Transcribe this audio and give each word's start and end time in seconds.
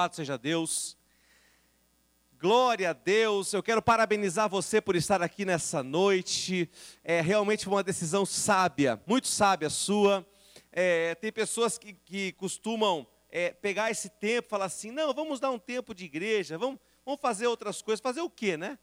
Louvado 0.00 0.14
seja 0.14 0.38
Deus. 0.38 0.96
Glória 2.38 2.90
a 2.90 2.92
Deus. 2.92 3.52
Eu 3.52 3.60
quero 3.60 3.82
parabenizar 3.82 4.48
você 4.48 4.80
por 4.80 4.94
estar 4.94 5.20
aqui 5.20 5.44
nessa 5.44 5.82
noite. 5.82 6.70
É 7.02 7.20
realmente 7.20 7.66
uma 7.66 7.82
decisão 7.82 8.24
sábia, 8.24 9.02
muito 9.08 9.26
sábia 9.26 9.68
sua. 9.68 10.24
É, 10.70 11.16
tem 11.16 11.32
pessoas 11.32 11.78
que, 11.78 11.94
que 11.94 12.30
costumam 12.34 13.08
é, 13.28 13.50
pegar 13.50 13.90
esse 13.90 14.08
tempo 14.08 14.48
falar 14.48 14.66
assim: 14.66 14.92
não, 14.92 15.12
vamos 15.12 15.40
dar 15.40 15.50
um 15.50 15.58
tempo 15.58 15.92
de 15.92 16.04
igreja, 16.04 16.56
vamos, 16.56 16.78
vamos 17.04 17.20
fazer 17.20 17.48
outras 17.48 17.82
coisas. 17.82 18.00
Fazer 18.00 18.20
o 18.20 18.30
quê, 18.30 18.56
né? 18.56 18.78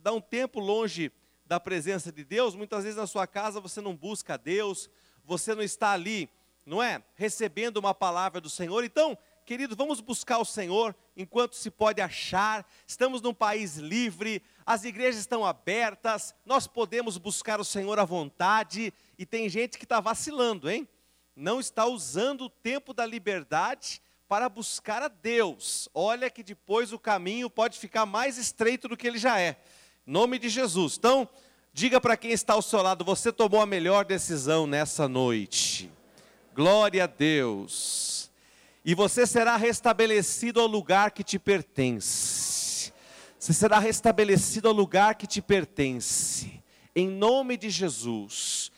Dar 0.00 0.12
um 0.12 0.20
tempo 0.20 0.60
longe 0.60 1.10
da 1.44 1.58
presença 1.58 2.12
de 2.12 2.22
Deus. 2.22 2.54
Muitas 2.54 2.84
vezes 2.84 2.96
na 2.96 3.08
sua 3.08 3.26
casa 3.26 3.60
você 3.60 3.80
não 3.80 3.96
busca 3.96 4.38
Deus, 4.38 4.88
você 5.24 5.52
não 5.52 5.64
está 5.64 5.90
ali, 5.90 6.30
não 6.64 6.80
é? 6.80 7.02
Recebendo 7.16 7.78
uma 7.78 7.92
palavra 7.92 8.40
do 8.40 8.48
Senhor. 8.48 8.84
Então, 8.84 9.18
Querido, 9.50 9.74
vamos 9.74 10.00
buscar 10.00 10.38
o 10.38 10.44
Senhor 10.44 10.94
enquanto 11.16 11.56
se 11.56 11.72
pode 11.72 12.00
achar. 12.00 12.64
Estamos 12.86 13.20
num 13.20 13.34
país 13.34 13.78
livre, 13.78 14.40
as 14.64 14.84
igrejas 14.84 15.18
estão 15.18 15.44
abertas, 15.44 16.32
nós 16.46 16.68
podemos 16.68 17.18
buscar 17.18 17.58
o 17.58 17.64
Senhor 17.64 17.98
à 17.98 18.04
vontade. 18.04 18.94
E 19.18 19.26
tem 19.26 19.48
gente 19.48 19.76
que 19.76 19.84
está 19.84 19.98
vacilando, 19.98 20.70
hein? 20.70 20.88
Não 21.34 21.58
está 21.58 21.84
usando 21.84 22.42
o 22.42 22.48
tempo 22.48 22.94
da 22.94 23.04
liberdade 23.04 24.00
para 24.28 24.48
buscar 24.48 25.02
a 25.02 25.08
Deus. 25.08 25.88
Olha 25.92 26.30
que 26.30 26.44
depois 26.44 26.92
o 26.92 26.98
caminho 27.00 27.50
pode 27.50 27.76
ficar 27.76 28.06
mais 28.06 28.38
estreito 28.38 28.86
do 28.86 28.96
que 28.96 29.08
ele 29.08 29.18
já 29.18 29.40
é. 29.40 29.60
Em 30.06 30.12
nome 30.12 30.38
de 30.38 30.48
Jesus. 30.48 30.96
Então, 30.96 31.28
diga 31.72 32.00
para 32.00 32.16
quem 32.16 32.30
está 32.30 32.52
ao 32.52 32.62
seu 32.62 32.80
lado: 32.82 33.04
você 33.04 33.32
tomou 33.32 33.60
a 33.60 33.66
melhor 33.66 34.04
decisão 34.04 34.64
nessa 34.64 35.08
noite. 35.08 35.90
Glória 36.54 37.02
a 37.02 37.08
Deus 37.08 38.19
e 38.84 38.94
você 38.94 39.26
será 39.26 39.56
restabelecido 39.56 40.60
ao 40.60 40.66
lugar 40.66 41.10
que 41.10 41.22
te 41.22 41.38
pertence. 41.38 42.92
Você 43.38 43.52
será 43.52 43.78
restabelecido 43.78 44.68
ao 44.68 44.74
lugar 44.74 45.14
que 45.14 45.26
te 45.26 45.40
pertence, 45.40 46.62
em 46.94 47.08
nome 47.08 47.56
de 47.56 47.70
Jesus. 47.70 48.70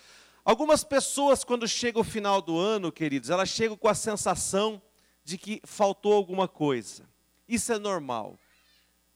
Algumas 0.45 0.83
pessoas, 0.83 1.45
quando 1.45 1.69
chega 1.69 1.99
o 1.99 2.05
final 2.05 2.43
do 2.43 2.59
ano, 2.59 2.91
queridos, 2.91 3.31
elas 3.31 3.49
chegam 3.49 3.77
com 3.77 3.89
a 3.89 3.95
sensação 3.95 4.83
de 5.25 5.39
que 5.39 5.61
faltou 5.65 6.13
alguma 6.13 6.49
coisa. 6.49 7.09
Isso 7.49 7.73
é 7.73 7.79
normal. 7.79 8.39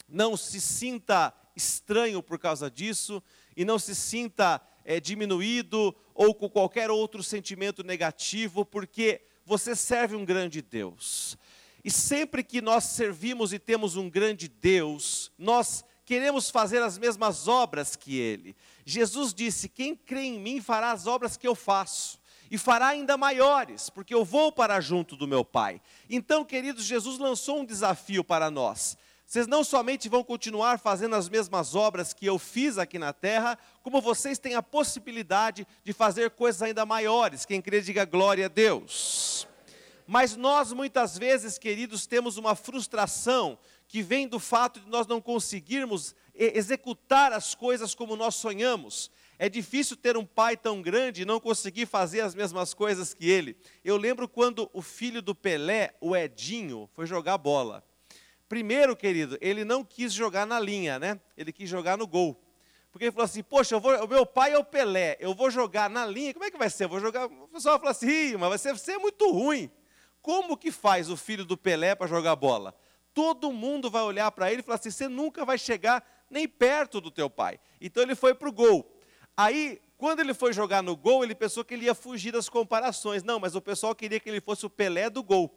Não 0.08 0.36
se 0.36 0.60
sinta 0.60 1.34
estranho 1.56 2.22
por 2.22 2.38
causa 2.38 2.70
disso 2.70 3.22
e 3.56 3.64
não 3.64 3.78
se 3.78 3.94
sinta 3.94 4.60
é, 4.84 5.00
diminuído 5.00 5.94
ou 6.14 6.34
com 6.34 6.48
qualquer 6.48 6.90
outro 6.90 7.22
sentimento 7.22 7.82
negativo, 7.82 8.64
porque 8.64 9.22
você 9.46 9.76
serve 9.76 10.16
um 10.16 10.24
grande 10.24 10.60
Deus. 10.60 11.38
E 11.84 11.90
sempre 11.90 12.42
que 12.42 12.60
nós 12.60 12.82
servimos 12.84 13.52
e 13.52 13.60
temos 13.60 13.94
um 13.94 14.10
grande 14.10 14.48
Deus, 14.48 15.30
nós 15.38 15.84
queremos 16.04 16.50
fazer 16.50 16.82
as 16.82 16.98
mesmas 16.98 17.46
obras 17.46 17.94
que 17.94 18.18
Ele. 18.18 18.56
Jesus 18.84 19.32
disse: 19.32 19.68
Quem 19.68 19.94
crê 19.94 20.22
em 20.22 20.40
mim 20.40 20.60
fará 20.60 20.90
as 20.90 21.06
obras 21.06 21.36
que 21.36 21.46
eu 21.46 21.54
faço, 21.54 22.18
e 22.50 22.58
fará 22.58 22.88
ainda 22.88 23.16
maiores, 23.16 23.88
porque 23.88 24.12
eu 24.12 24.24
vou 24.24 24.50
para 24.50 24.80
junto 24.80 25.14
do 25.14 25.28
meu 25.28 25.44
Pai. 25.44 25.80
Então, 26.10 26.44
queridos, 26.44 26.84
Jesus 26.84 27.18
lançou 27.18 27.60
um 27.60 27.64
desafio 27.64 28.24
para 28.24 28.50
nós. 28.50 28.98
Vocês 29.26 29.48
não 29.48 29.64
somente 29.64 30.08
vão 30.08 30.22
continuar 30.22 30.78
fazendo 30.78 31.16
as 31.16 31.28
mesmas 31.28 31.74
obras 31.74 32.14
que 32.14 32.24
eu 32.24 32.38
fiz 32.38 32.78
aqui 32.78 32.96
na 32.96 33.12
terra, 33.12 33.58
como 33.82 34.00
vocês 34.00 34.38
têm 34.38 34.54
a 34.54 34.62
possibilidade 34.62 35.66
de 35.82 35.92
fazer 35.92 36.30
coisas 36.30 36.62
ainda 36.62 36.86
maiores. 36.86 37.44
Quem 37.44 37.60
crê, 37.60 37.80
diga 37.80 38.04
glória 38.04 38.46
a 38.46 38.48
Deus. 38.48 39.48
Mas 40.06 40.36
nós, 40.36 40.72
muitas 40.72 41.18
vezes, 41.18 41.58
queridos, 41.58 42.06
temos 42.06 42.36
uma 42.36 42.54
frustração 42.54 43.58
que 43.88 44.00
vem 44.00 44.28
do 44.28 44.38
fato 44.38 44.78
de 44.78 44.88
nós 44.88 45.08
não 45.08 45.20
conseguirmos 45.20 46.14
executar 46.32 47.32
as 47.32 47.52
coisas 47.52 47.96
como 47.96 48.14
nós 48.14 48.36
sonhamos. 48.36 49.10
É 49.40 49.48
difícil 49.48 49.96
ter 49.96 50.16
um 50.16 50.24
pai 50.24 50.56
tão 50.56 50.80
grande 50.80 51.22
e 51.22 51.26
não 51.26 51.40
conseguir 51.40 51.86
fazer 51.86 52.20
as 52.20 52.32
mesmas 52.32 52.72
coisas 52.72 53.12
que 53.12 53.28
ele. 53.28 53.56
Eu 53.84 53.96
lembro 53.96 54.28
quando 54.28 54.70
o 54.72 54.80
filho 54.80 55.20
do 55.20 55.34
Pelé, 55.34 55.96
o 56.00 56.14
Edinho, 56.16 56.88
foi 56.94 57.06
jogar 57.06 57.36
bola. 57.38 57.84
Primeiro, 58.48 58.96
querido, 58.96 59.36
ele 59.40 59.64
não 59.64 59.84
quis 59.84 60.12
jogar 60.12 60.46
na 60.46 60.60
linha, 60.60 60.98
né? 60.98 61.20
Ele 61.36 61.52
quis 61.52 61.68
jogar 61.68 61.96
no 61.96 62.06
gol. 62.06 62.40
Porque 62.96 63.04
ele 63.04 63.12
falou 63.12 63.24
assim: 63.24 63.42
Poxa, 63.42 63.78
vou, 63.78 63.94
o 64.04 64.08
meu 64.08 64.24
pai 64.24 64.52
é 64.52 64.58
o 64.58 64.64
Pelé, 64.64 65.16
eu 65.20 65.34
vou 65.34 65.50
jogar 65.50 65.90
na 65.90 66.06
linha, 66.06 66.32
como 66.32 66.44
é 66.44 66.50
que 66.50 66.56
vai 66.56 66.70
ser? 66.70 66.84
Eu 66.84 66.88
vou 66.88 67.00
jogar. 67.00 67.26
O 67.26 67.48
pessoal 67.48 67.78
falou 67.78 67.90
assim: 67.90 68.36
mas 68.36 68.48
vai 68.48 68.58
ser, 68.58 68.78
ser 68.78 68.98
muito 68.98 69.30
ruim. 69.30 69.70
Como 70.22 70.56
que 70.56 70.70
faz 70.70 71.10
o 71.10 71.16
filho 71.16 71.44
do 71.44 71.56
Pelé 71.56 71.94
para 71.94 72.06
jogar 72.06 72.34
bola? 72.36 72.74
Todo 73.12 73.52
mundo 73.52 73.90
vai 73.90 74.02
olhar 74.02 74.30
para 74.30 74.50
ele 74.50 74.60
e 74.60 74.62
falar 74.62 74.76
assim: 74.76 74.90
Você 74.90 75.08
nunca 75.08 75.44
vai 75.44 75.58
chegar 75.58 76.02
nem 76.30 76.48
perto 76.48 77.00
do 77.00 77.10
teu 77.10 77.28
pai. 77.28 77.60
Então 77.80 78.02
ele 78.02 78.14
foi 78.14 78.34
para 78.34 78.48
o 78.48 78.52
gol. 78.52 78.90
Aí, 79.36 79.80
quando 79.98 80.20
ele 80.20 80.32
foi 80.32 80.52
jogar 80.52 80.82
no 80.82 80.96
gol, 80.96 81.22
ele 81.22 81.34
pensou 81.34 81.64
que 81.64 81.74
ele 81.74 81.84
ia 81.84 81.94
fugir 81.94 82.32
das 82.32 82.48
comparações. 82.48 83.22
Não, 83.22 83.38
mas 83.38 83.54
o 83.54 83.60
pessoal 83.60 83.94
queria 83.94 84.18
que 84.18 84.28
ele 84.28 84.40
fosse 84.40 84.64
o 84.64 84.70
Pelé 84.70 85.10
do 85.10 85.22
gol. 85.22 85.54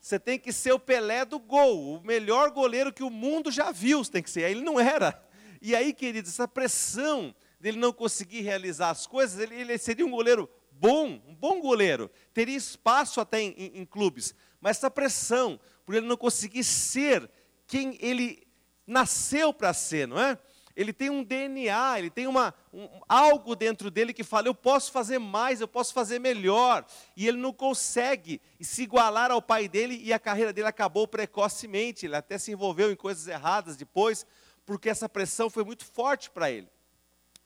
Você 0.00 0.18
tem 0.18 0.38
que 0.38 0.52
ser 0.52 0.72
o 0.72 0.78
Pelé 0.78 1.24
do 1.24 1.38
gol, 1.38 1.96
o 1.96 2.00
melhor 2.02 2.50
goleiro 2.50 2.92
que 2.92 3.02
o 3.02 3.10
mundo 3.10 3.50
já 3.50 3.70
viu, 3.70 4.02
tem 4.04 4.22
que 4.22 4.30
ser. 4.30 4.50
Ele 4.50 4.62
não 4.62 4.80
era. 4.80 5.22
E 5.60 5.76
aí, 5.76 5.92
queridos, 5.92 6.32
essa 6.32 6.48
pressão 6.48 7.34
dele 7.60 7.78
não 7.78 7.92
conseguir 7.92 8.40
realizar 8.40 8.88
as 8.88 9.06
coisas, 9.06 9.38
ele, 9.38 9.54
ele 9.54 9.76
seria 9.76 10.06
um 10.06 10.10
goleiro 10.10 10.48
bom, 10.72 11.20
um 11.26 11.34
bom 11.34 11.60
goleiro, 11.60 12.10
teria 12.32 12.56
espaço 12.56 13.20
até 13.20 13.42
em, 13.42 13.50
em, 13.50 13.80
em 13.80 13.84
clubes, 13.84 14.34
mas 14.58 14.78
essa 14.78 14.90
pressão, 14.90 15.60
por 15.84 15.94
ele 15.94 16.06
não 16.06 16.16
conseguir 16.16 16.64
ser 16.64 17.30
quem 17.66 17.98
ele 18.00 18.42
nasceu 18.86 19.52
para 19.52 19.74
ser, 19.74 20.08
não 20.08 20.18
é? 20.18 20.38
Ele 20.76 20.92
tem 20.92 21.10
um 21.10 21.22
DNA, 21.22 21.98
ele 21.98 22.10
tem 22.10 22.26
uma, 22.26 22.54
um, 22.72 22.88
algo 23.08 23.56
dentro 23.56 23.90
dele 23.90 24.12
que 24.12 24.22
fala: 24.22 24.48
eu 24.48 24.54
posso 24.54 24.92
fazer 24.92 25.18
mais, 25.18 25.60
eu 25.60 25.68
posso 25.68 25.92
fazer 25.92 26.18
melhor. 26.18 26.84
E 27.16 27.26
ele 27.26 27.38
não 27.38 27.52
consegue 27.52 28.40
se 28.60 28.82
igualar 28.82 29.30
ao 29.30 29.42
pai 29.42 29.68
dele, 29.68 30.00
e 30.02 30.12
a 30.12 30.18
carreira 30.18 30.52
dele 30.52 30.68
acabou 30.68 31.06
precocemente. 31.08 32.06
Ele 32.06 32.16
até 32.16 32.38
se 32.38 32.52
envolveu 32.52 32.90
em 32.90 32.96
coisas 32.96 33.26
erradas 33.26 33.76
depois, 33.76 34.24
porque 34.64 34.88
essa 34.88 35.08
pressão 35.08 35.50
foi 35.50 35.64
muito 35.64 35.84
forte 35.84 36.30
para 36.30 36.50
ele. 36.50 36.68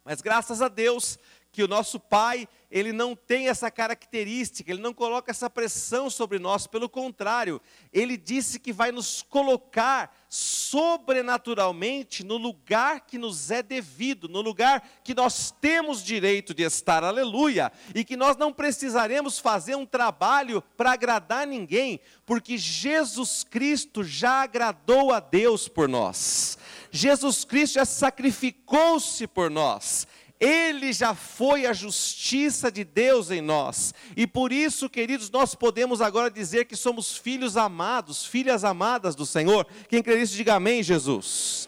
Mas 0.04 0.20
graças 0.20 0.60
a 0.60 0.68
Deus 0.68 1.18
que 1.54 1.62
o 1.62 1.68
nosso 1.68 2.00
pai, 2.00 2.48
ele 2.68 2.92
não 2.92 3.14
tem 3.14 3.46
essa 3.48 3.70
característica, 3.70 4.72
ele 4.72 4.82
não 4.82 4.92
coloca 4.92 5.30
essa 5.30 5.48
pressão 5.48 6.10
sobre 6.10 6.40
nós, 6.40 6.66
pelo 6.66 6.88
contrário, 6.88 7.62
ele 7.92 8.16
disse 8.16 8.58
que 8.58 8.72
vai 8.72 8.90
nos 8.90 9.22
colocar 9.22 10.12
sobrenaturalmente 10.28 12.24
no 12.24 12.36
lugar 12.36 13.02
que 13.02 13.16
nos 13.16 13.52
é 13.52 13.62
devido, 13.62 14.28
no 14.28 14.40
lugar 14.40 14.84
que 15.04 15.14
nós 15.14 15.54
temos 15.60 16.02
direito 16.02 16.52
de 16.52 16.64
estar, 16.64 17.04
aleluia, 17.04 17.70
e 17.94 18.02
que 18.02 18.16
nós 18.16 18.36
não 18.36 18.52
precisaremos 18.52 19.38
fazer 19.38 19.76
um 19.76 19.86
trabalho 19.86 20.60
para 20.76 20.90
agradar 20.90 21.46
ninguém, 21.46 22.00
porque 22.26 22.58
Jesus 22.58 23.44
Cristo 23.44 24.02
já 24.02 24.42
agradou 24.42 25.12
a 25.12 25.20
Deus 25.20 25.68
por 25.68 25.88
nós. 25.88 26.58
Jesus 26.90 27.44
Cristo 27.44 27.74
já 27.74 27.84
sacrificou-se 27.84 29.28
por 29.28 29.48
nós. 29.48 30.08
Ele 30.44 30.92
já 30.92 31.14
foi 31.14 31.64
a 31.64 31.72
justiça 31.72 32.70
de 32.70 32.84
Deus 32.84 33.30
em 33.30 33.40
nós. 33.40 33.94
E 34.14 34.26
por 34.26 34.52
isso, 34.52 34.90
queridos, 34.90 35.30
nós 35.30 35.54
podemos 35.54 36.02
agora 36.02 36.30
dizer 36.30 36.66
que 36.66 36.76
somos 36.76 37.16
filhos 37.16 37.56
amados, 37.56 38.26
filhas 38.26 38.62
amadas 38.62 39.14
do 39.14 39.24
Senhor. 39.24 39.66
Quem 39.88 40.02
crê 40.02 40.18
nisso, 40.18 40.36
diga 40.36 40.56
amém, 40.56 40.82
Jesus. 40.82 41.66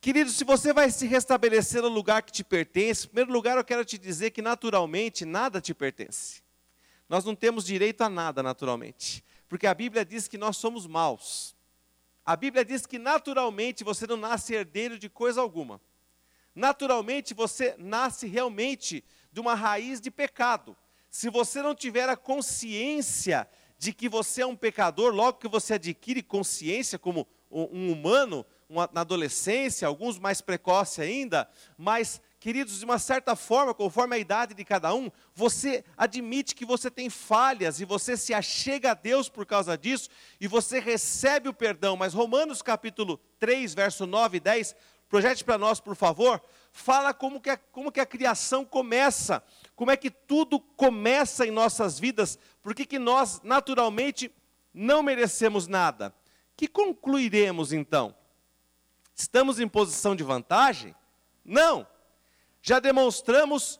Queridos, 0.00 0.34
se 0.34 0.44
você 0.44 0.72
vai 0.72 0.88
se 0.92 1.04
restabelecer 1.08 1.82
no 1.82 1.88
lugar 1.88 2.22
que 2.22 2.30
te 2.30 2.44
pertence, 2.44 3.06
em 3.06 3.08
primeiro 3.08 3.32
lugar 3.32 3.56
eu 3.56 3.64
quero 3.64 3.84
te 3.84 3.98
dizer 3.98 4.30
que 4.30 4.40
naturalmente 4.40 5.24
nada 5.24 5.60
te 5.60 5.74
pertence. 5.74 6.42
Nós 7.08 7.24
não 7.24 7.34
temos 7.34 7.64
direito 7.64 8.02
a 8.02 8.08
nada 8.08 8.40
naturalmente, 8.40 9.24
porque 9.48 9.66
a 9.66 9.74
Bíblia 9.74 10.04
diz 10.04 10.28
que 10.28 10.38
nós 10.38 10.56
somos 10.56 10.86
maus. 10.86 11.56
A 12.24 12.36
Bíblia 12.36 12.64
diz 12.64 12.86
que 12.86 13.00
naturalmente 13.00 13.82
você 13.82 14.06
não 14.06 14.16
nasce 14.16 14.54
herdeiro 14.54 14.96
de 14.96 15.08
coisa 15.08 15.40
alguma 15.40 15.80
naturalmente 16.54 17.34
você 17.34 17.74
nasce 17.78 18.26
realmente 18.26 19.04
de 19.32 19.40
uma 19.40 19.54
raiz 19.54 20.00
de 20.00 20.10
pecado. 20.10 20.76
Se 21.10 21.28
você 21.28 21.62
não 21.62 21.74
tiver 21.74 22.08
a 22.08 22.16
consciência 22.16 23.48
de 23.78 23.92
que 23.92 24.08
você 24.08 24.42
é 24.42 24.46
um 24.46 24.56
pecador, 24.56 25.12
logo 25.12 25.38
que 25.38 25.48
você 25.48 25.74
adquire 25.74 26.22
consciência 26.22 26.98
como 26.98 27.26
um 27.50 27.92
humano, 27.92 28.46
uma, 28.68 28.88
na 28.92 29.02
adolescência, 29.02 29.86
alguns 29.86 30.18
mais 30.18 30.40
precoce 30.40 31.02
ainda, 31.02 31.46
mas, 31.76 32.20
queridos, 32.40 32.78
de 32.78 32.84
uma 32.84 32.98
certa 32.98 33.36
forma, 33.36 33.74
conforme 33.74 34.16
a 34.16 34.18
idade 34.18 34.54
de 34.54 34.64
cada 34.64 34.94
um, 34.94 35.10
você 35.34 35.84
admite 35.96 36.54
que 36.54 36.64
você 36.64 36.90
tem 36.90 37.10
falhas 37.10 37.80
e 37.80 37.84
você 37.84 38.16
se 38.16 38.32
achega 38.32 38.92
a 38.92 38.94
Deus 38.94 39.28
por 39.28 39.44
causa 39.44 39.76
disso 39.76 40.08
e 40.40 40.48
você 40.48 40.80
recebe 40.80 41.48
o 41.48 41.52
perdão. 41.52 41.96
Mas 41.96 42.14
Romanos 42.14 42.62
capítulo 42.62 43.20
3, 43.38 43.74
verso 43.74 44.06
9 44.06 44.38
e 44.38 44.40
10 44.40 44.74
projete 45.12 45.44
para 45.44 45.58
nós, 45.58 45.78
por 45.78 45.94
favor, 45.94 46.42
fala 46.72 47.12
como 47.12 47.38
que, 47.38 47.50
a, 47.50 47.58
como 47.58 47.92
que 47.92 48.00
a 48.00 48.06
criação 48.06 48.64
começa, 48.64 49.44
como 49.76 49.90
é 49.90 49.96
que 49.96 50.10
tudo 50.10 50.58
começa 50.58 51.46
em 51.46 51.50
nossas 51.50 51.98
vidas, 51.98 52.38
por 52.62 52.74
que 52.74 52.98
nós 52.98 53.38
naturalmente 53.44 54.34
não 54.72 55.02
merecemos 55.02 55.66
nada. 55.66 56.14
Que 56.56 56.66
concluiremos 56.66 57.74
então? 57.74 58.14
Estamos 59.14 59.60
em 59.60 59.68
posição 59.68 60.16
de 60.16 60.24
vantagem? 60.24 60.94
Não. 61.44 61.86
Já 62.62 62.80
demonstramos 62.80 63.78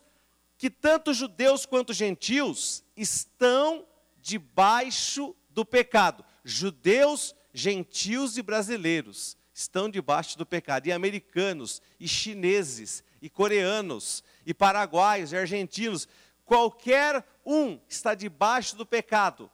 que 0.58 0.68
tanto 0.68 1.14
judeus 1.14 1.64
quanto 1.64 1.94
gentios 1.94 2.84
estão 2.94 3.86
debaixo 4.20 5.34
do 5.48 5.64
pecado. 5.64 6.22
Judeus, 6.44 7.34
gentios 7.54 8.36
e 8.36 8.42
brasileiros 8.42 9.40
estão 9.52 9.88
debaixo 9.88 10.38
do 10.38 10.46
pecado. 10.46 10.86
E 10.86 10.92
americanos, 10.92 11.82
e 11.98 12.08
chineses, 12.08 13.04
e 13.20 13.28
coreanos, 13.28 14.24
e 14.44 14.52
paraguaios, 14.54 15.32
e 15.32 15.36
argentinos, 15.36 16.08
qualquer 16.44 17.24
um 17.44 17.78
está 17.88 18.14
debaixo 18.14 18.76
do 18.76 18.86
pecado. 18.86 19.50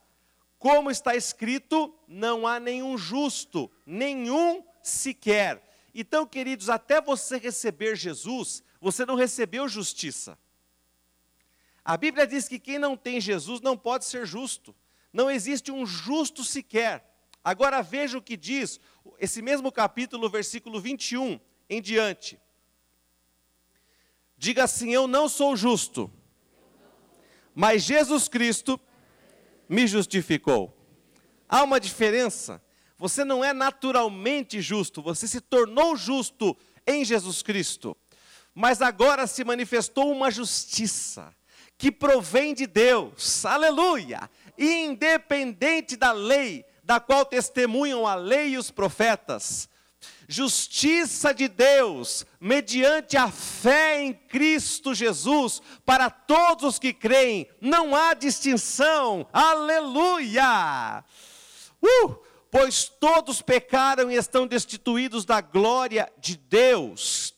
Como 0.59 0.91
está 0.91 1.15
escrito, 1.15 1.95
não 2.07 2.47
há 2.47 2.59
nenhum 2.59 2.99
justo, 2.99 3.71
nenhum 3.87 4.65
sequer. 4.83 5.63
Então, 5.95 6.27
queridos, 6.27 6.69
até 6.69 7.01
você 7.01 7.39
receber 7.39 7.97
Jesus, 7.97 8.63
você 8.81 9.07
não 9.07 9.15
recebeu 9.15 9.69
justiça. 9.69 10.39
A 11.85 11.97
Bíblia 11.97 12.27
diz 12.27 12.49
que 12.49 12.59
quem 12.59 12.79
não 12.79 12.97
tem 12.97 13.21
Jesus 13.21 13.61
não 13.61 13.77
pode 13.77 14.05
ser 14.05 14.27
justo. 14.27 14.75
Não 15.13 15.31
existe 15.31 15.73
um 15.73 15.87
justo 15.87 16.45
sequer. 16.45 17.08
Agora 17.49 17.81
veja 17.81 18.19
o 18.19 18.23
que 18.23 18.37
diz 18.37 18.79
esse 19.19 19.41
mesmo 19.41 19.73
capítulo, 19.73 20.29
versículo 20.29 20.79
21 20.79 21.41
em 21.71 21.81
diante. 21.81 22.39
Diga 24.37 24.65
assim: 24.65 24.93
Eu 24.93 25.09
não 25.09 25.31
sou 25.31 25.57
justo, 25.57 26.13
mas 27.55 27.85
Jesus 27.85 28.29
Cristo 28.29 28.79
me 29.67 29.87
justificou. 29.87 30.77
Há 31.49 31.63
uma 31.63 31.81
diferença. 31.81 32.63
Você 32.99 33.25
não 33.25 33.43
é 33.43 33.55
naturalmente 33.55 34.61
justo, 34.61 35.01
você 35.01 35.27
se 35.27 35.41
tornou 35.41 35.97
justo 35.97 36.55
em 36.87 37.03
Jesus 37.03 37.41
Cristo. 37.41 37.97
Mas 38.55 38.83
agora 38.83 39.27
se 39.27 39.43
manifestou 39.43 40.13
uma 40.13 40.31
justiça 40.31 41.35
que 41.79 41.91
provém 41.91 42.53
de 42.53 42.67
Deus, 42.67 43.47
aleluia, 43.47 44.29
independente 44.59 45.97
da 45.97 46.13
lei, 46.13 46.67
da 46.89 46.99
qual 46.99 47.27
testemunham 47.27 48.07
a 48.07 48.15
lei 48.15 48.55
e 48.55 48.57
os 48.57 48.71
profetas. 48.71 49.69
Justiça 50.27 51.35
de 51.35 51.47
Deus, 51.47 52.25
mediante 52.41 53.15
a 53.15 53.31
fé 53.31 54.01
em 54.01 54.15
Cristo 54.15 54.95
Jesus, 54.95 55.61
para 55.85 56.09
todos 56.09 56.65
os 56.65 56.79
que 56.79 56.95
creem, 56.95 57.47
não 57.61 57.95
há 57.95 58.15
distinção, 58.15 59.29
aleluia! 59.35 61.05
Uh, 61.83 62.17
pois 62.51 62.89
todos 62.89 63.43
pecaram 63.43 64.11
e 64.11 64.15
estão 64.15 64.47
destituídos 64.47 65.27
da 65.27 65.43
glória 65.43 66.11
de 66.19 66.39
Deus 66.39 67.38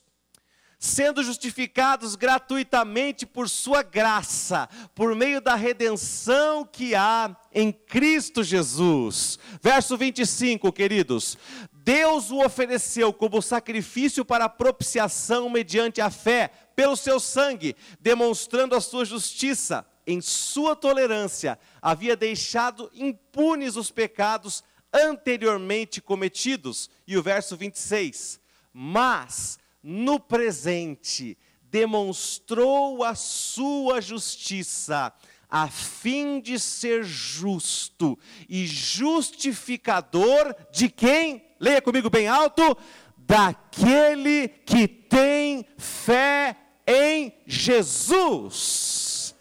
sendo 0.83 1.23
justificados 1.23 2.17
gratuitamente 2.17 3.27
por 3.27 3.51
Sua 3.51 3.83
graça, 3.83 4.67
por 4.95 5.15
meio 5.15 5.39
da 5.39 5.55
redenção 5.55 6.65
que 6.65 6.95
há 6.95 7.37
em 7.53 7.71
Cristo 7.71 8.43
Jesus. 8.43 9.39
Verso 9.61 9.95
25, 9.99 10.73
queridos. 10.73 11.37
Deus 11.71 12.31
o 12.31 12.43
ofereceu 12.43 13.13
como 13.13 13.43
sacrifício 13.43 14.25
para 14.25 14.49
propiciação 14.49 15.51
mediante 15.51 16.01
a 16.01 16.11
fé, 16.11 16.51
pelo 16.75 16.97
seu 16.97 17.21
sangue, 17.21 17.77
demonstrando 18.01 18.75
a 18.75 18.81
sua 18.81 19.05
justiça. 19.05 19.87
Em 20.07 20.21
sua 20.23 20.75
tolerância, 20.75 21.59
havia 21.81 22.17
deixado 22.17 22.91
impunes 22.95 23.77
os 23.77 23.91
pecados 23.91 24.65
anteriormente 24.93 26.01
cometidos. 26.01 26.89
E 27.07 27.19
o 27.19 27.23
verso 27.23 27.55
26. 27.55 28.41
Mas 28.73 29.60
no 29.83 30.19
presente, 30.21 31.37
demonstrou 31.63 33.05
a 33.05 33.15
sua 33.15 34.01
justiça, 34.01 35.13
a 35.49 35.69
fim 35.69 36.41
de 36.41 36.59
ser 36.59 37.03
justo 37.03 38.19
e 38.49 38.67
justificador 38.67 40.55
de 40.73 40.89
quem? 40.89 41.45
Leia 41.59 41.83
comigo 41.83 42.09
bem 42.09 42.29
alto: 42.29 42.77
daquele 43.17 44.49
que 44.49 44.87
tem 44.87 45.67
fé 45.77 46.57
em 46.87 47.33
Jesus. 47.47 49.35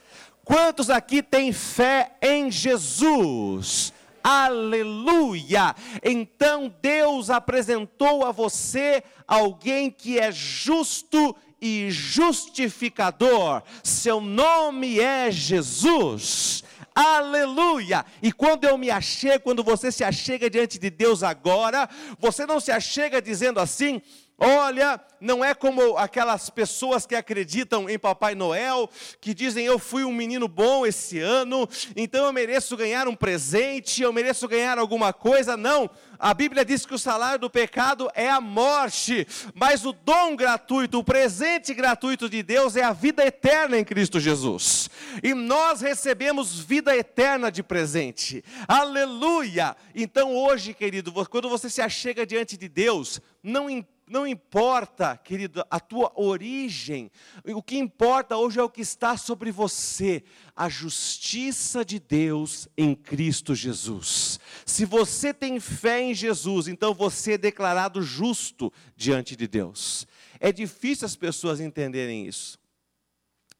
Quantos 0.43 0.89
aqui 0.89 1.21
têm 1.21 1.53
fé 1.53 2.17
em 2.21 2.49
Jesus? 2.49 3.93
Aleluia! 4.23 5.75
Então 6.03 6.73
Deus 6.81 7.29
apresentou 7.29 8.25
a 8.25 8.31
você 8.31 9.03
alguém 9.27 9.89
que 9.89 10.19
é 10.19 10.31
justo 10.31 11.35
e 11.61 11.89
justificador. 11.89 13.61
Seu 13.83 14.21
nome 14.21 14.99
é 14.99 15.31
Jesus. 15.31 16.63
Aleluia! 16.95 18.05
E 18.21 18.31
quando 18.31 18.65
eu 18.65 18.77
me 18.77 18.89
achego, 18.89 19.43
quando 19.43 19.63
você 19.63 19.91
se 19.91 20.03
achega 20.03 20.49
diante 20.49 20.77
de 20.77 20.89
Deus 20.89 21.23
agora, 21.23 21.89
você 22.19 22.45
não 22.45 22.59
se 22.59 22.71
achega 22.71 23.21
dizendo 23.21 23.59
assim: 23.59 24.01
Olha, 24.39 25.01
não 25.19 25.43
é 25.43 25.53
como 25.53 25.97
aquelas 25.97 26.49
pessoas 26.49 27.05
que 27.05 27.13
acreditam 27.13 27.89
em 27.89 27.99
Papai 27.99 28.35
Noel, 28.35 28.89
que 29.19 29.33
dizem 29.33 29.65
eu 29.65 29.77
fui 29.77 30.05
um 30.05 30.13
menino 30.13 30.47
bom 30.47 30.85
esse 30.85 31.19
ano, 31.19 31.67
então 31.93 32.25
eu 32.25 32.31
mereço 32.31 32.77
ganhar 32.77 33.05
um 33.05 33.15
presente, 33.15 34.01
eu 34.01 34.13
mereço 34.13 34.47
ganhar 34.47 34.77
alguma 34.79 35.11
coisa. 35.11 35.57
Não, 35.57 35.89
a 36.17 36.33
Bíblia 36.33 36.63
diz 36.63 36.85
que 36.85 36.93
o 36.93 36.99
salário 36.99 37.39
do 37.39 37.49
pecado 37.49 38.09
é 38.15 38.29
a 38.29 38.39
morte, 38.39 39.27
mas 39.53 39.85
o 39.85 39.91
dom 39.91 40.37
gratuito, 40.37 40.99
o 40.99 41.03
presente 41.03 41.73
gratuito 41.73 42.29
de 42.29 42.41
Deus 42.41 42.77
é 42.77 42.83
a 42.83 42.93
vida 42.93 43.25
eterna 43.25 43.77
em 43.77 43.83
Cristo 43.83 44.21
Jesus. 44.21 44.89
E 45.21 45.33
nós 45.33 45.81
recebemos 45.81 46.57
vida 46.57 46.95
eterna 46.95 47.51
de 47.51 47.61
presente. 47.61 48.41
Aleluia! 48.69 49.75
Então 49.93 50.33
hoje, 50.33 50.73
querido, 50.73 51.11
quando 51.27 51.49
você 51.49 51.69
se 51.69 51.81
achega 51.81 52.25
diante 52.25 52.55
de 52.55 52.69
Deus, 52.69 53.19
não 53.43 53.69
importa 53.69 53.98
não 54.09 54.25
importa, 54.25 55.15
querido, 55.15 55.63
a 55.69 55.79
tua 55.79 56.11
origem, 56.15 57.11
o 57.45 57.61
que 57.61 57.77
importa 57.77 58.35
hoje 58.35 58.59
é 58.59 58.63
o 58.63 58.69
que 58.69 58.81
está 58.81 59.15
sobre 59.15 59.51
você, 59.51 60.23
a 60.55 60.67
justiça 60.67 61.85
de 61.85 61.99
Deus 61.99 62.67
em 62.75 62.95
Cristo 62.95 63.53
Jesus. 63.53 64.39
Se 64.65 64.83
você 64.83 65.31
tem 65.31 65.59
fé 65.59 66.01
em 66.01 66.15
Jesus, 66.15 66.67
então 66.67 66.93
você 66.93 67.33
é 67.33 67.37
declarado 67.37 68.01
justo 68.01 68.73
diante 68.95 69.35
de 69.35 69.47
Deus. 69.47 70.07
É 70.39 70.51
difícil 70.51 71.05
as 71.05 71.15
pessoas 71.15 71.59
entenderem 71.59 72.25
isso. 72.25 72.57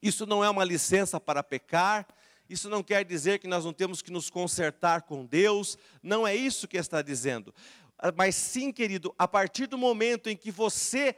Isso 0.02 0.26
não 0.26 0.44
é 0.44 0.50
uma 0.50 0.64
licença 0.64 1.20
para 1.20 1.44
pecar, 1.44 2.08
isso 2.50 2.68
não 2.68 2.82
quer 2.82 3.06
dizer 3.06 3.38
que 3.38 3.48
nós 3.48 3.64
não 3.64 3.74
temos 3.74 4.02
que 4.02 4.12
nos 4.12 4.30
consertar 4.32 5.04
com 5.04 5.24
Deus, 5.24 5.78
não 6.02 6.26
é 6.26 6.36
isso 6.36 6.68
que 6.68 6.78
está 6.78 7.04
dizendo. 7.04 7.54
Mas 8.16 8.36
sim, 8.36 8.72
querido, 8.72 9.14
a 9.18 9.28
partir 9.28 9.68
do 9.68 9.78
momento 9.78 10.30
em 10.30 10.36
que 10.36 10.52
você 10.52 11.16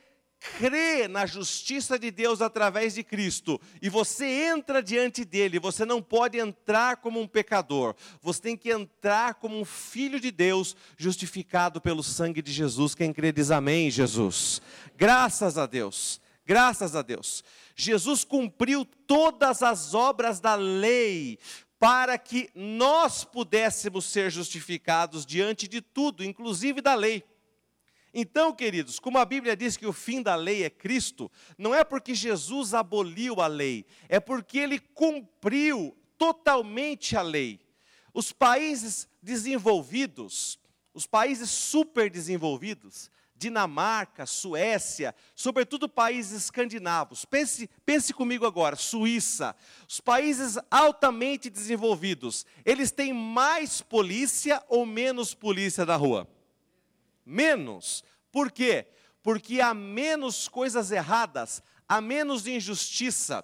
crê 0.57 1.07
na 1.07 1.27
justiça 1.27 1.99
de 1.99 2.09
Deus 2.09 2.41
através 2.41 2.95
de 2.95 3.03
Cristo 3.03 3.61
e 3.79 3.89
você 3.89 4.25
entra 4.25 4.81
diante 4.81 5.23
dele, 5.23 5.59
você 5.59 5.85
não 5.85 6.01
pode 6.01 6.39
entrar 6.39 6.97
como 6.97 7.21
um 7.21 7.27
pecador, 7.27 7.95
você 8.21 8.41
tem 8.41 8.57
que 8.57 8.71
entrar 8.71 9.35
como 9.35 9.59
um 9.59 9.63
filho 9.63 10.19
de 10.19 10.31
Deus, 10.31 10.75
justificado 10.97 11.79
pelo 11.79 12.01
sangue 12.01 12.41
de 12.41 12.51
Jesus. 12.51 12.95
Quem 12.95 13.13
crê 13.13 13.31
diz 13.31 13.51
amém, 13.51 13.91
Jesus. 13.91 14.61
Graças 14.97 15.59
a 15.59 15.67
Deus, 15.67 16.19
graças 16.43 16.95
a 16.95 17.03
Deus. 17.03 17.43
Jesus 17.75 18.23
cumpriu 18.23 18.83
todas 18.83 19.61
as 19.61 19.93
obras 19.93 20.39
da 20.39 20.55
lei 20.55 21.37
para 21.81 22.15
que 22.15 22.47
nós 22.53 23.23
pudéssemos 23.23 24.05
ser 24.05 24.29
justificados 24.29 25.25
diante 25.25 25.67
de 25.67 25.81
tudo, 25.81 26.23
inclusive 26.23 26.79
da 26.79 26.93
lei. 26.93 27.23
Então, 28.13 28.53
queridos, 28.53 28.99
como 28.99 29.17
a 29.17 29.25
Bíblia 29.25 29.57
diz 29.57 29.75
que 29.75 29.87
o 29.87 29.91
fim 29.91 30.21
da 30.21 30.35
lei 30.35 30.63
é 30.63 30.69
Cristo, 30.69 31.31
não 31.57 31.73
é 31.73 31.83
porque 31.83 32.13
Jesus 32.13 32.75
aboliu 32.75 33.41
a 33.41 33.47
lei, 33.47 33.83
é 34.07 34.19
porque 34.19 34.59
ele 34.59 34.77
cumpriu 34.77 35.97
totalmente 36.19 37.17
a 37.17 37.23
lei. 37.23 37.59
Os 38.13 38.31
países 38.31 39.07
desenvolvidos, 39.19 40.59
os 40.93 41.07
países 41.07 41.49
super 41.49 42.11
desenvolvidos, 42.11 43.09
Dinamarca, 43.41 44.27
Suécia, 44.27 45.15
sobretudo 45.35 45.89
países 45.89 46.43
escandinavos. 46.43 47.25
Pense, 47.25 47.67
pense 47.83 48.13
comigo 48.13 48.45
agora, 48.45 48.75
Suíça, 48.75 49.55
os 49.89 49.99
países 49.99 50.59
altamente 50.69 51.49
desenvolvidos, 51.49 52.45
eles 52.63 52.91
têm 52.91 53.11
mais 53.11 53.81
polícia 53.81 54.63
ou 54.69 54.85
menos 54.85 55.33
polícia 55.33 55.83
na 55.83 55.95
rua? 55.95 56.27
Menos. 57.25 58.03
Por 58.31 58.51
quê? 58.51 58.85
Porque 59.23 59.59
há 59.59 59.73
menos 59.73 60.47
coisas 60.47 60.91
erradas, 60.91 61.63
há 61.89 61.99
menos 61.99 62.45
injustiça. 62.45 63.43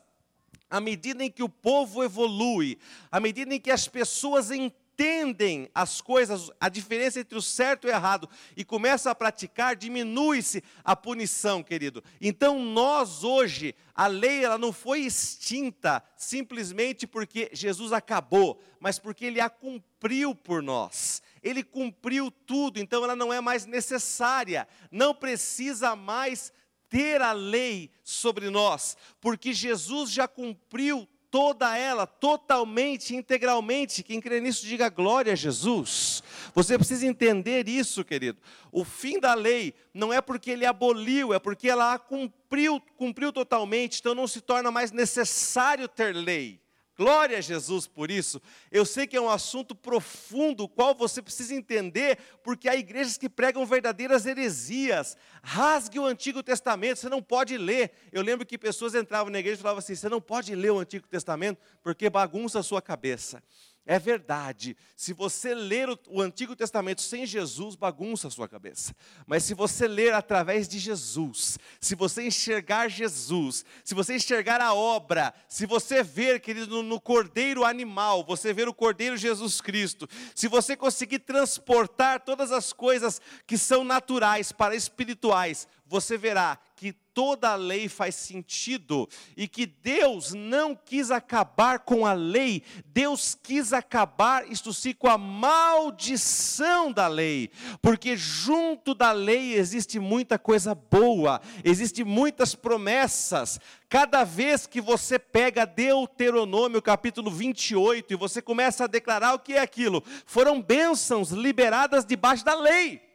À 0.70 0.80
medida 0.80 1.24
em 1.24 1.32
que 1.32 1.42
o 1.42 1.50
povo 1.50 2.04
evolui, 2.04 2.77
à 3.10 3.20
medida 3.20 3.51
em 3.51 3.60
que 3.60 3.72
as 3.72 3.88
pessoas 3.88 4.51
entendem, 4.51 4.87
entendem 4.98 5.70
as 5.75 6.01
coisas, 6.01 6.50
a 6.60 6.68
diferença 6.70 7.20
entre 7.20 7.38
o 7.38 7.42
certo 7.42 7.86
e 7.86 7.92
o 7.92 7.94
errado, 7.94 8.27
e 8.56 8.66
começam 8.66 9.12
a 9.12 9.16
praticar, 9.16 9.75
diminui-se 9.75 10.63
a 10.84 10.96
punição, 10.96 11.62
querido. 11.62 12.04
Então, 12.20 12.60
nós 12.63 13.24
hoje, 13.24 13.75
a 13.94 14.08
lei 14.08 14.44
ela 14.44 14.58
não 14.58 14.74
foi 14.74 15.01
extinta 15.01 16.04
simplesmente 16.16 17.06
porque 17.06 17.50
Jesus 17.54 17.94
acabou, 17.94 18.60
mas 18.80 18.98
porque 18.98 19.25
ele 19.25 19.39
a 19.39 19.50
cumpriu 19.50 20.34
por 20.34 20.63
nós. 20.63 21.22
Ele 21.44 21.63
cumpriu 21.63 22.32
tudo, 22.32 22.80
então 22.80 23.04
ela 23.04 23.16
não 23.16 23.32
é 23.32 23.39
mais 23.39 23.68
necessária, 23.68 24.68
não 24.92 25.13
precisa 25.13 25.96
mais 25.96 26.51
ter 26.89 27.22
a 27.22 27.34
lei 27.34 27.92
sobre 28.04 28.50
nós, 28.50 28.98
porque 29.22 29.54
Jesus 29.54 30.10
já 30.10 30.27
cumpriu 30.27 31.08
toda 31.29 31.77
ela, 31.77 32.05
totalmente, 32.05 33.15
integralmente. 33.15 34.03
Quem 34.03 34.22
crê 34.22 34.39
nisso, 34.39 34.65
diga 34.65 34.89
glória 34.89 35.34
a 35.34 35.36
Jesus. 35.36 36.24
Você 36.53 36.77
precisa 36.77 37.05
entender 37.05 37.67
isso, 37.67 38.03
querido. 38.03 38.39
O 38.72 38.84
fim 38.84 39.19
da 39.19 39.34
lei 39.34 39.74
não 39.93 40.12
é 40.12 40.22
porque 40.22 40.51
ele 40.51 40.65
aboliu, 40.65 41.34
é 41.34 41.39
porque 41.39 41.69
ela 41.69 41.93
a 41.93 42.00
cumpriu, 42.00 42.81
cumpriu 42.96 43.31
totalmente, 43.31 44.00
então 44.00 44.15
não 44.15 44.27
se 44.27 44.41
torna 44.41 44.72
mais 44.72 44.91
necessário 44.91 45.88
ter 45.88 46.13
lei. 46.13 46.62
Glória 46.98 47.38
a 47.38 47.42
Jesus 47.42 47.86
por 47.86 48.10
isso. 48.10 48.42
Eu 48.72 48.84
sei 48.84 49.06
que 49.06 49.16
é 49.16 49.22
um 49.22 49.30
assunto 49.30 49.75
profundo, 49.75 50.63
o 50.63 50.68
qual 50.68 50.96
você 50.96 51.22
precisa 51.22 51.54
entender, 51.54 52.18
porque 52.44 52.68
há 52.68 52.75
igrejas 52.75 53.18
que 53.18 53.30
pregam 53.30 53.63
verdadeiras 53.68 54.25
heresias. 54.25 55.16
Rasgue 55.44 56.00
o 56.00 56.06
Antigo 56.06 56.42
Testamento, 56.42 56.98
você 56.98 57.08
não 57.08 57.22
pode 57.22 57.56
ler. 57.56 57.92
Eu 58.12 58.24
lembro 58.24 58.48
que 58.48 58.58
pessoas 58.58 58.96
entravam 58.96 59.32
na 59.32 59.38
igreja 59.38 59.60
e 59.60 59.62
falavam 59.62 59.77
assim: 59.77 59.94
você 59.94 60.10
não 60.10 60.20
pode 60.20 60.56
ler 60.56 60.72
o 60.72 60.80
Antigo 60.80 61.08
Testamento 61.08 61.60
porque 61.84 62.10
bagunça 62.10 62.60
a 62.60 62.63
sua 62.63 62.82
cabeça. 62.82 63.44
É 63.89 63.98
verdade. 63.98 64.75
Se 64.98 65.13
você 65.13 65.56
ler 65.56 65.88
o, 66.10 66.22
Antigo 66.22 66.58
Testamento 66.58 67.01
sem 67.01 67.25
Jesus, 67.25 67.74
bagunça 67.74 68.27
a 68.27 68.32
sua 68.32 68.46
cabeça. 68.46 68.94
Mas 69.25 69.46
se 69.46 69.53
você 69.53 69.88
ler 69.88 70.13
através 70.13 70.67
de 70.67 70.77
Jesus, 70.77 71.58
se 71.79 71.96
você 71.96 72.27
enxergar 72.27 72.89
Jesus, 72.89 73.63
se 73.86 73.96
você 73.96 74.17
enxergar 74.17 74.60
a 74.60 74.74
obra, 74.74 75.34
se 75.48 75.65
você 75.65 76.03
ver, 76.03 76.41
querido, 76.41 76.84
no 76.84 77.00
Cordeiro 77.00 77.63
animal, 77.63 78.25
você 78.25 78.51
ver 78.51 78.67
o 78.67 78.74
Cordeiro 78.74 79.15
Jesus 79.15 79.62
Cristo, 79.62 80.06
se 80.36 80.50
você 80.50 80.75
conseguir 80.75 81.20
transportar 81.20 82.20
todas 82.20 82.51
as 82.51 82.74
coisas 82.74 83.22
que 83.48 83.58
são 83.58 83.86
naturais 83.86 84.51
para 84.51 84.75
espirituais, 84.75 85.65
você 85.86 86.17
verá 86.17 86.60
que 86.75 86.94
toda 87.18 87.50
a 87.50 87.56
lei 87.56 87.90
faz 87.90 88.14
sentido 88.14 89.10
e 89.36 89.48
que 89.48 89.66
Deus 89.66 90.36
não 90.36 90.76
quis 90.76 91.10
acabar 91.10 91.80
com 91.80 92.06
a 92.06 92.14
lei, 92.14 92.62
Deus 92.86 93.34
quis 93.34 93.74
acabar, 93.74 94.48
isto 94.52 94.72
sim, 94.72 94.94
com 94.94 95.08
a 95.08 95.18
maldição 95.18 96.92
da 96.92 97.08
lei, 97.08 97.50
porque 97.82 98.16
junto 98.16 98.94
da 98.94 99.12
lei 99.12 99.56
existe 99.56 99.98
muita 99.98 100.38
coisa 100.38 100.76
boa, 100.76 101.42
existe 101.64 102.04
muitas 102.04 102.54
promessas. 102.54 103.60
Cada 103.90 104.24
vez 104.24 104.68
que 104.68 104.80
você 104.80 105.18
pega 105.18 105.66
Deuteronômio 105.66 106.84
capítulo 106.84 107.32
28 107.32 108.14
e 108.14 108.16
você 108.16 108.44
começa 108.44 108.84
a 108.84 108.88
declarar 108.88 109.34
o 109.34 109.40
que 109.40 109.54
é 109.54 109.60
aquilo, 109.60 110.04
foram 110.24 110.62
bênçãos 110.62 111.32
liberadas 111.32 112.06
debaixo 112.06 112.46
da 112.46 112.54
lei. 112.54 113.07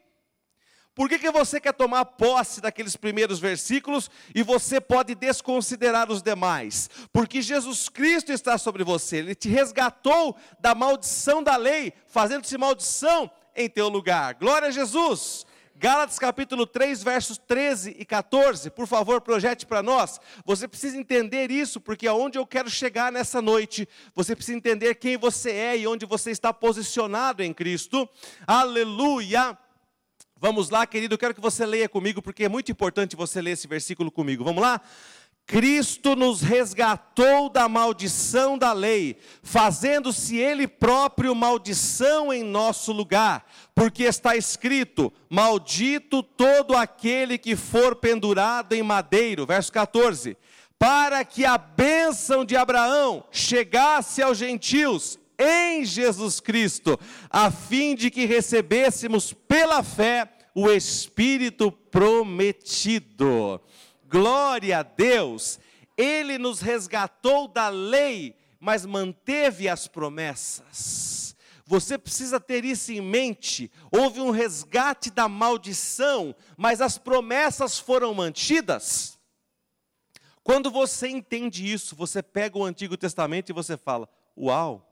Por 0.95 1.09
que, 1.09 1.19
que 1.19 1.31
você 1.31 1.59
quer 1.59 1.73
tomar 1.73 2.05
posse 2.05 2.61
daqueles 2.61 2.97
primeiros 2.97 3.39
versículos 3.39 4.11
e 4.35 4.43
você 4.43 4.79
pode 4.79 5.15
desconsiderar 5.15 6.11
os 6.11 6.23
demais? 6.23 6.91
Porque 7.11 7.41
Jesus 7.41 7.89
Cristo 7.89 8.31
está 8.31 8.59
sobre 8.59 8.85
você, 8.85 9.19
Ele 9.19 9.35
te 9.35 9.49
resgatou 9.49 10.37
da 10.61 10.75
maldição 10.75 11.43
da 11.43 11.57
lei, 11.57 11.95
fazendo-se 12.07 12.59
maldição 12.59 13.31
em 13.57 13.71
teu 13.71 13.89
lugar. 13.89 14.35
Glória 14.35 14.69
a 14.69 14.71
Jesus! 14.71 15.47
Gálatas 15.75 16.17
capítulo 16.17 16.65
3, 16.65 17.03
versos 17.03 17.39
13 17.39 17.97
e 17.99 18.05
14, 18.05 18.71
por 18.71 18.87
favor, 18.87 19.21
projete 19.21 19.67
para 19.67 19.83
nós. 19.83 20.21
Você 20.45 20.69
precisa 20.69 20.97
entender 20.97 21.51
isso, 21.51 21.81
porque 21.81 22.07
aonde 22.07 22.39
eu 22.39 22.47
quero 22.47 22.71
chegar 22.71 23.11
nessa 23.11 23.43
noite, 23.43 23.89
você 24.15 24.37
precisa 24.37 24.57
entender 24.57 24.95
quem 24.95 25.17
você 25.17 25.51
é 25.51 25.79
e 25.79 25.87
onde 25.89 26.07
você 26.07 26.31
está 26.31 26.53
posicionado 26.53 27.43
em 27.43 27.53
Cristo. 27.53 28.09
Aleluia! 28.47 29.59
Vamos 30.43 30.71
lá, 30.71 30.85
querido, 30.85 31.15
eu 31.15 31.19
quero 31.19 31.37
que 31.37 31.41
você 31.41 31.65
leia 31.65 31.89
comigo, 31.89 32.21
porque 32.21 32.43
é 32.43 32.49
muito 32.49 32.73
importante 32.73 33.15
você 33.15 33.41
ler 33.41 33.53
esse 33.53 33.69
versículo 33.69 34.11
comigo. 34.11 34.43
Vamos 34.43 34.61
lá? 34.61 34.81
Cristo 35.47 36.17
nos 36.17 36.41
resgatou 36.41 37.49
da 37.49 37.69
maldição 37.69 38.59
da 38.59 38.73
lei, 38.73 39.17
fazendo-se 39.41 40.37
Ele 40.37 40.67
próprio 40.67 41.33
maldição 41.33 42.33
em 42.33 42.43
nosso 42.43 42.91
lugar, 42.91 43.47
porque 43.73 44.03
está 44.03 44.35
escrito: 44.35 45.13
Maldito 45.31 46.25
todo 46.25 46.77
aquele 46.77 47.39
que 47.39 47.55
for 47.55 47.95
pendurado 47.95 48.73
em 48.73 48.83
madeiro. 48.83 49.47
Verso 49.47 49.71
14: 49.71 50.37
Para 50.77 51.25
que 51.25 51.45
a 51.45 51.57
bênção 51.57 52.45
de 52.45 52.57
Abraão 52.57 53.23
chegasse 53.31 54.21
aos 54.21 54.39
gentios 54.39 55.21
em 55.43 55.85
Jesus 55.85 56.41
Cristo, 56.41 56.99
a 57.29 57.51
fim 57.51 57.95
de 57.95 58.11
que 58.11 58.25
recebêssemos 58.25 59.33
pela 59.33 59.83
fé 59.83 60.31
o 60.55 60.71
Espírito 60.71 61.73
prometido. 61.73 63.61
Glória 64.09 64.79
a 64.79 64.83
Deus! 64.83 65.59
Ele 65.97 66.39
nos 66.39 66.61
resgatou 66.61 67.49
da 67.49 67.69
lei, 67.69 68.37
mas 68.59 68.87
manteve 68.87 69.69
as 69.69 69.87
promessas. 69.87 71.37
Você 71.65 71.97
precisa 71.97 72.39
ter 72.39 72.65
isso 72.65 72.93
em 72.93 73.01
mente. 73.01 73.71
Houve 73.91 74.21
um 74.21 74.31
resgate 74.31 75.11
da 75.11 75.29
maldição, 75.29 76.35
mas 76.57 76.81
as 76.81 76.99
promessas 76.99 77.79
foram 77.79 78.13
mantidas. 78.13 79.19
Quando 80.43 80.71
você 80.71 81.09
entende 81.09 81.71
isso, 81.71 81.95
você 81.95 82.23
pega 82.23 82.59
o 82.59 82.65
Antigo 82.65 82.97
Testamento 82.97 83.51
e 83.51 83.53
você 83.53 83.77
fala: 83.77 84.09
Uau, 84.37 84.92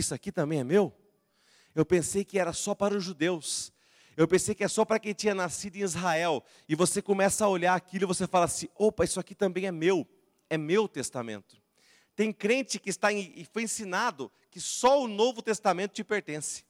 isso 0.00 0.14
aqui 0.14 0.30
também 0.30 0.60
é 0.60 0.64
meu? 0.64 0.92
Eu 1.74 1.84
pensei 1.84 2.24
que 2.24 2.38
era 2.38 2.52
só 2.52 2.74
para 2.74 2.96
os 2.96 3.04
judeus. 3.04 3.72
Eu 4.16 4.26
pensei 4.26 4.54
que 4.54 4.64
é 4.64 4.68
só 4.68 4.84
para 4.84 4.98
quem 4.98 5.12
tinha 5.12 5.34
nascido 5.34 5.76
em 5.76 5.82
Israel. 5.82 6.42
E 6.68 6.74
você 6.74 7.00
começa 7.00 7.44
a 7.44 7.48
olhar 7.48 7.74
aquilo 7.74 8.04
e 8.04 8.06
você 8.06 8.26
fala 8.26 8.46
assim: 8.46 8.68
opa, 8.74 9.04
isso 9.04 9.20
aqui 9.20 9.34
também 9.34 9.66
é 9.66 9.70
meu. 9.70 10.06
É 10.50 10.58
meu 10.58 10.88
testamento. 10.88 11.56
Tem 12.16 12.32
crente 12.32 12.80
que 12.80 12.90
está 12.90 13.12
em, 13.12 13.46
foi 13.52 13.62
ensinado 13.62 14.32
que 14.50 14.60
só 14.60 15.00
o 15.00 15.06
Novo 15.06 15.40
Testamento 15.40 15.92
te 15.92 16.02
pertence. 16.02 16.64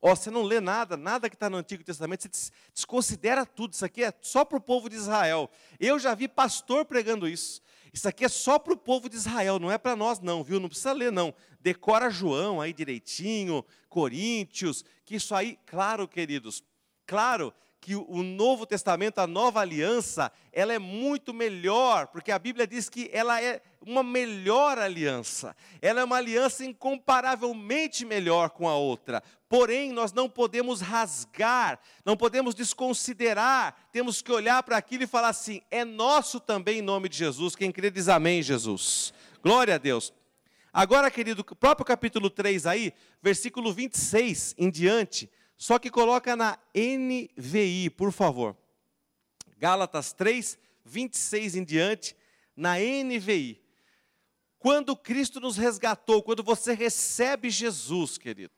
Ó, 0.00 0.14
você 0.14 0.30
não 0.30 0.42
lê 0.42 0.60
nada, 0.60 0.96
nada 0.96 1.28
que 1.28 1.34
está 1.34 1.50
no 1.50 1.56
Antigo 1.56 1.82
Testamento, 1.82 2.22
você 2.22 2.52
desconsidera 2.72 3.44
tudo. 3.44 3.72
Isso 3.72 3.84
aqui 3.84 4.04
é 4.04 4.12
só 4.20 4.44
para 4.44 4.58
o 4.58 4.60
povo 4.60 4.88
de 4.88 4.94
Israel. 4.94 5.50
Eu 5.80 5.98
já 5.98 6.14
vi 6.14 6.28
pastor 6.28 6.84
pregando 6.84 7.26
isso. 7.26 7.60
Isso 7.96 8.06
aqui 8.06 8.26
é 8.26 8.28
só 8.28 8.58
para 8.58 8.74
o 8.74 8.76
povo 8.76 9.08
de 9.08 9.16
Israel, 9.16 9.58
não 9.58 9.72
é 9.72 9.78
para 9.78 9.96
nós 9.96 10.20
não, 10.20 10.44
viu? 10.44 10.60
Não 10.60 10.68
precisa 10.68 10.92
ler 10.92 11.10
não. 11.10 11.32
Decora 11.58 12.10
João 12.10 12.60
aí 12.60 12.70
direitinho, 12.70 13.64
Coríntios, 13.88 14.84
que 15.02 15.16
isso 15.16 15.34
aí, 15.34 15.58
claro, 15.64 16.06
queridos, 16.06 16.62
claro 17.06 17.54
que 17.86 17.94
o 17.94 18.20
Novo 18.24 18.66
Testamento, 18.66 19.20
a 19.20 19.28
nova 19.28 19.60
aliança, 19.60 20.32
ela 20.52 20.72
é 20.72 20.78
muito 20.78 21.32
melhor, 21.32 22.08
porque 22.08 22.32
a 22.32 22.38
Bíblia 22.38 22.66
diz 22.66 22.88
que 22.88 23.08
ela 23.12 23.40
é 23.40 23.62
uma 23.80 24.02
melhor 24.02 24.76
aliança. 24.76 25.54
Ela 25.80 26.00
é 26.00 26.04
uma 26.04 26.16
aliança 26.16 26.64
incomparavelmente 26.64 28.04
melhor 28.04 28.50
com 28.50 28.68
a 28.68 28.74
outra. 28.74 29.22
Porém, 29.48 29.92
nós 29.92 30.12
não 30.12 30.28
podemos 30.28 30.80
rasgar, 30.80 31.78
não 32.04 32.16
podemos 32.16 32.56
desconsiderar, 32.56 33.76
temos 33.92 34.20
que 34.20 34.32
olhar 34.32 34.64
para 34.64 34.76
aquilo 34.76 35.04
e 35.04 35.06
falar 35.06 35.28
assim: 35.28 35.62
é 35.70 35.84
nosso 35.84 36.40
também 36.40 36.80
em 36.80 36.82
nome 36.82 37.08
de 37.08 37.16
Jesus. 37.16 37.54
Quem 37.54 37.70
crê 37.70 37.88
diz 37.88 38.08
amém, 38.08 38.42
Jesus. 38.42 39.14
Glória 39.40 39.76
a 39.76 39.78
Deus. 39.78 40.12
Agora, 40.72 41.08
querido, 41.08 41.44
próprio 41.44 41.86
capítulo 41.86 42.30
3 42.30 42.66
aí, 42.66 42.92
versículo 43.22 43.72
26 43.72 44.56
em 44.58 44.72
diante, 44.72 45.30
só 45.56 45.78
que 45.78 45.90
coloca 45.90 46.36
na 46.36 46.58
NVI, 46.74 47.90
por 47.90 48.12
favor. 48.12 48.56
Gálatas 49.58 50.12
3, 50.12 50.58
26 50.84 51.56
em 51.56 51.64
diante, 51.64 52.16
na 52.54 52.74
NVI. 52.78 53.62
Quando 54.58 54.96
Cristo 54.96 55.40
nos 55.40 55.56
resgatou, 55.56 56.22
quando 56.22 56.42
você 56.42 56.74
recebe 56.74 57.50
Jesus, 57.50 58.18
querido, 58.18 58.52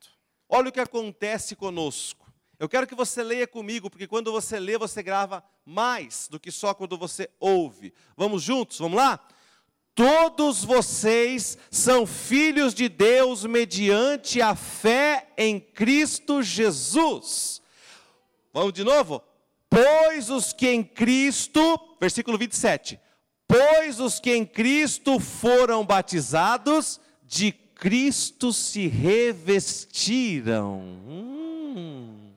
olha 0.47 0.69
o 0.69 0.71
que 0.71 0.79
acontece 0.79 1.55
conosco. 1.55 2.29
Eu 2.57 2.67
quero 2.67 2.85
que 2.85 2.95
você 2.95 3.23
leia 3.23 3.47
comigo, 3.47 3.89
porque 3.89 4.07
quando 4.07 4.31
você 4.31 4.59
lê, 4.59 4.77
você 4.77 5.01
grava 5.01 5.43
mais 5.65 6.27
do 6.27 6.39
que 6.39 6.51
só 6.51 6.73
quando 6.73 6.97
você 6.97 7.29
ouve. 7.39 7.93
Vamos 8.17 8.43
juntos? 8.43 8.79
Vamos 8.79 8.97
lá? 8.97 9.25
Todos 9.95 10.63
vocês 10.63 11.57
são 11.69 12.05
filhos 12.05 12.73
de 12.73 12.87
Deus 12.87 13.45
mediante 13.45 14.41
a 14.41 14.55
fé 14.55 15.27
em 15.37 15.59
Cristo 15.59 16.41
Jesus. 16.41 17.61
Vamos 18.53 18.73
de 18.73 18.83
novo? 18.83 19.21
Pois 19.69 20.29
os 20.29 20.53
que 20.53 20.67
em 20.69 20.83
Cristo, 20.83 21.79
versículo 21.99 22.37
27. 22.37 22.99
Pois 23.47 23.99
os 23.99 24.19
que 24.19 24.33
em 24.33 24.45
Cristo 24.45 25.19
foram 25.19 25.85
batizados, 25.85 26.99
de 27.23 27.51
Cristo 27.51 28.51
se 28.51 28.87
revestiram. 28.87 30.79
Hum, 31.07 32.31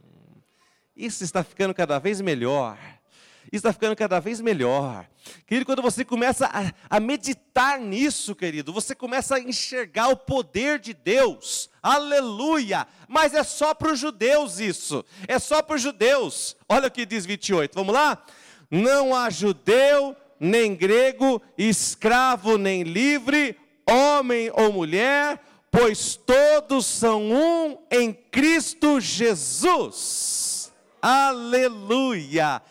isso 0.97 1.25
está 1.25 1.43
ficando 1.43 1.75
cada 1.75 1.99
vez 1.99 2.21
melhor. 2.21 2.79
Está 3.53 3.71
ficando 3.71 3.95
cada 3.95 4.19
vez 4.19 4.41
melhor. 4.41 5.07
Querido, 5.47 5.67
quando 5.67 5.83
você 5.83 6.05
começa 6.05 6.47
a, 6.47 6.97
a, 6.97 6.99
meditar 6.99 7.79
nisso, 7.79 8.35
querido, 8.35 8.73
você 8.73 8.95
começa 8.95 9.37
a 9.37 9.41
enxergar 9.41 10.09
o 10.09 10.17
poder 10.17 10.79
de 10.79 10.95
Deus. 10.95 11.69
Aleluia! 11.83 12.87
Mas 13.07 13.35
é 13.35 13.43
só 13.43 13.75
para 13.75 13.93
os 13.93 13.99
judeus 13.99 14.59
isso. 14.59 15.05
É 15.29 15.39
só 15.39 15.61
para 15.61 15.77
os 15.77 15.83
judeus. 15.83 16.57
Olha 16.67 16.89
o 16.89 16.91
que 16.91 17.05
diz 17.05 17.27
28. 17.27 17.75
Vamos 17.75 17.93
lá? 17.93 18.25
Não 18.71 19.15
há 19.15 19.29
judeu, 19.29 20.17
nem 20.41 20.75
grego, 20.75 21.43
escravo, 21.59 22.57
nem 22.57 22.83
livre, 22.83 23.55
homem 23.87 24.51
ou 24.55 24.73
mulher, 24.73 25.39
pois 25.71 26.17
todos 26.17 26.87
são 26.87 27.31
um 27.31 27.79
em 27.91 28.15
Cristo 28.15 28.99
Jesus. 28.99 30.73
Aleluia! 31.03 32.63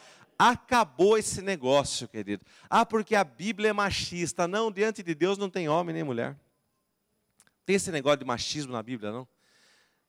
Acabou 0.43 1.19
esse 1.19 1.39
negócio, 1.39 2.07
querido. 2.07 2.43
Ah, 2.67 2.83
porque 2.83 3.13
a 3.13 3.23
Bíblia 3.23 3.69
é 3.69 3.73
machista. 3.73 4.47
Não, 4.47 4.71
diante 4.71 5.03
de 5.03 5.13
Deus 5.13 5.37
não 5.37 5.51
tem 5.51 5.69
homem 5.69 5.93
nem 5.93 6.03
mulher. 6.03 6.35
Tem 7.63 7.75
esse 7.75 7.91
negócio 7.91 8.17
de 8.17 8.25
machismo 8.25 8.73
na 8.73 8.81
Bíblia, 8.81 9.11
não? 9.11 9.27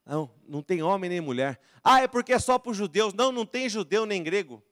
Não, 0.07 0.31
não 0.49 0.62
tem 0.62 0.83
homem 0.83 1.11
nem 1.11 1.21
mulher. 1.21 1.61
Ah, 1.85 2.01
é 2.01 2.09
porque 2.09 2.33
é 2.33 2.39
só 2.39 2.59
para 2.59 2.71
os 2.71 2.77
judeus. 2.79 3.12
Não, 3.12 3.31
não 3.31 3.45
tem 3.45 3.69
judeu 3.69 4.07
nem 4.07 4.23
grego. 4.23 4.62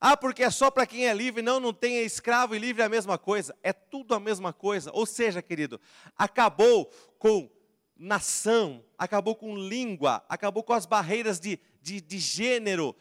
Ah, 0.00 0.16
porque 0.16 0.42
é 0.42 0.50
só 0.50 0.72
para 0.72 0.84
quem 0.86 1.06
é 1.06 1.14
livre. 1.14 1.40
Não, 1.40 1.60
não 1.60 1.72
tem 1.72 2.02
escravo 2.02 2.56
e 2.56 2.58
livre 2.58 2.82
é 2.82 2.86
a 2.86 2.88
mesma 2.88 3.16
coisa. 3.16 3.56
É 3.62 3.72
tudo 3.72 4.12
a 4.12 4.18
mesma 4.18 4.52
coisa. 4.52 4.90
Ou 4.92 5.06
seja, 5.06 5.40
querido, 5.40 5.80
acabou 6.18 6.90
com 7.16 7.48
nação, 7.96 8.84
acabou 8.98 9.36
com 9.36 9.56
língua, 9.56 10.24
acabou 10.28 10.64
com 10.64 10.72
as 10.72 10.84
barreiras 10.84 11.38
de, 11.38 11.60
de, 11.80 12.00
de 12.00 12.18
gênero, 12.18 12.96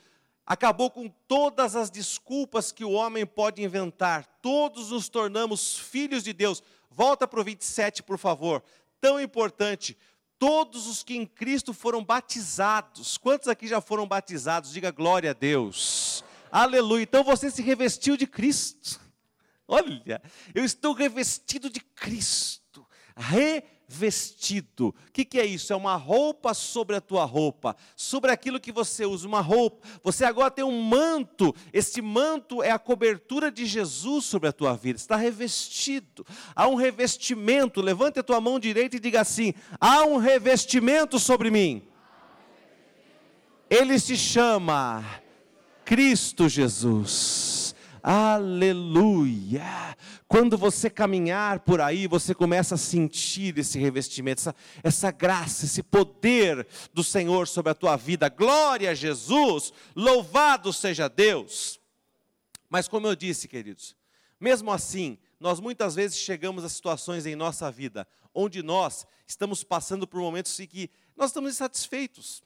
acabou 0.45 0.89
com 0.89 1.09
todas 1.27 1.75
as 1.75 1.89
desculpas 1.89 2.71
que 2.71 2.83
o 2.83 2.91
homem 2.91 3.25
pode 3.25 3.63
inventar. 3.63 4.25
Todos 4.41 4.91
nos 4.91 5.09
tornamos 5.09 5.77
filhos 5.77 6.23
de 6.23 6.33
Deus. 6.33 6.61
Volta 6.89 7.27
para 7.27 7.39
o 7.39 7.43
27, 7.43 8.03
por 8.03 8.17
favor. 8.17 8.63
Tão 8.99 9.19
importante. 9.19 9.97
Todos 10.37 10.87
os 10.87 11.03
que 11.03 11.15
em 11.15 11.25
Cristo 11.25 11.73
foram 11.73 12.03
batizados. 12.03 13.17
Quantos 13.17 13.47
aqui 13.47 13.67
já 13.67 13.79
foram 13.79 14.07
batizados? 14.07 14.73
Diga 14.73 14.91
glória 14.91 15.31
a 15.31 15.33
Deus. 15.33 16.23
Aleluia. 16.51 17.03
Então 17.03 17.23
você 17.23 17.49
se 17.49 17.61
revestiu 17.61 18.17
de 18.17 18.27
Cristo. 18.27 18.99
Olha, 19.67 20.21
eu 20.53 20.63
estou 20.63 20.93
revestido 20.93 21.69
de 21.69 21.79
Cristo. 21.79 22.85
Re 23.15 23.63
vestido. 23.93 24.87
O 24.87 25.11
que, 25.13 25.23
que, 25.23 25.39
é 25.39 25.45
isso? 25.45 25.71
É 25.71 25.75
uma 25.75 25.95
roupa 25.95 26.53
sobre 26.53 26.95
a 26.95 27.01
tua 27.01 27.23
roupa, 27.25 27.75
sobre 27.95 28.31
aquilo 28.31 28.59
que 28.59 28.71
você 28.71 29.05
usa, 29.05 29.27
uma 29.27 29.41
roupa. 29.41 29.87
Você 30.03 30.25
agora 30.25 30.49
tem 30.49 30.65
um 30.65 30.81
manto, 30.81 31.55
esse 31.71 32.01
manto 32.01 32.63
é 32.63 32.71
a 32.71 32.79
cobertura 32.79 33.51
de 33.51 33.65
Jesus 33.65 34.25
sobre 34.25 34.49
a 34.49 34.53
tua 34.53 34.75
vida, 34.75 34.97
está 34.97 35.15
revestido. 35.15 36.25
Há 36.55 36.67
um 36.67 36.75
revestimento, 36.75 37.81
levante 37.81 38.19
a 38.19 38.23
tua 38.23 38.41
mão 38.41 38.59
direita 38.59 38.97
e 38.97 38.99
diga 38.99 39.21
assim: 39.21 39.53
há 39.79 40.03
um 40.03 40.17
revestimento 40.17 41.19
sobre 41.19 41.51
mim. 41.51 41.83
Ele 43.69 43.97
se 43.99 44.17
chama 44.17 45.03
Cristo 45.85 46.49
Jesus. 46.49 47.52
Aleluia! 48.03 49.95
Quando 50.27 50.57
você 50.57 50.89
caminhar 50.89 51.61
por 51.61 51.79
aí, 51.79 52.05
você 52.05 52.35
começa 52.35 52.75
a 52.75 52.77
sentir 52.77 53.57
esse 53.57 53.79
revestimento, 53.79 54.41
essa, 54.41 54.55
essa 54.83 55.11
graça, 55.11 55.65
esse 55.65 55.81
poder 55.81 56.67
do 56.93 57.01
Senhor 57.03 57.47
sobre 57.47 57.71
a 57.71 57.75
tua 57.75 57.95
vida. 57.95 58.27
Glória 58.27 58.91
a 58.91 58.93
Jesus! 58.93 59.71
Louvado 59.95 60.73
seja 60.73 61.07
Deus! 61.07 61.79
Mas 62.69 62.89
como 62.89 63.07
eu 63.07 63.15
disse, 63.15 63.47
queridos, 63.47 63.95
mesmo 64.37 64.69
assim, 64.71 65.17
nós 65.39 65.61
muitas 65.61 65.95
vezes 65.95 66.17
chegamos 66.17 66.65
a 66.65 66.69
situações 66.69 67.25
em 67.25 67.35
nossa 67.35 67.71
vida 67.71 68.05
onde 68.33 68.63
nós 68.63 69.05
estamos 69.27 69.63
passando 69.63 70.07
por 70.07 70.19
momentos 70.19 70.59
em 70.59 70.67
que 70.67 70.89
nós 71.15 71.29
estamos 71.29 71.51
insatisfeitos. 71.51 72.43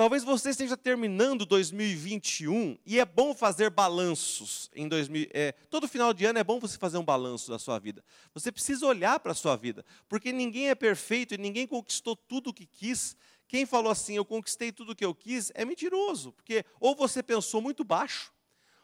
Talvez 0.00 0.24
você 0.24 0.48
esteja 0.48 0.78
terminando 0.78 1.44
2021 1.44 2.78
e 2.86 2.98
é 2.98 3.04
bom 3.04 3.34
fazer 3.34 3.68
balanços 3.68 4.70
em 4.74 4.88
2000. 4.88 5.28
É, 5.30 5.52
todo 5.68 5.86
final 5.86 6.14
de 6.14 6.24
ano 6.24 6.38
é 6.38 6.42
bom 6.42 6.58
você 6.58 6.78
fazer 6.78 6.96
um 6.96 7.04
balanço 7.04 7.50
da 7.50 7.58
sua 7.58 7.78
vida. 7.78 8.02
Você 8.32 8.50
precisa 8.50 8.86
olhar 8.86 9.20
para 9.20 9.32
a 9.32 9.34
sua 9.34 9.56
vida, 9.56 9.84
porque 10.08 10.32
ninguém 10.32 10.70
é 10.70 10.74
perfeito 10.74 11.34
e 11.34 11.36
ninguém 11.36 11.66
conquistou 11.66 12.16
tudo 12.16 12.48
o 12.48 12.54
que 12.54 12.64
quis. 12.64 13.14
Quem 13.46 13.66
falou 13.66 13.92
assim, 13.92 14.16
eu 14.16 14.24
conquistei 14.24 14.72
tudo 14.72 14.92
o 14.92 14.96
que 14.96 15.04
eu 15.04 15.14
quis, 15.14 15.52
é 15.54 15.66
mentiroso, 15.66 16.32
porque 16.32 16.64
ou 16.80 16.96
você 16.96 17.22
pensou 17.22 17.60
muito 17.60 17.84
baixo, 17.84 18.32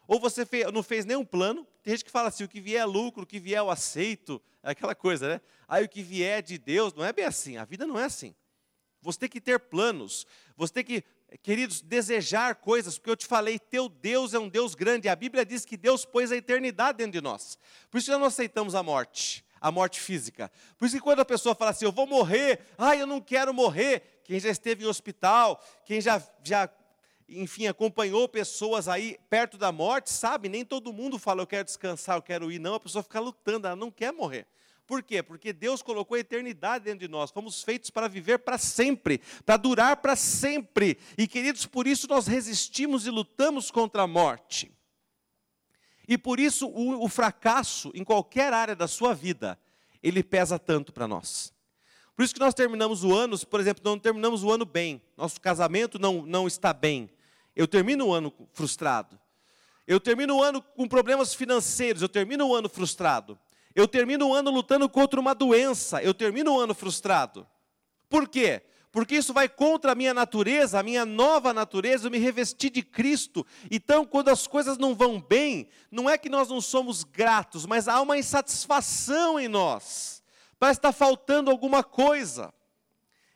ou 0.07 0.19
você 0.19 0.45
fez, 0.45 0.71
não 0.71 0.83
fez 0.83 1.03
nenhum 1.03 1.25
plano. 1.25 1.65
Tem 1.81 1.95
gente 1.95 2.05
que 2.05 2.11
fala 2.11 2.27
assim: 2.27 2.43
o 2.43 2.47
que 2.47 2.61
vier 2.61 2.83
é 2.83 2.85
lucro, 2.85 3.23
o 3.23 3.25
que 3.25 3.39
vier 3.39 3.57
eu 3.57 3.71
aceito, 3.71 4.39
é 4.61 4.69
aquela 4.69 4.93
coisa, 4.93 5.27
né? 5.27 5.41
Aí 5.67 5.83
o 5.83 5.89
que 5.89 6.03
vier 6.03 6.37
é 6.37 6.41
de 6.43 6.59
Deus, 6.59 6.93
não 6.93 7.03
é 7.03 7.11
bem 7.11 7.25
assim, 7.25 7.57
a 7.57 7.65
vida 7.65 7.87
não 7.87 7.97
é 7.97 8.03
assim. 8.03 8.35
Você 9.01 9.19
tem 9.19 9.29
que 9.29 9.39
ter 9.39 9.59
planos, 9.59 10.25
você 10.55 10.73
tem 10.73 10.83
que, 10.83 11.03
queridos, 11.41 11.81
desejar 11.81 12.55
coisas, 12.55 12.97
porque 12.97 13.09
eu 13.09 13.15
te 13.15 13.25
falei, 13.25 13.59
teu 13.59 13.87
Deus 13.87 14.33
é 14.33 14.39
um 14.39 14.49
Deus 14.49 14.75
grande. 14.75 15.07
A 15.07 15.15
Bíblia 15.15 15.45
diz 15.45 15.65
que 15.65 15.77
Deus 15.77 16.05
pôs 16.05 16.31
a 16.31 16.35
eternidade 16.35 16.97
dentro 16.97 17.13
de 17.13 17.21
nós. 17.21 17.57
Por 17.89 17.99
isso 17.99 18.11
nós 18.11 18.19
não 18.19 18.27
aceitamos 18.27 18.75
a 18.75 18.83
morte, 18.83 19.45
a 19.61 19.71
morte 19.71 19.99
física. 19.99 20.51
Por 20.77 20.85
isso 20.85 20.95
que 20.95 21.01
quando 21.01 21.19
a 21.19 21.25
pessoa 21.25 21.53
fala 21.55 21.71
assim, 21.71 21.85
eu 21.85 21.91
vou 21.91 22.07
morrer, 22.07 22.59
ai, 22.77 23.01
eu 23.01 23.07
não 23.07 23.21
quero 23.21 23.53
morrer. 23.53 24.21
Quem 24.23 24.39
já 24.39 24.49
esteve 24.49 24.83
em 24.83 24.87
hospital, 24.87 25.63
quem 25.85 26.01
já, 26.01 26.21
já 26.43 26.69
enfim, 27.29 27.67
acompanhou 27.67 28.27
pessoas 28.27 28.87
aí 28.87 29.17
perto 29.29 29.57
da 29.57 29.71
morte, 29.71 30.09
sabe? 30.09 30.49
Nem 30.49 30.63
todo 30.65 30.93
mundo 30.93 31.19
fala, 31.19 31.41
eu 31.41 31.47
quero 31.47 31.65
descansar, 31.65 32.17
eu 32.17 32.21
quero 32.21 32.51
ir. 32.51 32.59
Não, 32.59 32.75
a 32.75 32.79
pessoa 32.79 33.03
fica 33.03 33.19
lutando, 33.19 33.67
ela 33.67 33.75
não 33.75 33.91
quer 33.91 34.11
morrer. 34.11 34.47
Por 34.87 35.03
quê? 35.03 35.21
Porque 35.21 35.51
Deus 35.51 35.81
colocou 35.81 36.15
a 36.15 36.19
eternidade 36.19 36.85
dentro 36.85 36.99
de 36.99 37.09
nós. 37.09 37.29
Fomos 37.29 37.61
feitos 37.61 37.89
para 37.89 38.07
viver 38.07 38.39
para 38.39 38.57
sempre, 38.57 39.19
para 39.45 39.57
durar 39.57 39.97
para 39.97 40.15
sempre. 40.15 40.97
E 41.17 41.27
queridos, 41.27 41.65
por 41.65 41.85
isso 41.85 42.07
nós 42.07 42.25
resistimos 42.25 43.05
e 43.05 43.09
lutamos 43.09 43.69
contra 43.69 44.03
a 44.03 44.07
morte. 44.07 44.71
E 46.07 46.17
por 46.17 46.39
isso 46.39 46.67
o, 46.69 47.03
o 47.03 47.09
fracasso 47.09 47.91
em 47.93 48.03
qualquer 48.05 48.53
área 48.53 48.73
da 48.73 48.87
sua 48.87 49.13
vida, 49.13 49.59
ele 50.01 50.23
pesa 50.23 50.57
tanto 50.57 50.93
para 50.93 51.05
nós. 51.05 51.53
Por 52.15 52.23
isso 52.23 52.33
que 52.33 52.39
nós 52.39 52.53
terminamos 52.53 53.03
o 53.03 53.13
ano, 53.13 53.37
por 53.45 53.59
exemplo, 53.59 53.83
não 53.83 53.99
terminamos 53.99 54.41
o 54.41 54.49
ano 54.49 54.65
bem. 54.65 55.01
Nosso 55.17 55.41
casamento 55.41 55.99
não, 55.99 56.25
não 56.25 56.47
está 56.47 56.71
bem. 56.71 57.09
Eu 57.53 57.67
termino 57.67 58.07
o 58.07 58.13
ano 58.13 58.33
frustrado. 58.53 59.19
Eu 59.85 59.99
termino 59.99 60.37
o 60.37 60.43
ano 60.43 60.61
com 60.61 60.87
problemas 60.87 61.33
financeiros, 61.33 62.01
eu 62.01 62.09
termino 62.09 62.47
o 62.47 62.55
ano 62.55 62.69
frustrado. 62.69 63.37
Eu 63.77 63.87
termino 63.87 64.29
o 64.29 64.33
ano 64.33 64.49
lutando 64.49 64.89
contra 64.89 65.19
uma 65.19 65.35
doença, 65.35 66.01
eu 66.01 66.11
termino 66.11 66.51
o 66.51 66.59
ano 66.59 66.73
frustrado. 66.73 67.47
Por 68.09 68.27
quê? 68.27 68.63
Porque 68.91 69.15
isso 69.15 69.31
vai 69.31 69.47
contra 69.47 69.91
a 69.91 69.95
minha 69.95 70.15
natureza, 70.15 70.79
a 70.79 70.83
minha 70.83 71.05
nova 71.05 71.53
natureza, 71.53 72.07
eu 72.07 72.11
me 72.11 72.17
revesti 72.17 72.71
de 72.71 72.81
Cristo. 72.81 73.45
Então, 73.69 74.03
quando 74.03 74.29
as 74.29 74.47
coisas 74.47 74.79
não 74.79 74.95
vão 74.95 75.21
bem, 75.21 75.69
não 75.91 76.09
é 76.09 76.17
que 76.17 76.27
nós 76.27 76.49
não 76.49 76.59
somos 76.59 77.03
gratos, 77.03 77.67
mas 77.67 77.87
há 77.87 78.01
uma 78.01 78.17
insatisfação 78.17 79.39
em 79.39 79.47
nós. 79.47 80.23
Parece 80.57 80.79
estar 80.79 80.91
faltando 80.91 81.51
alguma 81.51 81.83
coisa. 81.83 82.51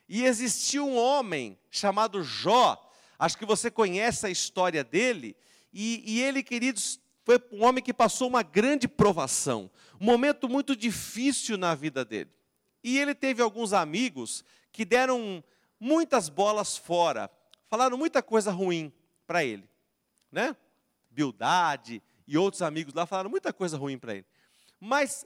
E 0.08 0.24
existiu 0.24 0.88
um 0.88 0.96
homem 0.96 1.56
chamado 1.70 2.20
Jó, 2.20 2.90
acho 3.16 3.38
que 3.38 3.46
você 3.46 3.70
conhece 3.70 4.26
a 4.26 4.30
história 4.30 4.82
dele, 4.82 5.36
e, 5.72 6.02
e 6.04 6.20
ele, 6.20 6.42
queridos, 6.42 6.98
foi 7.24 7.40
um 7.52 7.64
homem 7.64 7.82
que 7.82 7.94
passou 7.94 8.26
uma 8.28 8.42
grande 8.42 8.88
provação, 8.88 9.70
momento 10.02 10.48
muito 10.48 10.74
difícil 10.74 11.56
na 11.56 11.74
vida 11.74 12.04
dele. 12.04 12.30
E 12.82 12.98
ele 12.98 13.14
teve 13.14 13.40
alguns 13.40 13.72
amigos 13.72 14.44
que 14.72 14.84
deram 14.84 15.42
muitas 15.78 16.28
bolas 16.28 16.76
fora, 16.76 17.30
falaram 17.68 17.96
muita 17.96 18.22
coisa 18.22 18.50
ruim 18.50 18.92
para 19.26 19.44
ele, 19.44 19.68
né? 20.30 20.56
Bildade 21.10 22.02
e 22.26 22.36
outros 22.36 22.62
amigos 22.62 22.94
lá 22.94 23.06
falaram 23.06 23.30
muita 23.30 23.52
coisa 23.52 23.76
ruim 23.76 23.98
para 23.98 24.14
ele. 24.14 24.26
Mas, 24.80 25.24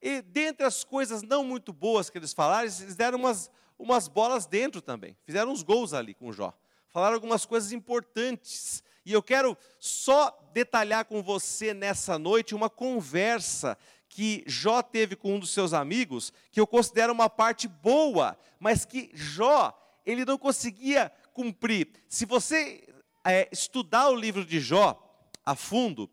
e, 0.00 0.22
dentre 0.22 0.64
as 0.64 0.84
coisas 0.84 1.22
não 1.22 1.44
muito 1.44 1.72
boas 1.72 2.08
que 2.08 2.16
eles 2.16 2.32
falaram, 2.32 2.64
eles 2.64 2.96
deram 2.96 3.18
umas, 3.18 3.50
umas 3.78 4.08
bolas 4.08 4.46
dentro 4.46 4.80
também. 4.80 5.16
Fizeram 5.24 5.52
uns 5.52 5.62
gols 5.62 5.92
ali 5.92 6.14
com 6.14 6.28
o 6.28 6.32
Jó. 6.32 6.56
Falaram 6.88 7.14
algumas 7.14 7.44
coisas 7.44 7.72
importantes 7.72 8.82
e 9.04 9.12
eu 9.12 9.22
quero 9.22 9.56
só 9.78 10.34
detalhar 10.52 11.04
com 11.04 11.22
você 11.22 11.74
nessa 11.74 12.18
noite 12.18 12.54
uma 12.54 12.70
conversa 12.70 13.76
que 14.14 14.44
Jó 14.46 14.80
teve 14.80 15.16
com 15.16 15.34
um 15.34 15.40
dos 15.40 15.50
seus 15.50 15.72
amigos, 15.72 16.32
que 16.52 16.60
eu 16.60 16.68
considero 16.68 17.12
uma 17.12 17.28
parte 17.28 17.66
boa, 17.66 18.38
mas 18.60 18.84
que 18.84 19.10
Jó, 19.12 19.76
ele 20.06 20.24
não 20.24 20.38
conseguia 20.38 21.10
cumprir. 21.32 21.90
Se 22.08 22.24
você 22.24 22.86
é, 23.24 23.48
estudar 23.50 24.08
o 24.10 24.14
livro 24.14 24.44
de 24.44 24.60
Jó 24.60 25.02
a 25.44 25.56
fundo, 25.56 26.08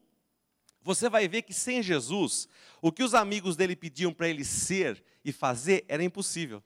você 0.82 1.08
vai 1.10 1.28
ver 1.28 1.44
que 1.44 1.54
sem 1.54 1.84
Jesus, 1.84 2.50
o 2.82 2.92
que 2.92 3.04
os 3.04 3.14
amigos 3.14 3.56
dele 3.56 3.76
pediam 3.76 4.12
para 4.12 4.28
ele 4.28 4.44
ser 4.44 5.04
e 5.24 5.32
fazer 5.32 5.86
era 5.88 6.04
impossível. 6.04 6.64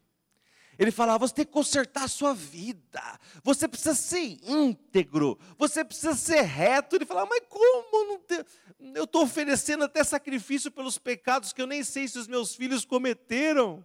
Ele 0.77 0.91
falava: 0.91 1.27
você 1.27 1.33
tem 1.33 1.45
que 1.45 1.51
consertar 1.51 2.03
a 2.03 2.07
sua 2.07 2.33
vida, 2.33 3.01
você 3.43 3.67
precisa 3.67 3.95
ser 3.95 4.37
íntegro, 4.43 5.37
você 5.57 5.83
precisa 5.83 6.13
ser 6.13 6.41
reto. 6.41 6.95
Ele 6.95 7.05
falava: 7.05 7.29
mas 7.29 7.43
como? 7.49 8.21
Eu 8.95 9.05
estou 9.05 9.23
oferecendo 9.23 9.83
até 9.83 10.03
sacrifício 10.03 10.71
pelos 10.71 10.97
pecados 10.97 11.53
que 11.53 11.61
eu 11.61 11.67
nem 11.67 11.83
sei 11.83 12.07
se 12.07 12.19
os 12.19 12.27
meus 12.27 12.55
filhos 12.55 12.85
cometeram. 12.85 13.83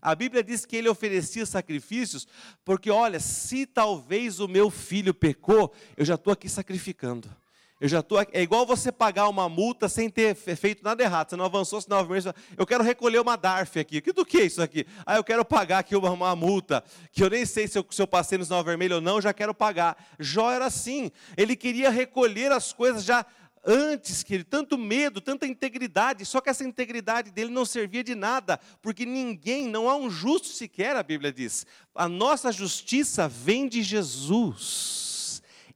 A 0.00 0.14
Bíblia 0.14 0.42
diz 0.44 0.64
que 0.64 0.76
ele 0.76 0.88
oferecia 0.88 1.44
sacrifícios, 1.46 2.28
porque 2.64 2.90
olha, 2.90 3.18
se 3.18 3.66
talvez 3.66 4.40
o 4.40 4.46
meu 4.46 4.70
filho 4.70 5.14
pecou, 5.14 5.72
eu 5.96 6.04
já 6.04 6.14
estou 6.14 6.32
aqui 6.32 6.48
sacrificando. 6.48 7.34
Eu 7.78 7.88
já 7.88 8.00
estou. 8.00 8.18
É 8.32 8.40
igual 8.40 8.64
você 8.64 8.90
pagar 8.90 9.28
uma 9.28 9.48
multa 9.48 9.88
sem 9.88 10.08
ter 10.08 10.34
feito 10.34 10.82
nada 10.82 11.02
errado. 11.02 11.28
Você 11.28 11.36
não 11.36 11.44
avançou 11.44 11.80
sinal 11.80 12.06
vermelho. 12.06 12.34
Eu 12.56 12.66
quero 12.66 12.82
recolher 12.82 13.20
uma 13.20 13.36
DARF 13.36 13.78
aqui. 13.78 14.00
Que 14.00 14.12
do 14.12 14.24
que 14.24 14.38
é 14.38 14.44
isso 14.44 14.62
aqui? 14.62 14.86
Ah, 15.04 15.16
eu 15.16 15.24
quero 15.24 15.44
pagar 15.44 15.80
aqui 15.80 15.94
uma, 15.94 16.10
uma 16.10 16.34
multa. 16.34 16.82
Que 17.12 17.22
eu 17.22 17.28
nem 17.28 17.44
sei 17.44 17.68
se 17.68 17.78
eu, 17.78 17.86
se 17.90 18.00
eu 18.00 18.06
passei 18.06 18.38
no 18.38 18.44
sinal 18.44 18.64
vermelho 18.64 18.96
ou 18.96 19.00
não, 19.02 19.20
já 19.20 19.32
quero 19.32 19.54
pagar. 19.54 19.96
Jó 20.18 20.50
era 20.50 20.64
assim. 20.66 21.10
Ele 21.36 21.54
queria 21.54 21.90
recolher 21.90 22.50
as 22.50 22.72
coisas 22.72 23.04
já 23.04 23.26
antes 23.66 24.22
que 24.22 24.32
ele, 24.32 24.44
tanto 24.44 24.78
medo, 24.78 25.20
tanta 25.20 25.44
integridade, 25.44 26.24
só 26.24 26.40
que 26.40 26.48
essa 26.48 26.62
integridade 26.62 27.32
dele 27.32 27.50
não 27.50 27.64
servia 27.64 28.04
de 28.04 28.14
nada, 28.14 28.60
porque 28.80 29.04
ninguém, 29.04 29.66
não 29.66 29.88
há 29.88 29.96
um 29.96 30.08
justo 30.08 30.46
sequer, 30.46 30.94
a 30.94 31.02
Bíblia 31.02 31.32
diz. 31.32 31.66
A 31.92 32.08
nossa 32.08 32.52
justiça 32.52 33.26
vem 33.26 33.68
de 33.68 33.82
Jesus. 33.82 35.05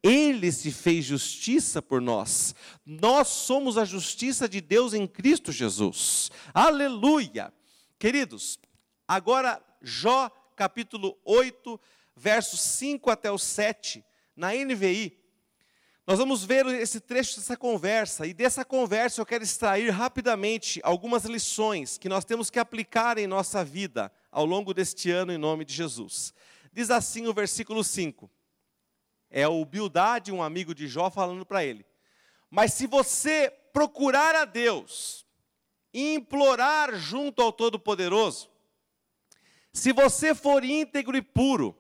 Ele 0.03 0.51
se 0.51 0.71
fez 0.71 1.05
justiça 1.05 1.83
por 1.83 2.01
nós. 2.01 2.55
Nós 2.87 3.29
somos 3.29 3.77
a 3.77 3.85
justiça 3.85 4.49
de 4.49 4.61
Deus 4.61 4.95
em 4.95 5.07
Cristo 5.07 5.53
Jesus. 5.53 6.31
Aleluia! 6.55 7.53
Queridos, 7.99 8.59
agora 9.07 9.63
Jó 9.83 10.31
capítulo 10.57 11.19
8, 11.25 11.81
versos 12.15 12.61
5 12.61 13.11
até 13.11 13.31
o 13.31 13.39
7, 13.39 14.05
na 14.37 14.53
NVI. 14.53 15.19
Nós 16.07 16.19
vamos 16.19 16.45
ver 16.45 16.67
esse 16.67 16.99
trecho 16.99 17.37
dessa 17.37 17.57
conversa, 17.57 18.27
e 18.27 18.35
dessa 18.35 18.65
conversa 18.65 19.21
eu 19.21 19.27
quero 19.27 19.45
extrair 19.45 19.91
rapidamente 19.91 20.81
algumas 20.83 21.25
lições 21.25 21.97
que 21.97 22.09
nós 22.09 22.25
temos 22.25 22.51
que 22.51 22.59
aplicar 22.59 23.17
em 23.17 23.27
nossa 23.27 23.65
vida 23.65 24.11
ao 24.31 24.45
longo 24.45 24.75
deste 24.75 25.11
ano, 25.11 25.33
em 25.33 25.39
nome 25.39 25.65
de 25.65 25.73
Jesus. 25.73 26.35
Diz 26.73 26.91
assim 26.91 27.27
o 27.27 27.33
versículo 27.33 27.83
5. 27.85 28.31
É 29.31 29.47
o 29.47 29.65
Bildade, 29.65 30.33
um 30.33 30.43
amigo 30.43 30.75
de 30.75 30.89
Jó, 30.89 31.11
falando 31.11 31.47
para 31.47 31.65
ele. 31.65 31.87
Mas 32.51 32.75
se 32.75 32.87
você 32.87 33.53
procurar 33.73 34.35
a 34.35 34.45
Deus 34.45 35.25
e 35.95 36.15
implorar 36.15 36.95
junto 36.97 37.41
ao 37.41 37.53
Todo-Poderoso, 37.53 38.51
se 39.73 39.93
você 39.93 40.35
for 40.35 40.65
íntegro 40.65 41.17
e 41.17 41.23
puro, 41.23 41.77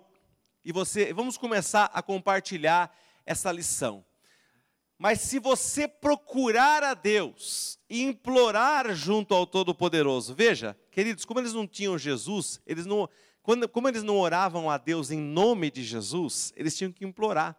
e 0.64 0.72
você, 0.72 1.12
vamos 1.12 1.37
começar 1.37 1.90
a 1.92 2.00
compartilhar 2.00 2.96
essa 3.26 3.52
lição. 3.52 4.04
Mas 4.98 5.20
se 5.20 5.38
você 5.38 5.87
procurar 5.87 6.82
a 6.82 6.94
Deus 6.94 7.78
e 7.90 8.02
implorar 8.02 8.94
junto 8.94 9.34
ao 9.34 9.46
Todo-Poderoso, 9.46 10.34
veja, 10.34 10.76
queridos, 10.90 11.24
como 11.24 11.40
eles 11.40 11.52
não 11.52 11.66
tinham 11.66 11.98
Jesus, 11.98 12.60
eles 12.64 12.87
não, 12.87 13.08
quando, 13.42 13.68
como 13.68 13.88
eles 13.88 14.02
não 14.02 14.16
oravam 14.16 14.70
a 14.70 14.78
Deus 14.78 15.10
em 15.10 15.18
nome 15.18 15.70
de 15.70 15.82
Jesus, 15.82 16.52
eles 16.56 16.76
tinham 16.76 16.92
que 16.92 17.04
implorar. 17.04 17.56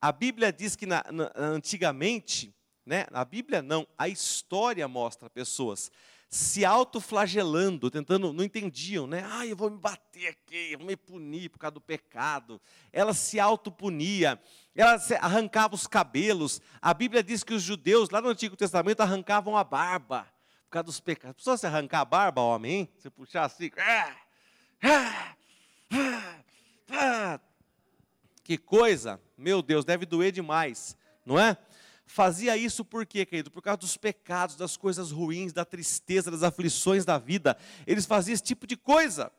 A 0.00 0.12
Bíblia 0.12 0.52
diz 0.52 0.74
que 0.76 0.86
na, 0.86 1.04
na, 1.12 1.30
antigamente, 1.36 2.54
né, 2.86 3.06
a 3.12 3.24
Bíblia 3.24 3.60
não, 3.60 3.86
a 3.98 4.08
história 4.08 4.86
mostra 4.88 5.28
pessoas 5.28 5.90
se 6.30 6.64
autoflagelando, 6.64 7.90
tentando, 7.90 8.32
não 8.32 8.44
entendiam, 8.44 9.04
né? 9.04 9.28
Ah, 9.32 9.44
eu 9.44 9.56
vou 9.56 9.68
me 9.68 9.76
bater 9.76 10.28
aqui, 10.28 10.72
eu 10.72 10.78
vou 10.78 10.86
me 10.86 10.96
punir 10.96 11.48
por 11.50 11.58
causa 11.58 11.72
do 11.72 11.80
pecado. 11.80 12.60
Ela 12.92 13.12
se 13.12 13.40
autopunia, 13.40 14.40
ela 14.74 14.96
arrancava 15.20 15.74
os 15.74 15.88
cabelos. 15.88 16.60
A 16.80 16.94
Bíblia 16.94 17.20
diz 17.20 17.42
que 17.42 17.52
os 17.52 17.62
judeus, 17.62 18.10
lá 18.10 18.20
no 18.20 18.28
Antigo 18.28 18.56
Testamento, 18.56 19.00
arrancavam 19.00 19.56
a 19.56 19.64
barba 19.64 20.22
por 20.66 20.70
causa 20.70 20.84
dos 20.84 21.00
pecados. 21.00 21.34
Precisa 21.34 21.56
se 21.56 21.66
arrancar 21.66 22.02
a 22.02 22.04
barba, 22.04 22.40
homem, 22.40 22.72
hein? 22.72 22.92
Você 22.96 23.10
puxar 23.10 23.44
assim. 23.46 23.72
Ah, 23.76 24.16
ah, 24.84 25.34
ah, 25.92 26.44
ah 26.92 27.40
que 28.50 28.58
coisa, 28.58 29.20
meu 29.38 29.62
Deus, 29.62 29.84
deve 29.84 30.04
doer 30.04 30.32
demais, 30.32 30.96
não 31.24 31.38
é? 31.38 31.56
Fazia 32.04 32.56
isso 32.56 32.84
por 32.84 33.06
quê, 33.06 33.24
querido? 33.24 33.48
Por 33.48 33.62
causa 33.62 33.76
dos 33.78 33.96
pecados, 33.96 34.56
das 34.56 34.76
coisas 34.76 35.12
ruins, 35.12 35.52
da 35.52 35.64
tristeza, 35.64 36.32
das 36.32 36.42
aflições 36.42 37.04
da 37.04 37.16
vida. 37.16 37.56
Eles 37.86 38.06
faziam 38.06 38.34
esse 38.34 38.42
tipo 38.42 38.66
de 38.66 38.76
coisa. 38.76 39.30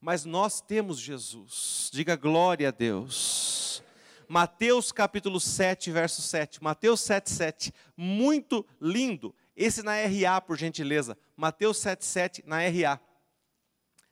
Mas 0.00 0.24
nós 0.24 0.60
temos 0.60 0.98
Jesus. 0.98 1.88
Diga 1.92 2.16
glória 2.16 2.66
a 2.66 2.72
Deus. 2.72 3.80
Mateus 4.26 4.90
capítulo 4.90 5.38
7, 5.38 5.92
verso 5.92 6.20
7. 6.20 6.60
Mateus 6.64 7.02
7, 7.02 7.30
7. 7.30 7.72
Muito 7.96 8.66
lindo. 8.80 9.32
Esse 9.54 9.84
na 9.84 9.92
RA, 9.94 10.40
por 10.40 10.58
gentileza. 10.58 11.16
Mateus 11.36 11.78
7, 11.78 12.04
7 12.04 12.42
na 12.44 12.56
RA. 12.58 12.98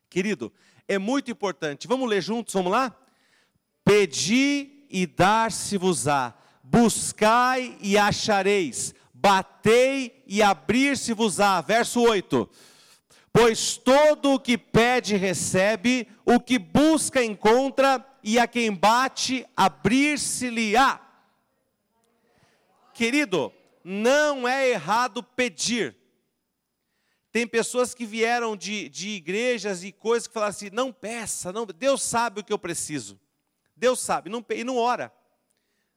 Querido, 0.08 0.52
é 0.86 0.98
muito 0.98 1.32
importante. 1.32 1.88
Vamos 1.88 2.08
ler 2.08 2.22
juntos, 2.22 2.54
vamos 2.54 2.70
lá? 2.70 2.96
Pedi 3.88 4.84
e 4.90 5.06
dar-se-vos-á, 5.06 6.34
buscai 6.62 7.78
e 7.80 7.96
achareis, 7.96 8.94
batei 9.14 10.22
e 10.26 10.42
abrir-se-vos-á. 10.42 11.62
Verso 11.62 12.02
8. 12.02 12.46
Pois 13.32 13.78
todo 13.78 14.34
o 14.34 14.38
que 14.38 14.58
pede 14.58 15.16
recebe, 15.16 16.06
o 16.22 16.38
que 16.38 16.58
busca 16.58 17.24
encontra, 17.24 18.06
e 18.22 18.38
a 18.38 18.46
quem 18.46 18.74
bate 18.74 19.46
abrir-se-lhe-á. 19.56 21.00
Querido, 22.92 23.50
não 23.82 24.46
é 24.46 24.68
errado 24.68 25.22
pedir. 25.22 25.96
Tem 27.32 27.46
pessoas 27.46 27.94
que 27.94 28.04
vieram 28.04 28.54
de, 28.54 28.90
de 28.90 29.08
igrejas 29.08 29.82
e 29.82 29.92
coisas 29.92 30.26
que 30.26 30.34
falaram 30.34 30.50
assim: 30.50 30.68
não 30.70 30.92
peça, 30.92 31.54
não, 31.54 31.64
Deus 31.64 32.02
sabe 32.02 32.40
o 32.42 32.44
que 32.44 32.52
eu 32.52 32.58
preciso. 32.58 33.18
Deus 33.78 34.00
sabe, 34.00 34.28
não, 34.28 34.44
e 34.50 34.64
não 34.64 34.76
ora. 34.76 35.12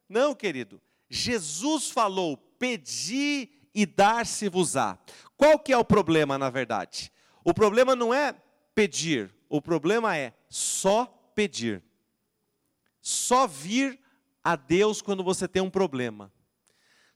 Não, 0.08 0.36
querido. 0.36 0.82
Jesus 1.10 1.90
falou: 1.90 2.38
pedi 2.38 3.50
e 3.74 3.86
dar-se-vos-á. 3.86 4.98
Qual 5.36 5.58
que 5.58 5.74
é 5.74 5.78
o 5.78 5.86
problema, 5.86 6.38
na 6.38 6.50
verdade? 6.50 7.12
O 7.44 7.54
problema 7.54 7.96
não 7.96 8.14
é 8.14 8.36
pedir, 8.76 9.34
o 9.50 9.62
problema 9.62 10.16
é 10.16 10.34
só 10.50 11.06
pedir. 11.34 11.84
Só 13.02 13.48
vir 13.48 14.00
a 14.44 14.56
Deus 14.56 15.02
quando 15.02 15.24
você 15.24 15.48
tem 15.48 15.62
um 15.62 15.70
problema. 15.70 16.32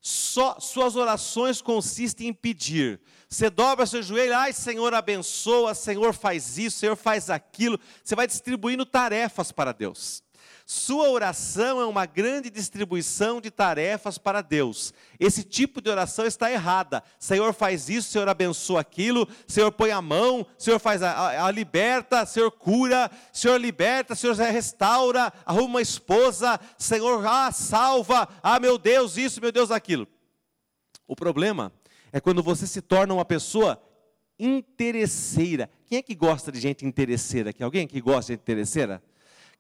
Só, 0.02 0.60
suas 0.60 0.96
orações 0.96 1.62
consistem 1.62 2.28
em 2.28 2.34
pedir. 2.34 3.02
Você 3.28 3.50
dobra 3.50 3.86
seu 3.86 4.02
joelho, 4.02 4.36
ai 4.36 4.54
Senhor 4.54 4.94
abençoa, 4.94 5.74
Senhor 5.74 6.14
faz 6.14 6.58
isso, 6.58 6.80
Senhor 6.80 6.96
faz 6.96 7.30
aquilo. 7.30 7.80
Você 8.04 8.16
vai 8.16 8.28
distribuindo 8.28 8.86
tarefas 8.86 9.52
para 9.52 9.72
Deus. 9.72 10.25
Sua 10.68 11.10
oração 11.12 11.80
é 11.80 11.86
uma 11.86 12.08
grande 12.08 12.50
distribuição 12.50 13.40
de 13.40 13.52
tarefas 13.52 14.18
para 14.18 14.42
Deus. 14.42 14.96
Esse 15.20 15.44
tipo 15.44 15.80
de 15.80 15.92
oração 15.92 16.26
está 16.26 16.52
errada. 16.52 17.04
Senhor 17.20 17.54
faz 17.54 17.88
isso, 17.88 18.10
Senhor 18.10 18.28
abençoa 18.28 18.82
aquilo, 18.82 19.28
Senhor 19.48 19.72
põe 19.72 19.92
a 19.92 20.02
mão, 20.02 20.44
Senhor 20.58 20.80
faz 20.80 21.04
a, 21.04 21.12
a, 21.12 21.46
a 21.46 21.52
liberta, 21.52 22.26
Senhor 22.26 22.50
cura, 22.50 23.12
Senhor 23.32 23.58
liberta, 23.58 24.16
Senhor 24.16 24.36
restaura, 24.36 25.32
arruma 25.46 25.66
uma 25.66 25.82
esposa, 25.84 26.60
Senhor 26.80 27.24
ah, 27.28 27.52
salva, 27.52 28.28
ah 28.42 28.60
meu 28.60 28.80
Deus, 28.80 29.18
isso, 29.18 29.40
meu 29.40 29.52
Deus, 29.52 29.70
aquilo. 29.70 30.08
O 31.08 31.16
problema 31.16 31.72
é 32.12 32.20
quando 32.20 32.42
você 32.42 32.66
se 32.66 32.82
torna 32.82 33.14
uma 33.14 33.26
pessoa 33.26 33.80
interesseira. 34.40 35.70
Quem 35.86 36.00
é 36.00 36.02
que 36.02 36.16
gosta 36.16 36.52
de 36.52 36.60
gente 36.60 36.88
interesseira 36.88 37.52
aqui? 37.52 37.62
Alguém 37.62 37.86
que 37.86 38.02
gosta 38.02 38.32
de 38.32 38.34
gente 38.34 38.42
interesseira? 38.42 39.00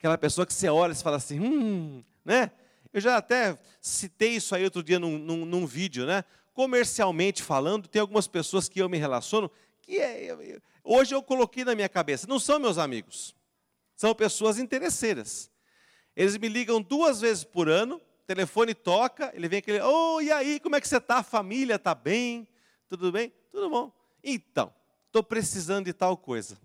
Aquela 0.05 0.19
pessoa 0.19 0.45
que 0.45 0.53
você 0.53 0.69
olha 0.69 0.91
e 0.91 0.95
fala 0.95 1.17
assim, 1.17 1.39
hum, 1.39 2.03
né? 2.23 2.51
Eu 2.93 3.01
já 3.01 3.17
até 3.17 3.57
citei 3.81 4.35
isso 4.35 4.53
aí 4.53 4.63
outro 4.63 4.83
dia 4.83 4.99
num, 4.99 5.17
num, 5.17 5.45
num 5.45 5.65
vídeo, 5.65 6.05
né? 6.05 6.23
Comercialmente 6.53 7.41
falando, 7.41 7.87
tem 7.87 7.99
algumas 7.99 8.27
pessoas 8.27 8.69
que 8.69 8.79
eu 8.79 8.87
me 8.87 8.99
relaciono 8.99 9.49
que 9.81 9.97
é, 9.97 10.59
hoje 10.83 11.15
eu 11.15 11.23
coloquei 11.23 11.65
na 11.65 11.73
minha 11.73 11.89
cabeça, 11.89 12.27
não 12.27 12.39
são 12.39 12.59
meus 12.59 12.77
amigos, 12.77 13.35
são 13.95 14.13
pessoas 14.13 14.59
interesseiras. 14.59 15.49
Eles 16.15 16.37
me 16.37 16.49
ligam 16.49 16.79
duas 16.79 17.21
vezes 17.21 17.43
por 17.43 17.67
ano, 17.67 17.99
telefone 18.27 18.75
toca, 18.75 19.31
ele 19.33 19.47
vem 19.47 19.57
aquele, 19.57 19.81
oh, 19.81 20.21
e 20.21 20.31
aí, 20.31 20.59
como 20.59 20.75
é 20.75 20.81
que 20.81 20.87
você 20.87 20.97
está? 20.97 21.17
A 21.17 21.23
família 21.23 21.77
está 21.77 21.95
bem? 21.95 22.47
Tudo 22.87 23.11
bem? 23.11 23.33
Tudo 23.51 23.71
bom. 23.71 23.91
Então, 24.23 24.71
estou 25.07 25.23
precisando 25.23 25.85
de 25.85 25.93
tal 25.93 26.15
coisa. 26.15 26.59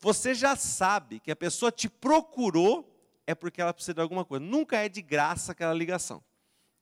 Você 0.00 0.34
já 0.34 0.56
sabe 0.56 1.20
que 1.20 1.30
a 1.30 1.36
pessoa 1.36 1.70
te 1.70 1.88
procurou 1.88 2.86
é 3.26 3.34
porque 3.34 3.60
ela 3.60 3.72
precisa 3.72 3.94
de 3.94 4.00
alguma 4.00 4.24
coisa. 4.24 4.44
Nunca 4.44 4.76
é 4.76 4.88
de 4.88 5.02
graça 5.02 5.52
aquela 5.52 5.74
ligação. 5.74 6.22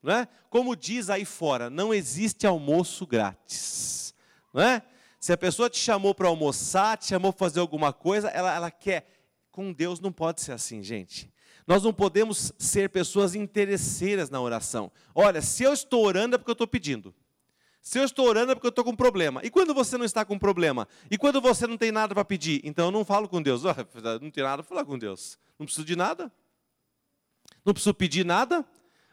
Não 0.02 0.14
é? 0.14 0.28
Como 0.48 0.76
diz 0.76 1.10
aí 1.10 1.24
fora, 1.24 1.68
não 1.68 1.92
existe 1.92 2.46
almoço 2.46 3.06
grátis. 3.06 4.14
Não 4.54 4.62
é? 4.62 4.82
Se 5.20 5.32
a 5.32 5.36
pessoa 5.36 5.68
te 5.68 5.78
chamou 5.78 6.14
para 6.14 6.28
almoçar, 6.28 6.96
te 6.96 7.06
chamou 7.06 7.32
para 7.32 7.38
fazer 7.38 7.60
alguma 7.60 7.92
coisa, 7.92 8.28
ela, 8.28 8.54
ela 8.54 8.70
quer. 8.70 9.10
Com 9.50 9.72
Deus 9.72 9.98
não 9.98 10.12
pode 10.12 10.40
ser 10.40 10.52
assim, 10.52 10.82
gente. 10.82 11.32
Nós 11.66 11.82
não 11.82 11.92
podemos 11.92 12.52
ser 12.56 12.88
pessoas 12.88 13.34
interesseiras 13.34 14.30
na 14.30 14.40
oração. 14.40 14.90
Olha, 15.14 15.42
se 15.42 15.64
eu 15.64 15.72
estou 15.72 16.06
orando 16.06 16.36
é 16.36 16.38
porque 16.38 16.50
eu 16.50 16.54
estou 16.54 16.66
pedindo. 16.66 17.14
Se 17.88 17.98
eu 17.98 18.04
estou 18.04 18.26
orando 18.26 18.52
é 18.52 18.54
porque 18.54 18.66
eu 18.66 18.68
estou 18.68 18.84
com 18.84 18.94
problema. 18.94 19.40
E 19.42 19.48
quando 19.48 19.72
você 19.72 19.96
não 19.96 20.04
está 20.04 20.22
com 20.22 20.38
problema? 20.38 20.86
E 21.10 21.16
quando 21.16 21.40
você 21.40 21.66
não 21.66 21.78
tem 21.78 21.90
nada 21.90 22.14
para 22.14 22.22
pedir? 22.22 22.60
Então 22.62 22.84
eu 22.84 22.90
não 22.90 23.02
falo 23.02 23.26
com 23.26 23.40
Deus. 23.40 23.62
Não 24.20 24.30
tem 24.30 24.44
nada 24.44 24.62
para 24.62 24.68
falar 24.68 24.84
com 24.84 24.98
Deus. 24.98 25.38
Não 25.58 25.64
preciso 25.64 25.86
de 25.86 25.96
nada. 25.96 26.30
Não 27.64 27.72
preciso 27.72 27.94
pedir 27.94 28.26
nada. 28.26 28.62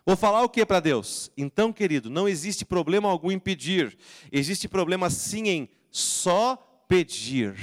Vou 0.05 0.17
falar 0.17 0.41
o 0.41 0.49
que 0.49 0.65
para 0.65 0.81
Deus? 0.81 1.31
Então, 1.37 1.71
querido, 1.71 2.09
não 2.09 2.27
existe 2.27 2.65
problema 2.65 3.09
algum 3.09 3.31
em 3.31 3.39
pedir. 3.39 3.97
Existe 4.29 4.67
problema 4.67 5.09
sim 5.09 5.47
em 5.47 5.69
só 5.89 6.57
pedir. 6.85 7.55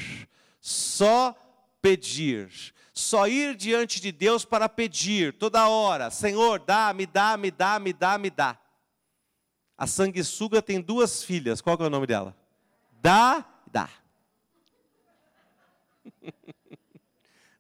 Só 0.63 1.37
pedir. 1.83 2.73
Só 2.95 3.29
ir 3.29 3.55
diante 3.55 4.01
de 4.01 4.13
Deus 4.13 4.47
para 4.47 4.67
pedir 4.67 5.35
toda 5.35 5.69
hora. 5.69 6.11
Senhor, 6.11 6.59
dá, 6.59 6.95
me 6.95 7.05
dá, 7.05 7.37
me 7.37 7.51
dá, 7.51 7.79
me 7.79 7.93
dá, 7.93 8.17
me 8.17 8.31
dá. 8.31 8.62
A 9.83 9.87
sanguessuga 9.89 10.63
tem 10.63 10.81
duas 10.81 11.25
filhas. 11.25 11.61
Qual 11.61 11.77
é 11.77 11.83
o 11.83 11.91
nome 11.91 12.07
dela? 12.07 12.37
Dá, 13.03 13.45
dá. 13.67 13.91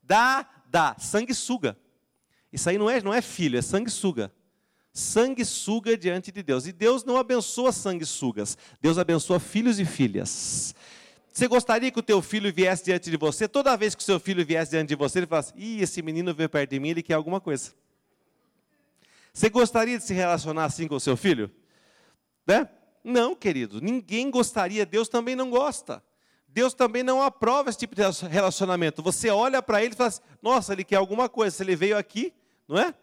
dá, 0.01 0.49
dá. 0.71 0.95
Sanguessuga. 1.01 1.77
Isso 2.53 2.71
aí 2.71 2.79
não 2.79 2.89
é, 2.89 3.03
não 3.03 3.13
é 3.13 3.21
filho, 3.21 3.59
é 3.59 3.61
sanguessuga. 3.61 4.33
Sanguessuga 4.93 5.97
diante 5.97 6.31
de 6.31 6.45
Deus. 6.45 6.65
E 6.65 6.71
Deus 6.71 7.03
não 7.03 7.17
abençoa 7.17 7.73
sanguessugas. 7.73 8.57
Deus 8.81 8.99
abençoa 8.99 9.41
filhos 9.41 9.81
e 9.81 9.85
filhas. 9.85 10.77
Você 11.33 11.49
gostaria 11.49 11.91
que 11.91 11.99
o 11.99 12.05
teu 12.05 12.23
filho 12.23 12.55
viesse 12.55 12.85
diante 12.85 13.11
de 13.11 13.17
você? 13.17 13.49
Toda 13.49 13.77
vez 13.77 13.97
que 13.97 14.01
o 14.01 14.05
seu 14.05 14.21
filho 14.21 14.47
viesse 14.47 14.71
diante 14.71 14.91
de 14.91 14.95
você, 14.95 15.19
ele 15.19 15.27
falasse: 15.27 15.53
Ih, 15.57 15.83
esse 15.83 16.01
menino 16.01 16.33
veio 16.33 16.49
perto 16.49 16.71
de 16.71 16.79
mim, 16.79 16.91
ele 16.91 17.03
quer 17.03 17.15
alguma 17.15 17.41
coisa. 17.41 17.73
Você 19.35 19.51
gostaria 19.51 19.99
de 19.99 20.05
se 20.05 20.15
relacionar 20.15 20.67
assim 20.67 20.87
com 20.87 20.95
o 20.95 21.01
seu 21.01 21.17
filho? 21.17 21.51
Né? 22.47 22.69
Não, 23.05 23.35
querido, 23.35 23.81
ninguém 23.81 24.31
gostaria, 24.31 24.87
Deus 24.87 25.09
também 25.09 25.35
não 25.35 25.51
gosta. 25.51 26.03
Deus 26.47 26.75
também 26.75 27.03
não 27.03 27.23
aprova 27.23 27.71
esse 27.71 27.79
tipo 27.79 27.95
de 27.95 28.03
relacionamento. 28.29 29.03
Você 29.03 29.31
olha 29.31 29.63
para 29.63 29.83
ele 29.83 29.95
e 29.95 29.97
fala 29.97 30.09
assim, 30.09 30.21
nossa, 30.43 30.73
ele 30.73 30.85
quer 30.85 30.97
alguma 30.97 31.29
coisa, 31.29 31.57
se 31.57 31.63
ele 31.63 31.75
veio 31.75 31.97
aqui, 31.97 32.33
não 32.69 32.79
é? 32.79 32.95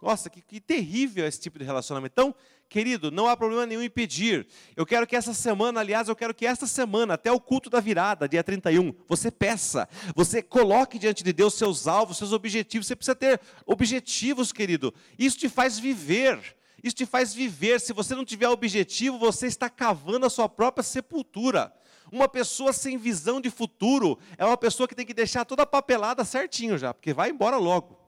Nossa, 0.00 0.28
que, 0.28 0.40
que 0.42 0.60
terrível 0.60 1.24
esse 1.26 1.38
tipo 1.38 1.58
de 1.58 1.64
relacionamento. 1.64 2.12
Então, 2.12 2.34
querido, 2.68 3.10
não 3.10 3.28
há 3.28 3.36
problema 3.36 3.66
nenhum 3.66 3.82
em 3.82 3.90
pedir. 3.90 4.48
Eu 4.74 4.84
quero 4.84 5.06
que 5.06 5.14
essa 5.14 5.32
semana, 5.32 5.78
aliás, 5.78 6.08
eu 6.08 6.16
quero 6.16 6.34
que 6.34 6.44
esta 6.44 6.66
semana, 6.66 7.14
até 7.14 7.30
o 7.30 7.38
culto 7.38 7.70
da 7.70 7.78
virada, 7.78 8.28
dia 8.28 8.42
31, 8.42 8.92
você 9.06 9.30
peça, 9.30 9.88
você 10.16 10.42
coloque 10.42 10.98
diante 10.98 11.22
de 11.22 11.32
Deus 11.32 11.54
seus 11.54 11.86
alvos, 11.86 12.16
seus 12.16 12.32
objetivos. 12.32 12.88
Você 12.88 12.96
precisa 12.96 13.14
ter 13.14 13.40
objetivos, 13.64 14.50
querido. 14.50 14.92
Isso 15.16 15.38
te 15.38 15.48
faz 15.48 15.78
viver. 15.78 16.56
Isso 16.82 16.96
te 16.96 17.06
faz 17.06 17.32
viver. 17.32 17.80
Se 17.80 17.92
você 17.92 18.14
não 18.14 18.24
tiver 18.24 18.48
objetivo, 18.48 19.18
você 19.18 19.46
está 19.46 19.70
cavando 19.70 20.26
a 20.26 20.30
sua 20.30 20.48
própria 20.48 20.82
sepultura. 20.82 21.72
Uma 22.10 22.28
pessoa 22.28 22.72
sem 22.72 22.98
visão 22.98 23.40
de 23.40 23.50
futuro 23.50 24.18
é 24.36 24.44
uma 24.44 24.56
pessoa 24.56 24.88
que 24.88 24.94
tem 24.94 25.06
que 25.06 25.14
deixar 25.14 25.44
toda 25.44 25.62
a 25.62 25.66
papelada 25.66 26.24
certinho 26.24 26.76
já, 26.76 26.92
porque 26.92 27.14
vai 27.14 27.30
embora 27.30 27.56
logo. 27.56 28.01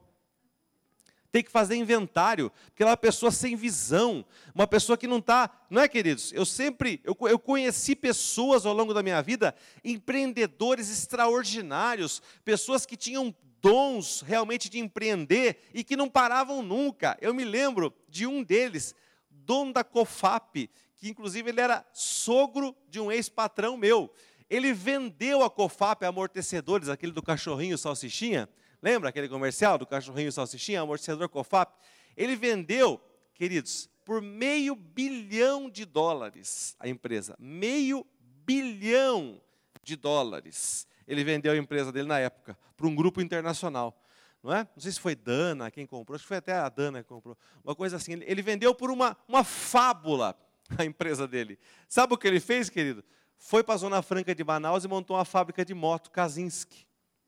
Tem 1.35 1.43
que 1.43 1.51
fazer 1.51 1.75
inventário, 1.75 2.49
porque 2.67 2.81
ela 2.81 2.91
é 2.91 2.93
uma 2.93 2.97
pessoa 2.97 3.29
sem 3.29 3.57
visão, 3.57 4.23
uma 4.53 4.65
pessoa 4.65 4.97
que 4.97 5.05
não 5.05 5.17
está. 5.17 5.49
Não 5.69 5.81
é, 5.81 5.87
queridos? 5.89 6.31
Eu 6.31 6.45
sempre, 6.45 7.01
eu, 7.03 7.13
eu 7.27 7.37
conheci 7.37 7.93
pessoas 7.93 8.65
ao 8.65 8.73
longo 8.73 8.93
da 8.93 9.03
minha 9.03 9.21
vida, 9.21 9.53
empreendedores 9.83 10.89
extraordinários, 10.89 12.21
pessoas 12.45 12.85
que 12.85 12.95
tinham 12.95 13.35
dons 13.61 14.21
realmente 14.21 14.69
de 14.69 14.79
empreender 14.79 15.57
e 15.73 15.83
que 15.83 15.97
não 15.97 16.09
paravam 16.09 16.63
nunca. 16.63 17.17
Eu 17.19 17.33
me 17.33 17.43
lembro 17.43 17.93
de 18.07 18.25
um 18.25 18.41
deles, 18.41 18.95
dono 19.29 19.73
da 19.73 19.83
COFAP, 19.83 20.69
que 20.95 21.09
inclusive 21.09 21.49
ele 21.49 21.59
era 21.59 21.85
sogro 21.91 22.73
de 22.87 22.97
um 22.97 23.11
ex-patrão 23.11 23.75
meu. 23.75 24.09
Ele 24.49 24.71
vendeu 24.71 25.43
a 25.43 25.49
COFAP 25.49 26.05
amortecedores, 26.05 26.87
aquele 26.87 27.11
do 27.11 27.21
cachorrinho 27.21 27.77
salsichinha. 27.77 28.47
Lembra 28.85 29.09
aquele 29.09 29.27
comercial 29.27 29.77
do 29.77 29.85
cachorrinho 29.87 30.31
salsichinha, 30.31 30.81
amortecedor 30.81 31.27
COFAP? 31.27 31.73
Ele 32.15 32.35
vendeu, 32.35 33.01
queridos, 33.33 33.89
por 34.05 34.21
meio 34.21 34.75
bilhão 34.75 35.69
de 35.69 35.85
dólares 35.85 36.75
a 36.79 36.87
empresa. 36.87 37.35
Meio 37.39 38.05
bilhão 38.45 39.41
de 39.83 39.95
dólares 39.95 40.87
ele 41.07 41.23
vendeu 41.23 41.53
a 41.53 41.57
empresa 41.57 41.91
dele 41.91 42.07
na 42.07 42.19
época 42.19 42.57
para 42.75 42.87
um 42.87 42.95
grupo 42.95 43.21
internacional. 43.21 43.95
Não, 44.43 44.53
é? 44.53 44.67
não 44.75 44.81
sei 44.81 44.91
se 44.91 44.99
foi 44.99 45.15
Dana 45.15 45.71
quem 45.71 45.85
comprou, 45.87 46.15
acho 46.15 46.23
que 46.23 46.27
foi 46.27 46.37
até 46.37 46.53
a 46.53 46.69
Dana 46.69 47.01
que 47.01 47.09
comprou. 47.09 47.37
Uma 47.63 47.75
coisa 47.75 47.95
assim, 47.95 48.13
ele 48.25 48.41
vendeu 48.41 48.75
por 48.75 48.91
uma, 48.91 49.17
uma 49.27 49.43
fábula 49.43 50.35
a 50.77 50.85
empresa 50.85 51.27
dele. 51.27 51.57
Sabe 51.87 52.13
o 52.13 52.17
que 52.17 52.27
ele 52.27 52.39
fez, 52.39 52.69
querido? 52.69 53.03
Foi 53.37 53.63
para 53.63 53.75
a 53.75 53.77
Zona 53.77 54.01
Franca 54.01 54.33
de 54.33 54.43
Manaus 54.43 54.83
e 54.83 54.87
montou 54.87 55.17
uma 55.17 55.25
fábrica 55.25 55.65
de 55.65 55.73
moto, 55.73 56.11
Kaczynski. 56.11 56.85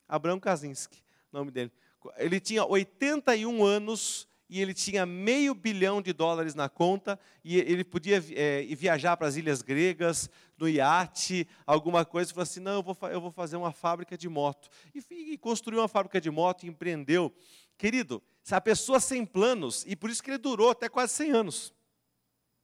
Abraão 0.08 0.40
Kaczynski, 0.40 1.04
nome 1.38 1.52
dele. 1.52 1.72
Ele 2.18 2.40
tinha 2.40 2.66
81 2.66 3.64
anos 3.64 4.28
e 4.50 4.62
ele 4.62 4.74
tinha 4.74 5.06
meio 5.06 5.54
bilhão 5.54 6.02
de 6.02 6.14
dólares 6.14 6.56
na 6.56 6.70
conta 6.70 7.20
e 7.44 7.58
ele 7.58 7.84
podia 7.84 8.24
é, 8.32 8.64
viajar 8.76 9.18
para 9.18 9.28
as 9.28 9.36
ilhas 9.36 9.62
gregas, 9.62 10.30
no 10.58 10.68
iate, 10.68 11.48
alguma 11.66 12.06
coisa, 12.06 12.32
falou 12.32 12.44
assim, 12.44 12.60
não, 12.60 12.74
eu 12.74 12.84
vou, 12.84 12.98
eu 13.10 13.22
vou 13.22 13.32
fazer 13.32 13.58
uma 13.58 13.72
fábrica 13.72 14.18
de 14.18 14.28
moto. 14.28 14.70
E, 14.96 15.04
e 15.34 15.38
construiu 15.38 15.82
uma 15.82 15.88
fábrica 15.88 16.20
de 16.20 16.32
moto 16.32 16.64
e 16.64 16.70
empreendeu. 16.70 17.34
Querido, 17.78 18.24
a 18.50 18.62
pessoa 18.62 19.00
sem 19.00 19.26
planos, 19.26 19.84
e 19.86 19.96
por 19.96 20.10
isso 20.10 20.24
que 20.24 20.32
ele 20.32 20.38
durou 20.38 20.72
até 20.72 20.90
quase 20.90 21.14
100 21.14 21.32
anos. 21.32 21.74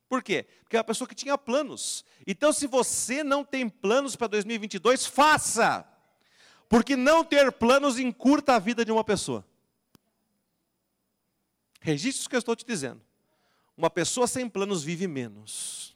Por 0.09 0.23
quê? 0.23 0.47
Porque 0.61 0.75
é 0.75 0.79
uma 0.79 0.85
pessoa 0.85 1.07
que 1.07 1.15
tinha 1.15 1.37
planos. 1.37 2.05
Então, 2.25 2.53
se 2.53 2.65
você 2.65 3.23
não 3.23 3.43
tem 3.43 3.67
planos 3.67 4.15
para 4.15 4.27
2022, 4.27 5.05
faça! 5.05 5.92
Porque 6.73 6.95
não 6.95 7.23
ter 7.23 7.51
planos 7.51 7.99
encurta 7.99 8.55
a 8.55 8.57
vida 8.57 8.83
de 8.83 8.91
uma 8.91 9.03
pessoa. 9.03 9.45
Registre 11.79 12.25
o 12.25 12.29
que 12.31 12.35
eu 12.35 12.39
estou 12.39 12.55
te 12.55 12.65
dizendo. 12.65 12.99
Uma 13.77 13.91
pessoa 13.91 14.25
sem 14.25 14.49
planos 14.49 14.83
vive 14.83 15.07
menos. 15.07 15.95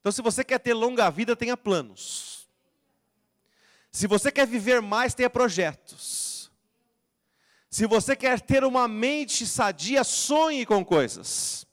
Então, 0.00 0.10
se 0.10 0.20
você 0.20 0.42
quer 0.42 0.58
ter 0.58 0.74
longa 0.74 1.08
vida, 1.10 1.36
tenha 1.36 1.56
planos. 1.56 2.48
Se 3.92 4.08
você 4.08 4.32
quer 4.32 4.48
viver 4.48 4.82
mais, 4.82 5.14
tenha 5.14 5.30
projetos. 5.30 6.50
Se 7.70 7.86
você 7.86 8.16
quer 8.16 8.40
ter 8.40 8.64
uma 8.64 8.88
mente 8.88 9.46
sadia, 9.46 10.02
sonhe 10.02 10.66
com 10.66 10.84
coisas. 10.84 11.64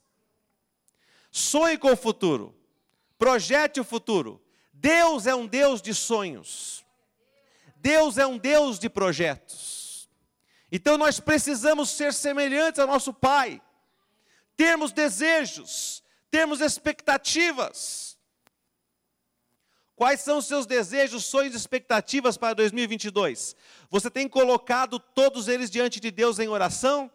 Sonhe 1.32 1.76
com 1.76 1.90
o 1.90 1.96
futuro. 1.96 2.54
Projete 3.18 3.80
o 3.80 3.84
futuro. 3.84 4.40
Deus 4.80 5.26
é 5.26 5.34
um 5.34 5.46
Deus 5.46 5.82
de 5.82 5.92
sonhos. 5.92 6.84
Deus 7.76 8.16
é 8.16 8.26
um 8.26 8.38
Deus 8.38 8.78
de 8.78 8.88
projetos. 8.88 10.08
Então 10.70 10.96
nós 10.96 11.18
precisamos 11.18 11.90
ser 11.90 12.12
semelhantes 12.12 12.78
ao 12.78 12.86
nosso 12.86 13.12
Pai, 13.12 13.60
termos 14.56 14.92
desejos, 14.92 16.02
termos 16.30 16.60
expectativas. 16.60 18.16
Quais 19.96 20.20
são 20.20 20.38
os 20.38 20.46
seus 20.46 20.64
desejos, 20.64 21.24
sonhos 21.24 21.54
e 21.54 21.56
expectativas 21.56 22.36
para 22.36 22.54
2022? 22.54 23.56
Você 23.90 24.08
tem 24.08 24.28
colocado 24.28 25.00
todos 25.00 25.48
eles 25.48 25.70
diante 25.70 25.98
de 25.98 26.12
Deus 26.12 26.38
em 26.38 26.46
oração? 26.48 27.10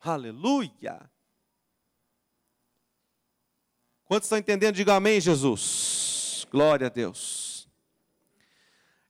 Aleluia! 0.00 1.10
Quantos 4.04 4.26
estão 4.26 4.38
entendendo? 4.38 4.76
Diga 4.76 4.94
amém, 4.94 5.20
Jesus. 5.20 6.11
Glória 6.52 6.88
a 6.88 6.90
Deus. 6.90 7.66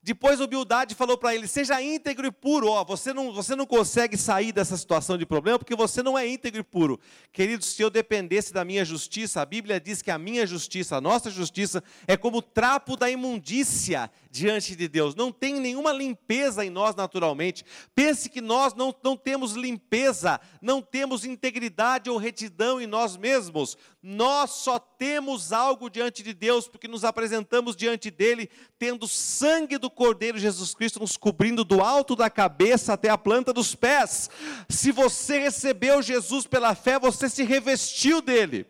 Depois 0.04 0.40
o 0.40 0.48
Bildade 0.48 0.96
falou 0.96 1.16
para 1.16 1.32
ele: 1.32 1.46
seja 1.46 1.80
íntegro 1.80 2.26
e 2.26 2.32
puro. 2.32 2.68
Ó, 2.68 2.84
você, 2.84 3.12
não, 3.12 3.32
você 3.32 3.54
não 3.54 3.64
consegue 3.64 4.16
sair 4.16 4.50
dessa 4.50 4.76
situação 4.76 5.16
de 5.16 5.24
problema 5.24 5.60
porque 5.60 5.76
você 5.76 6.02
não 6.02 6.18
é 6.18 6.26
íntegro 6.26 6.60
e 6.60 6.64
puro. 6.64 6.98
Queridos, 7.32 7.68
se 7.68 7.82
eu 7.82 7.88
dependesse 7.88 8.52
da 8.52 8.64
minha 8.64 8.84
justiça, 8.84 9.40
a 9.40 9.46
Bíblia 9.46 9.78
diz 9.80 10.02
que 10.02 10.10
a 10.10 10.18
minha 10.18 10.44
justiça, 10.44 10.96
a 10.96 11.00
nossa 11.00 11.30
justiça, 11.30 11.84
é 12.06 12.16
como 12.16 12.38
o 12.38 12.42
trapo 12.42 12.96
da 12.96 13.08
imundícia 13.08 14.10
diante 14.28 14.74
de 14.74 14.88
Deus. 14.88 15.14
Não 15.14 15.30
tem 15.30 15.60
nenhuma 15.60 15.92
limpeza 15.92 16.64
em 16.64 16.70
nós 16.70 16.96
naturalmente. 16.96 17.64
Pense 17.94 18.28
que 18.28 18.40
nós 18.40 18.74
não, 18.74 18.92
não 19.04 19.16
temos 19.16 19.52
limpeza, 19.52 20.40
não 20.60 20.82
temos 20.82 21.24
integridade 21.24 22.10
ou 22.10 22.16
retidão 22.16 22.80
em 22.80 22.88
nós 22.88 23.16
mesmos. 23.16 23.76
Nós 24.02 24.50
só 24.50 24.80
temos 24.80 25.52
algo 25.52 25.88
diante 25.88 26.24
de 26.24 26.34
Deus 26.34 26.66
porque 26.66 26.88
nos 26.88 27.04
apresentamos 27.04 27.76
diante 27.76 28.10
dele, 28.10 28.50
tendo 28.76 29.06
sangue 29.06 29.78
do 29.78 29.88
Cordeiro 29.88 30.38
Jesus 30.38 30.74
Cristo 30.74 30.98
nos 30.98 31.16
cobrindo 31.16 31.62
do 31.62 31.80
alto 31.80 32.16
da 32.16 32.28
cabeça 32.28 32.94
até 32.94 33.10
a 33.10 33.16
planta 33.16 33.52
dos 33.52 33.76
pés. 33.76 34.28
Se 34.68 34.90
você 34.90 35.38
recebeu 35.38 36.02
Jesus 36.02 36.48
pela 36.48 36.74
fé, 36.74 36.98
você 36.98 37.28
se 37.28 37.44
revestiu 37.44 38.20
dele. 38.20 38.66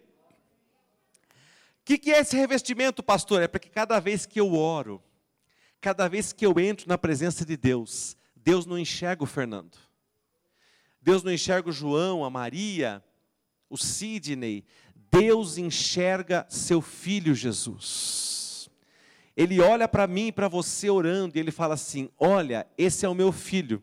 O 1.81 1.85
que, 1.85 1.97
que 1.97 2.13
é 2.13 2.21
esse 2.21 2.37
revestimento, 2.37 3.03
pastor? 3.03 3.41
É 3.41 3.49
para 3.49 3.59
que 3.59 3.71
cada 3.71 3.99
vez 3.99 4.27
que 4.27 4.39
eu 4.39 4.53
oro, 4.55 5.03
cada 5.81 6.09
vez 6.09 6.31
que 6.31 6.45
eu 6.45 6.61
entro 6.61 6.87
na 6.87 6.99
presença 6.99 7.43
de 7.45 7.57
Deus, 7.57 8.19
Deus 8.37 8.67
não 8.67 8.79
enxerga 8.79 9.25
o 9.25 9.27
Fernando. 9.27 9.79
Deus 11.01 11.23
não 11.23 11.33
enxerga 11.33 11.71
o 11.71 11.73
João, 11.73 12.23
a 12.23 12.29
Maria, 12.29 13.03
o 13.69 13.79
Sidney. 13.79 14.65
Deus 15.13 15.59
enxerga 15.59 16.47
seu 16.49 16.81
filho 16.81 17.35
Jesus. 17.35 18.71
Ele 19.37 19.61
olha 19.61 19.87
para 19.87 20.07
mim 20.07 20.29
e 20.29 20.33
para 20.33 20.49
você 20.49 20.89
orando 20.89 21.37
e 21.37 21.41
ele 21.41 21.51
fala 21.51 21.75
assim: 21.75 22.09
Olha, 22.19 22.67
esse 22.79 23.05
é 23.05 23.09
o 23.09 23.15
meu 23.15 23.31
filho. 23.31 23.83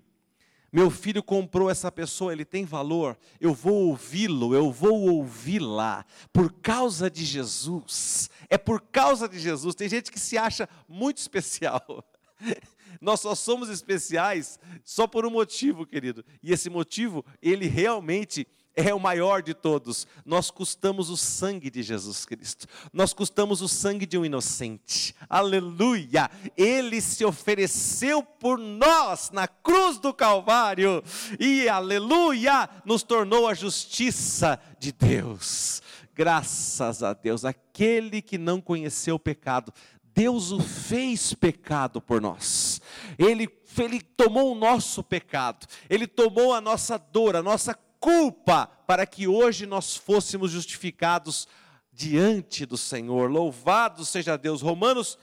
Meu 0.72 0.92
filho 0.92 1.24
comprou 1.24 1.70
essa 1.70 1.92
pessoa, 1.92 2.32
ele 2.32 2.46
tem 2.46 2.64
valor, 2.64 3.18
eu 3.42 3.56
vou 3.56 3.88
ouvi-lo, 3.88 4.54
eu 4.54 4.72
vou 4.72 5.02
ouvi-la, 5.16 6.06
por 6.32 6.54
causa 6.62 7.10
de 7.10 7.26
Jesus. 7.26 8.30
É 8.48 8.56
por 8.56 8.80
causa 8.80 9.28
de 9.28 9.40
Jesus. 9.40 9.74
Tem 9.74 9.90
gente 9.90 10.12
que 10.12 10.20
se 10.20 10.38
acha 10.38 10.70
muito 10.88 11.18
especial. 11.18 12.06
Nós 13.02 13.20
só 13.22 13.34
somos 13.34 13.70
especiais 13.70 14.60
só 14.84 15.08
por 15.08 15.26
um 15.26 15.32
motivo, 15.32 15.86
querido. 15.86 16.24
E 16.44 16.52
esse 16.52 16.70
motivo, 16.70 17.26
ele 17.42 17.66
realmente 17.66 18.48
é 18.88 18.94
o 18.94 19.00
maior 19.00 19.42
de 19.42 19.54
todos. 19.54 20.08
Nós 20.26 20.50
custamos 20.50 21.10
o 21.10 21.18
sangue 21.18 21.70
de 21.70 21.84
Jesus 21.84 22.26
Cristo. 22.26 22.66
Nós 22.94 23.14
custamos 23.14 23.62
o 23.62 23.68
sangue 23.68 24.06
de 24.06 24.18
um 24.18 24.24
inocente. 24.24 25.14
Aleluia! 25.30 26.30
Ele 26.56 27.02
se 27.02 27.26
ofereceu 27.26 28.24
por 28.24 28.58
nós 28.58 29.32
na 29.32 29.48
cruz 29.48 30.00
do 30.00 30.14
Calvário 30.14 31.04
e 31.40 31.68
aleluia, 31.68 32.70
nos 32.86 33.04
tornou 33.04 33.48
a 33.48 33.54
justiça 33.54 34.60
de 34.80 34.92
Deus. 34.92 35.82
Graças 36.16 37.04
a 37.04 37.14
Deus, 37.14 37.44
aquele 37.44 38.22
que 38.22 38.38
não 38.38 38.62
conheceu 38.62 39.16
o 39.16 39.20
pecado, 39.20 39.74
Deus 40.14 40.52
o 40.52 40.60
fez 40.60 41.34
pecado 41.34 42.02
por 42.02 42.22
nós. 42.22 42.82
Ele, 43.18 43.50
ele 43.78 44.02
tomou 44.02 44.52
o 44.52 44.56
nosso 44.56 45.04
pecado, 45.04 45.66
ele 45.90 46.08
tomou 46.08 46.54
a 46.54 46.60
nossa 46.60 46.98
dor, 46.98 47.36
a 47.36 47.44
nossa 47.44 47.74
culpa 48.00 48.68
para 48.88 49.06
que 49.06 49.28
hoje 49.28 49.66
nós 49.66 49.96
fôssemos 49.96 50.52
justificados 50.52 51.48
diante 51.92 52.66
do 52.66 52.78
Senhor. 52.78 53.30
Louvado 53.30 54.06
seja 54.06 54.38
Deus. 54.38 54.62
Romanos 54.62 55.18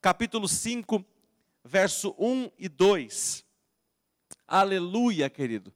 capítulo 0.00 0.48
5, 0.48 1.04
verso 1.64 2.14
1 2.18 2.50
e 2.58 2.68
2. 2.68 3.44
Aleluia, 4.46 5.28
querido. 5.28 5.72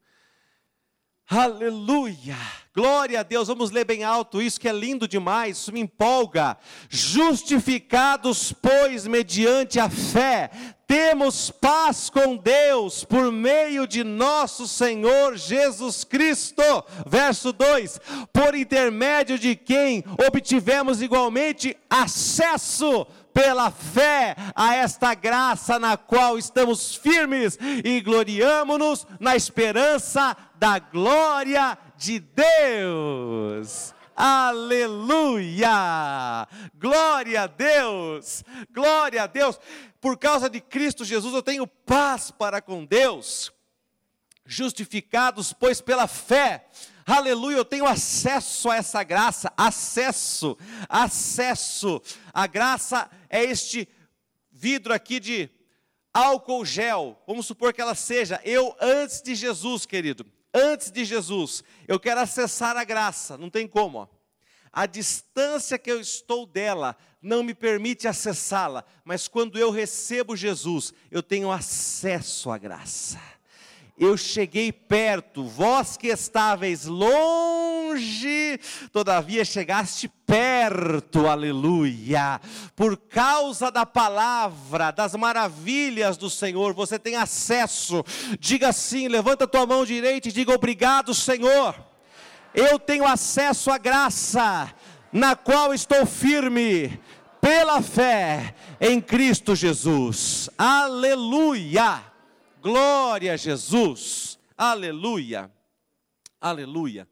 Aleluia! 1.35 2.37
Glória 2.75 3.21
a 3.21 3.23
Deus, 3.23 3.49
vamos 3.49 3.71
ler 3.71 3.87
bem 3.87 4.05
alto 4.05 4.43
isso 4.43 4.61
que 4.61 4.69
é 4.69 4.73
lindo 4.73 5.09
demais, 5.09 5.57
isso 5.57 5.73
me 5.73 5.81
empolga. 5.81 6.59
Justificados, 6.91 8.53
pois, 8.53 9.07
mediante 9.07 9.81
a 9.81 9.89
fé, 9.89 10.51
temos 10.87 11.51
paz 11.51 12.11
com 12.11 12.37
Deus 12.37 13.03
por 13.03 13.33
meio 13.33 13.87
de 13.87 14.05
nosso 14.05 14.69
Senhor 14.69 15.39
Jesus 15.39 16.05
Cristo. 16.05 16.63
Verso 17.07 17.51
2: 17.51 17.99
Por 18.31 18.55
intermédio 18.55 19.39
de 19.39 19.57
quem 19.57 20.05
obtivemos 20.27 21.01
igualmente 21.01 21.75
acesso 21.89 23.07
pela 23.33 23.71
fé 23.71 24.37
a 24.55 24.75
esta 24.75 25.15
graça 25.15 25.79
na 25.79 25.97
qual 25.97 26.39
estamos 26.39 26.95
firmes 26.95 27.59
e 27.85 28.01
gloriamo-nos 28.01 29.07
na 29.19 29.35
esperança 29.37 30.37
da 30.57 30.79
glória 30.79 31.77
de 31.97 32.21
Deus. 32.21 33.95
Aleluia! 34.15 35.69
Glória 36.75 37.43
a 37.43 37.47
Deus! 37.47 38.45
Glória 38.71 39.23
a 39.25 39.27
Deus! 39.27 39.59
Por 40.01 40.19
causa 40.19 40.51
de 40.51 40.61
Cristo 40.61 41.05
Jesus 41.05 41.35
eu 41.35 41.43
tenho 41.43 41.67
paz 41.67 42.31
para 42.31 42.61
com 42.61 42.85
Deus. 42.85 43.53
Justificados, 44.53 45.55
pois, 45.55 45.81
pela 45.81 46.07
fé, 46.07 46.67
aleluia, 47.07 47.57
eu 47.57 47.65
tenho 47.65 47.87
acesso 47.87 48.69
a 48.71 48.77
essa 48.77 49.03
graça, 49.03 49.51
acesso, 49.57 50.59
acesso. 50.91 52.03
A 52.35 52.47
graça 52.47 53.11
é 53.31 53.43
este 53.43 53.89
vidro 54.51 54.93
aqui 54.93 55.19
de 55.19 55.49
álcool 56.13 56.67
gel, 56.67 57.19
vamos 57.27 57.47
supor 57.47 57.73
que 57.73 57.81
ela 57.81 57.95
seja, 57.95 58.43
eu 58.45 58.77
antes 58.79 59.23
de 59.23 59.35
Jesus, 59.35 59.87
querido, 59.87 60.27
antes 60.53 60.91
de 60.91 61.03
Jesus, 61.03 61.65
eu 61.89 61.99
quero 61.99 62.21
acessar 62.21 62.77
a 62.77 62.85
graça, 62.85 63.39
não 63.39 63.49
tem 63.49 63.67
como. 63.67 64.07
A 64.71 64.85
distância 64.85 65.79
que 65.79 65.91
eu 65.91 65.99
estou 65.99 66.45
dela 66.45 66.95
não 67.23 67.43
me 67.43 67.55
permite 67.55 68.07
acessá-la, 68.07 68.85
mas 69.03 69.27
quando 69.27 69.59
eu 69.59 69.71
recebo 69.71 70.37
Jesus, 70.37 70.93
eu 71.11 71.23
tenho 71.23 71.51
acesso 71.51 72.51
à 72.51 72.59
graça 72.59 73.32
eu 74.05 74.17
cheguei 74.17 74.73
perto, 74.73 75.45
vós 75.45 75.97
que 75.97 76.09
estáveis 76.09 76.87
longe, 76.87 78.59
todavia 78.93 79.45
chegaste 79.45 80.09
perto, 80.27 81.29
aleluia. 81.29 82.41
Por 82.75 82.97
causa 82.97 83.71
da 83.71 83.87
palavra, 83.87 84.91
das 84.91 85.15
maravilhas 85.15 86.17
do 86.17 86.29
Senhor, 86.29 86.75
você 86.75 86.99
tem 86.99 87.15
acesso. 87.15 88.05
Diga 88.41 88.71
assim, 88.71 89.07
levanta 89.07 89.47
tua 89.47 89.65
mão 89.67 89.85
direita 89.85 90.29
e 90.29 90.33
diga 90.33 90.53
obrigado, 90.53 91.15
Senhor. 91.15 91.75
Eu 92.53 92.81
tenho 92.81 93.07
acesso 93.07 93.71
à 93.71 93.79
graça, 93.79 94.75
na 95.13 95.37
qual 95.37 95.73
estou 95.73 96.05
firme 96.05 97.01
pela 97.41 97.81
fé 97.81 98.53
em 98.81 99.01
Cristo 99.01 99.55
Jesus. 99.55 100.51
Aleluia. 100.59 102.12
Glória 102.63 103.33
a 103.33 103.37
Jesus. 103.37 104.39
Aleluia. 104.57 105.51
Aleluia. 106.41 107.09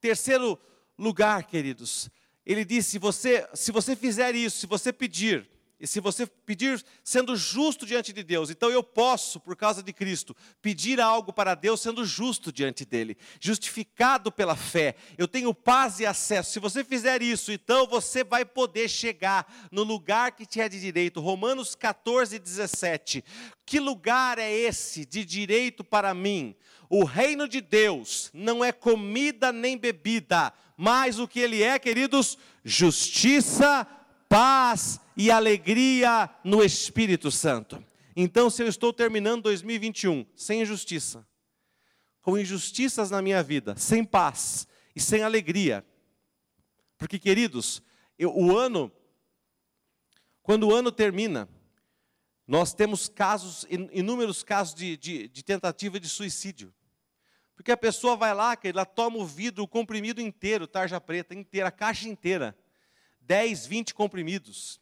Terceiro 0.00 0.58
lugar, 0.98 1.44
queridos. 1.44 2.10
Ele 2.44 2.64
disse: 2.64 2.98
você, 2.98 3.48
se 3.54 3.70
você 3.70 3.94
fizer 3.94 4.34
isso, 4.34 4.58
se 4.58 4.66
você 4.66 4.92
pedir, 4.92 5.48
e 5.82 5.86
se 5.88 5.98
você 5.98 6.24
pedir 6.24 6.80
sendo 7.02 7.34
justo 7.34 7.84
diante 7.84 8.12
de 8.12 8.22
Deus, 8.22 8.50
então 8.50 8.70
eu 8.70 8.84
posso, 8.84 9.40
por 9.40 9.56
causa 9.56 9.82
de 9.82 9.92
Cristo, 9.92 10.36
pedir 10.62 11.00
algo 11.00 11.32
para 11.32 11.56
Deus 11.56 11.80
sendo 11.80 12.04
justo 12.04 12.52
diante 12.52 12.84
dele, 12.84 13.16
justificado 13.40 14.30
pela 14.30 14.54
fé. 14.54 14.94
Eu 15.18 15.26
tenho 15.26 15.52
paz 15.52 15.98
e 15.98 16.06
acesso. 16.06 16.52
Se 16.52 16.60
você 16.60 16.84
fizer 16.84 17.20
isso, 17.20 17.50
então 17.50 17.84
você 17.88 18.22
vai 18.22 18.44
poder 18.44 18.88
chegar 18.88 19.52
no 19.72 19.82
lugar 19.82 20.30
que 20.36 20.46
te 20.46 20.60
é 20.60 20.68
de 20.68 20.78
direito. 20.78 21.20
Romanos 21.20 21.74
14, 21.74 22.38
17. 22.38 23.24
Que 23.66 23.80
lugar 23.80 24.38
é 24.38 24.52
esse 24.52 25.04
de 25.04 25.24
direito 25.24 25.82
para 25.82 26.14
mim? 26.14 26.54
O 26.88 27.02
reino 27.02 27.48
de 27.48 27.60
Deus 27.60 28.30
não 28.32 28.64
é 28.64 28.70
comida 28.70 29.50
nem 29.50 29.76
bebida, 29.76 30.52
mas 30.76 31.18
o 31.18 31.26
que 31.26 31.40
ele 31.40 31.60
é, 31.60 31.76
queridos? 31.76 32.38
Justiça, 32.64 33.84
paz 34.32 34.98
e 35.14 35.30
alegria 35.30 36.30
no 36.42 36.64
Espírito 36.64 37.30
Santo. 37.30 37.84
Então, 38.16 38.48
se 38.48 38.62
eu 38.62 38.66
estou 38.66 38.90
terminando 38.90 39.42
2021 39.42 40.24
sem 40.34 40.62
injustiça, 40.62 41.28
com 42.22 42.38
injustiças 42.38 43.10
na 43.10 43.20
minha 43.20 43.42
vida, 43.42 43.76
sem 43.76 44.02
paz 44.02 44.66
e 44.96 45.00
sem 45.02 45.22
alegria, 45.22 45.84
porque, 46.96 47.18
queridos, 47.18 47.82
eu, 48.18 48.34
o 48.34 48.56
ano, 48.56 48.90
quando 50.42 50.66
o 50.66 50.74
ano 50.74 50.90
termina, 50.90 51.46
nós 52.46 52.72
temos 52.72 53.10
casos, 53.10 53.66
inúmeros 53.68 54.42
casos 54.42 54.74
de, 54.74 54.96
de, 54.96 55.28
de 55.28 55.44
tentativa 55.44 56.00
de 56.00 56.08
suicídio. 56.08 56.72
Porque 57.54 57.70
a 57.70 57.76
pessoa 57.76 58.16
vai 58.16 58.32
lá, 58.32 58.56
ela 58.64 58.86
toma 58.86 59.18
o 59.18 59.26
vidro, 59.26 59.62
o 59.62 59.68
comprimido 59.68 60.22
inteiro, 60.22 60.66
tarja 60.66 60.98
preta 60.98 61.34
inteira, 61.34 61.68
a 61.68 61.72
caixa 61.72 62.08
inteira. 62.08 62.56
10, 63.26 63.66
20 63.66 63.94
comprimidos. 63.94 64.80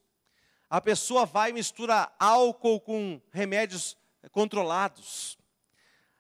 A 0.69 0.81
pessoa 0.81 1.27
vai 1.27 1.51
e 1.51 1.53
mistura 1.53 2.11
álcool 2.19 2.81
com 2.81 3.21
remédios 3.33 3.97
controlados. 4.31 5.39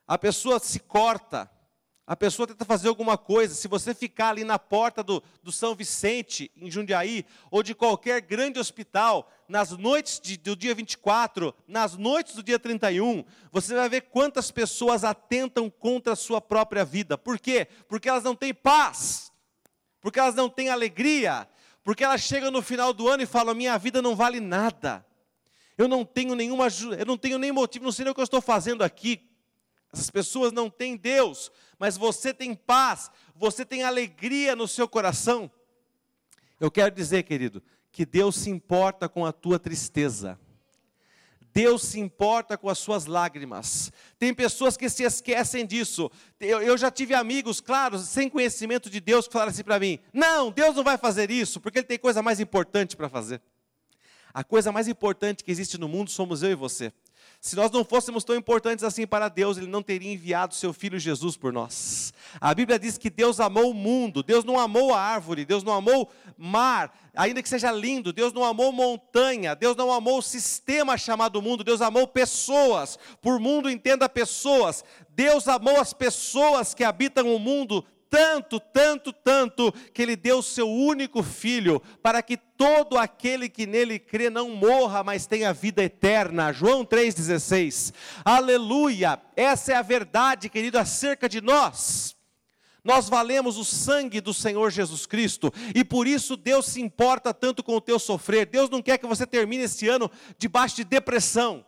A 0.06 0.18
pessoa 0.18 0.58
se 0.58 0.80
corta, 0.80 1.48
a 2.10 2.16
pessoa 2.16 2.48
tenta 2.48 2.64
fazer 2.64 2.88
alguma 2.88 3.16
coisa, 3.16 3.54
se 3.54 3.68
você 3.68 3.94
ficar 3.94 4.30
ali 4.30 4.42
na 4.42 4.58
porta 4.58 5.00
do, 5.00 5.22
do 5.44 5.52
São 5.52 5.76
Vicente, 5.76 6.50
em 6.56 6.68
Jundiaí, 6.68 7.24
ou 7.48 7.62
de 7.62 7.72
qualquer 7.72 8.20
grande 8.20 8.58
hospital, 8.58 9.30
nas 9.48 9.70
noites 9.70 10.18
de, 10.18 10.36
do 10.36 10.56
dia 10.56 10.74
24, 10.74 11.54
nas 11.68 11.96
noites 11.96 12.34
do 12.34 12.42
dia 12.42 12.58
31, 12.58 13.24
você 13.52 13.76
vai 13.76 13.88
ver 13.88 14.00
quantas 14.00 14.50
pessoas 14.50 15.04
atentam 15.04 15.70
contra 15.70 16.14
a 16.14 16.16
sua 16.16 16.40
própria 16.40 16.84
vida. 16.84 17.16
Por 17.16 17.38
quê? 17.38 17.68
Porque 17.86 18.08
elas 18.08 18.24
não 18.24 18.34
têm 18.34 18.52
paz, 18.52 19.30
porque 20.00 20.18
elas 20.18 20.34
não 20.34 20.48
têm 20.48 20.68
alegria, 20.68 21.48
porque 21.82 22.04
elas 22.04 22.20
chegam 22.20 22.50
no 22.50 22.62
final 22.62 22.92
do 22.92 23.08
ano 23.08 23.22
e 23.22 23.26
falam: 23.26 23.54
minha 23.54 23.76
vida 23.78 24.02
não 24.02 24.14
vale 24.14 24.40
nada. 24.40 25.04
Eu 25.76 25.88
não 25.88 26.04
tenho 26.04 26.34
nenhuma, 26.34 26.66
eu 26.98 27.06
não 27.06 27.16
tenho 27.16 27.38
nem 27.38 27.50
motivo, 27.50 27.84
não 27.84 27.92
sei 27.92 28.04
nem 28.04 28.12
o 28.12 28.14
que 28.14 28.20
eu 28.20 28.24
estou 28.24 28.40
fazendo 28.40 28.82
aqui. 28.82 29.30
Essas 29.92 30.10
pessoas 30.10 30.52
não 30.52 30.68
têm 30.68 30.96
Deus, 30.96 31.50
mas 31.78 31.96
você 31.96 32.32
tem 32.34 32.54
paz, 32.54 33.10
você 33.34 33.64
tem 33.64 33.82
alegria 33.82 34.54
no 34.54 34.68
seu 34.68 34.86
coração. 34.86 35.50
Eu 36.60 36.70
quero 36.70 36.94
dizer, 36.94 37.22
querido, 37.22 37.62
que 37.90 38.04
Deus 38.04 38.36
se 38.36 38.50
importa 38.50 39.08
com 39.08 39.24
a 39.24 39.32
tua 39.32 39.58
tristeza. 39.58 40.38
Deus 41.52 41.82
se 41.82 41.98
importa 41.98 42.56
com 42.56 42.68
as 42.68 42.78
suas 42.78 43.06
lágrimas. 43.06 43.92
Tem 44.18 44.32
pessoas 44.32 44.76
que 44.76 44.88
se 44.88 45.02
esquecem 45.02 45.66
disso. 45.66 46.10
Eu, 46.38 46.62
eu 46.62 46.78
já 46.78 46.90
tive 46.90 47.14
amigos, 47.14 47.60
claro, 47.60 47.98
sem 47.98 48.28
conhecimento 48.28 48.88
de 48.88 49.00
Deus, 49.00 49.26
que 49.26 49.32
falaram 49.32 49.50
assim 49.50 49.64
para 49.64 49.80
mim: 49.80 49.98
não, 50.12 50.50
Deus 50.50 50.76
não 50.76 50.84
vai 50.84 50.96
fazer 50.96 51.30
isso, 51.30 51.60
porque 51.60 51.78
Ele 51.78 51.86
tem 51.86 51.98
coisa 51.98 52.22
mais 52.22 52.40
importante 52.40 52.96
para 52.96 53.08
fazer. 53.08 53.40
A 54.32 54.44
coisa 54.44 54.70
mais 54.70 54.86
importante 54.86 55.42
que 55.42 55.50
existe 55.50 55.76
no 55.76 55.88
mundo 55.88 56.10
somos 56.10 56.42
eu 56.42 56.52
e 56.52 56.54
você. 56.54 56.92
Se 57.40 57.56
nós 57.56 57.70
não 57.70 57.82
fôssemos 57.82 58.22
tão 58.22 58.36
importantes 58.36 58.84
assim 58.84 59.06
para 59.06 59.26
Deus, 59.28 59.56
Ele 59.56 59.66
não 59.66 59.82
teria 59.82 60.12
enviado 60.12 60.54
seu 60.54 60.74
Filho 60.74 60.98
Jesus 60.98 61.38
por 61.38 61.50
nós. 61.50 62.12
A 62.38 62.54
Bíblia 62.54 62.78
diz 62.78 62.98
que 62.98 63.08
Deus 63.08 63.40
amou 63.40 63.70
o 63.70 63.74
mundo, 63.74 64.22
Deus 64.22 64.44
não 64.44 64.58
amou 64.58 64.92
a 64.92 65.00
árvore, 65.00 65.46
Deus 65.46 65.64
não 65.64 65.72
amou 65.72 66.10
mar, 66.36 66.94
ainda 67.16 67.42
que 67.42 67.48
seja 67.48 67.72
lindo, 67.72 68.12
Deus 68.12 68.34
não 68.34 68.44
amou 68.44 68.70
montanha, 68.70 69.54
Deus 69.54 69.74
não 69.74 69.90
amou 69.90 70.18
o 70.18 70.22
sistema 70.22 70.98
chamado 70.98 71.40
mundo, 71.40 71.64
Deus 71.64 71.80
amou 71.80 72.06
pessoas. 72.06 72.98
Por 73.22 73.40
mundo, 73.40 73.70
entenda 73.70 74.06
pessoas. 74.06 74.84
Deus 75.08 75.48
amou 75.48 75.80
as 75.80 75.94
pessoas 75.94 76.74
que 76.74 76.84
habitam 76.84 77.34
o 77.34 77.38
mundo 77.38 77.82
tanto, 78.10 78.58
tanto, 78.58 79.12
tanto, 79.12 79.72
que 79.94 80.02
ele 80.02 80.16
deu 80.16 80.38
o 80.38 80.42
seu 80.42 80.68
único 80.68 81.22
filho, 81.22 81.80
para 82.02 82.20
que 82.20 82.36
todo 82.36 82.98
aquele 82.98 83.48
que 83.48 83.66
nele 83.66 84.00
crê 84.00 84.28
não 84.28 84.50
morra, 84.50 85.04
mas 85.04 85.26
tenha 85.26 85.52
vida 85.52 85.82
eterna. 85.82 86.52
João 86.52 86.84
3,16. 86.84 87.94
Aleluia! 88.24 89.22
Essa 89.36 89.72
é 89.72 89.76
a 89.76 89.82
verdade, 89.82 90.48
querido, 90.48 90.76
acerca 90.76 91.28
de 91.28 91.40
nós. 91.40 92.16
Nós 92.82 93.08
valemos 93.08 93.56
o 93.56 93.64
sangue 93.64 94.20
do 94.20 94.34
Senhor 94.34 94.70
Jesus 94.70 95.06
Cristo 95.06 95.52
e 95.74 95.84
por 95.84 96.06
isso 96.06 96.36
Deus 96.36 96.66
se 96.66 96.80
importa 96.80 97.32
tanto 97.32 97.62
com 97.62 97.76
o 97.76 97.80
teu 97.80 97.98
sofrer. 97.98 98.46
Deus 98.46 98.70
não 98.70 98.82
quer 98.82 98.98
que 98.98 99.06
você 99.06 99.26
termine 99.26 99.64
esse 99.64 99.86
ano 99.86 100.10
debaixo 100.38 100.76
de 100.76 100.84
depressão 100.84 101.64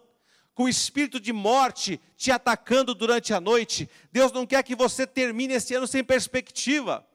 com 0.54 0.64
o 0.64 0.68
espírito 0.68 1.18
de 1.18 1.32
morte 1.32 2.00
te 2.16 2.30
atacando 2.30 2.94
durante 2.94 3.32
a 3.32 3.40
noite. 3.40 3.88
Deus 4.10 4.32
não 4.32 4.46
quer 4.46 4.62
que 4.62 4.74
você 4.74 5.06
termine 5.06 5.54
esse 5.54 5.74
ano 5.74 5.86
sem 5.86 6.04
perspectiva. 6.04 7.06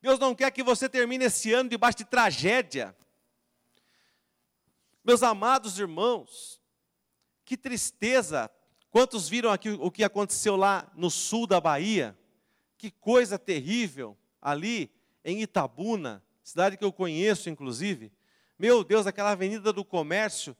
Deus 0.00 0.18
não 0.18 0.34
quer 0.34 0.50
que 0.50 0.62
você 0.62 0.88
termine 0.88 1.26
esse 1.26 1.52
ano 1.52 1.68
debaixo 1.68 1.98
de 1.98 2.04
tragédia. 2.04 2.96
Meus 5.04 5.22
amados 5.22 5.78
irmãos, 5.78 6.60
que 7.44 7.56
tristeza. 7.56 8.50
Quantos 8.90 9.28
viram 9.28 9.50
aqui 9.50 9.70
o 9.70 9.90
que 9.90 10.04
aconteceu 10.04 10.56
lá 10.56 10.90
no 10.94 11.10
sul 11.10 11.46
da 11.46 11.60
Bahia? 11.60 12.18
Que 12.76 12.90
coisa 12.90 13.38
terrível 13.38 14.18
ali 14.40 14.90
em 15.24 15.40
Itabuna, 15.40 16.22
cidade 16.42 16.76
que 16.76 16.84
eu 16.84 16.92
conheço 16.92 17.48
inclusive. 17.48 18.12
Meu 18.58 18.82
Deus, 18.82 19.06
aquela 19.06 19.30
avenida 19.30 19.72
do 19.72 19.84
comércio 19.84 20.56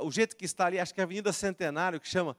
o 0.00 0.10
jeito 0.10 0.36
que 0.36 0.44
está 0.44 0.66
ali, 0.66 0.78
acho 0.78 0.94
que 0.94 1.00
é 1.00 1.02
a 1.02 1.04
Avenida 1.04 1.32
Centenário, 1.32 2.00
que 2.00 2.08
chama. 2.08 2.36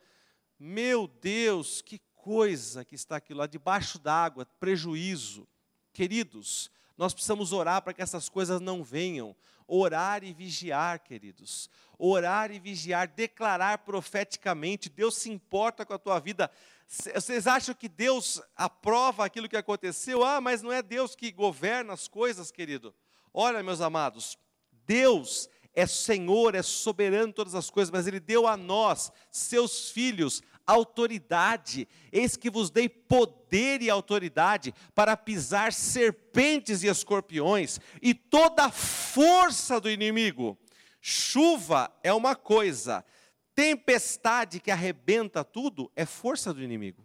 Meu 0.59 1.07
Deus, 1.07 1.81
que 1.81 1.99
coisa 2.15 2.85
que 2.85 2.95
está 2.95 3.17
aquilo 3.17 3.39
lá, 3.39 3.47
debaixo 3.47 3.99
d'água, 3.99 4.45
prejuízo. 4.59 5.47
Queridos, 5.91 6.71
nós 6.97 7.13
precisamos 7.13 7.51
orar 7.51 7.81
para 7.81 7.93
que 7.93 8.01
essas 8.01 8.29
coisas 8.29 8.61
não 8.61 8.83
venham. 8.83 9.35
Orar 9.67 10.23
e 10.23 10.33
vigiar, 10.33 10.99
queridos. 10.99 11.69
Orar 11.97 12.51
e 12.51 12.59
vigiar, 12.59 13.07
declarar 13.07 13.79
profeticamente. 13.79 14.89
Deus 14.89 15.15
se 15.15 15.31
importa 15.31 15.85
com 15.85 15.93
a 15.93 15.99
tua 15.99 16.19
vida. 16.19 16.49
Vocês 16.87 17.47
acham 17.47 17.73
que 17.73 17.89
Deus 17.89 18.41
aprova 18.55 19.25
aquilo 19.25 19.49
que 19.49 19.57
aconteceu? 19.57 20.23
Ah, 20.23 20.39
mas 20.39 20.61
não 20.61 20.71
é 20.71 20.81
Deus 20.81 21.15
que 21.15 21.31
governa 21.31 21.93
as 21.93 22.07
coisas, 22.07 22.51
querido. 22.51 22.93
Olha, 23.33 23.63
meus 23.63 23.81
amados, 23.81 24.37
Deus 24.85 25.49
é 25.73 25.85
Senhor, 25.87 26.55
é 26.55 26.61
soberano 26.61 27.29
em 27.29 27.33
todas 27.33 27.55
as 27.55 27.69
coisas, 27.69 27.91
mas 27.91 28.07
Ele 28.07 28.19
deu 28.19 28.47
a 28.47 28.55
nós, 28.55 29.11
seus 29.31 29.89
filhos, 29.89 30.41
autoridade. 30.65 31.87
Eis 32.11 32.37
que 32.37 32.49
vos 32.49 32.69
dei 32.69 32.87
poder 32.87 33.81
e 33.81 33.89
autoridade 33.89 34.73
para 34.93 35.17
pisar 35.17 35.73
serpentes 35.73 36.83
e 36.83 36.87
escorpiões 36.87 37.79
e 38.01 38.13
toda 38.13 38.65
a 38.65 38.71
força 38.71 39.79
do 39.79 39.89
inimigo. 39.89 40.57
Chuva 41.01 41.91
é 42.01 42.13
uma 42.13 42.35
coisa, 42.35 43.03
tempestade 43.53 44.59
que 44.59 44.71
arrebenta 44.71 45.43
tudo 45.43 45.91
é 45.95 46.05
força 46.05 46.53
do 46.53 46.63
inimigo. 46.63 47.02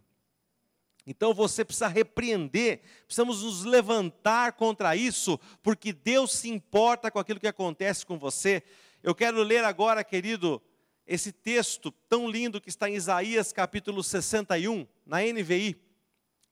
Então 1.11 1.33
você 1.33 1.65
precisa 1.65 1.89
repreender, 1.89 2.83
precisamos 3.07 3.43
nos 3.43 3.65
levantar 3.65 4.53
contra 4.53 4.95
isso, 4.95 5.41
porque 5.63 5.91
Deus 5.91 6.33
se 6.33 6.51
importa 6.51 7.11
com 7.11 7.19
aquilo 7.19 7.41
que 7.41 7.47
acontece 7.47 8.05
com 8.05 8.19
você. 8.19 8.63
Eu 9.03 9.15
quero 9.15 9.43
ler 9.43 9.65
agora, 9.65 10.05
querido, 10.05 10.61
esse 11.07 11.33
texto 11.33 11.91
tão 12.11 12.29
lindo 12.29 12.61
que 12.61 12.69
está 12.69 12.91
em 12.91 12.95
Isaías 12.95 13.55
capítulo 13.55 14.05
61, 14.05 14.87
na 15.07 15.23
NVI. 15.23 15.81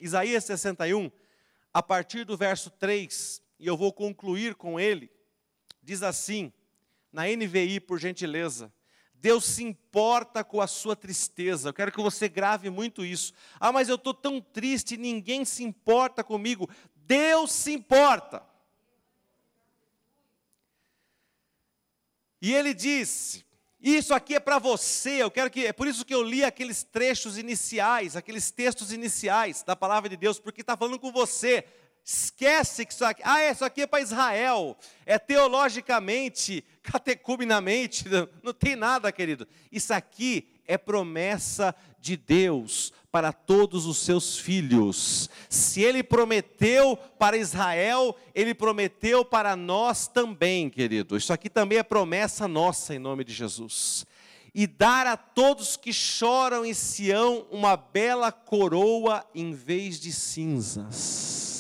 Isaías 0.01 0.45
61, 0.47 1.11
a 1.71 1.83
partir 1.83 2.25
do 2.25 2.35
verso 2.35 2.71
3, 2.71 3.43
e 3.61 3.67
eu 3.67 3.77
vou 3.77 3.93
concluir 3.93 4.55
com 4.55 4.81
ele. 4.81 5.11
Diz 5.83 6.03
assim, 6.03 6.51
na 7.13 7.25
NVI, 7.27 7.79
por 7.79 7.99
gentileza: 8.01 8.73
Deus 9.21 9.45
se 9.45 9.65
importa 9.65 10.45
com 10.45 10.61
a 10.61 10.67
sua 10.67 10.95
tristeza. 10.95 11.69
Eu 11.69 11.75
quero 11.75 11.93
que 11.93 12.01
você 12.01 12.29
grave 12.29 12.71
muito 12.71 13.05
isso. 13.05 13.33
Ah, 13.59 13.73
mas 13.73 13.89
eu 13.89 13.97
estou 13.97 14.15
tão 14.15 14.41
triste, 14.41 14.97
ninguém 14.97 15.45
se 15.45 15.65
importa 15.65 16.23
comigo. 16.23 16.69
Deus 16.95 17.53
se 17.53 17.73
importa. 17.73 18.43
E 22.41 22.55
ele 22.55 22.75
disse: 22.75 23.45
Isso 23.81 24.15
aqui 24.15 24.35
é 24.35 24.41
para 24.41 24.59
você. 24.59 25.23
Eu 25.23 25.31
quero 25.31 25.51
que 25.51 25.67
é 25.67 25.73
por 25.73 25.89
isso 25.89 26.05
que 26.05 26.15
eu 26.15 26.23
li 26.23 26.45
aqueles 26.45 26.83
trechos 26.83 27.39
iniciais, 27.39 28.17
aqueles 28.17 28.51
textos 28.51 28.93
iniciais 28.93 29.63
da 29.63 29.75
palavra 29.75 30.09
de 30.09 30.17
Deus, 30.17 30.39
porque 30.39 30.61
está 30.61 30.77
falando 30.77 30.99
com 30.99 31.11
você. 31.11 31.65
Esquece 32.09 32.87
que 32.87 32.93
isso 32.93 33.05
aqui, 33.05 33.21
ah, 33.25 33.51
isso 33.51 33.65
aqui 33.65 33.83
é 33.83 33.87
para 33.87 34.01
Israel, 34.01 34.77
é 35.05 35.19
teologicamente, 35.19 36.63
catecumenamente, 36.81 38.05
não 38.45 38.55
tem 38.55 38.77
nada, 38.77 39.11
querido. 39.11 39.45
Isso 39.73 39.93
aqui 39.93 40.47
é 40.69 40.79
promessa 40.79 41.75
de 41.99 42.17
Deus 42.17 42.93
para 43.11 43.33
todos 43.33 43.87
os 43.87 43.99
seus 43.99 44.39
filhos. 44.39 45.29
Se 45.51 45.83
ele 45.83 46.05
prometeu 46.05 46.97
para 47.19 47.37
Israel, 47.37 48.17
ele 48.33 48.55
prometeu 48.55 49.25
para 49.25 49.57
nós 49.57 50.07
também, 50.07 50.71
querido. 50.71 51.17
Isso 51.17 51.33
aqui 51.33 51.51
também 51.51 51.79
é 51.79 51.83
promessa 51.83 52.47
nossa 52.47 52.95
em 52.95 53.01
nome 53.01 53.25
de 53.25 53.33
Jesus. 53.33 54.07
E 54.55 54.65
dar 54.69 55.09
a 55.09 55.17
todos 55.17 55.77
que 55.77 55.93
choram 55.93 56.65
em 56.65 56.73
Sião 56.73 57.49
uma 57.51 57.77
bela 57.77 58.31
coroa 58.31 59.27
em 59.35 59.53
vez 59.53 59.99
de 59.99 60.13
cinzas 60.13 61.56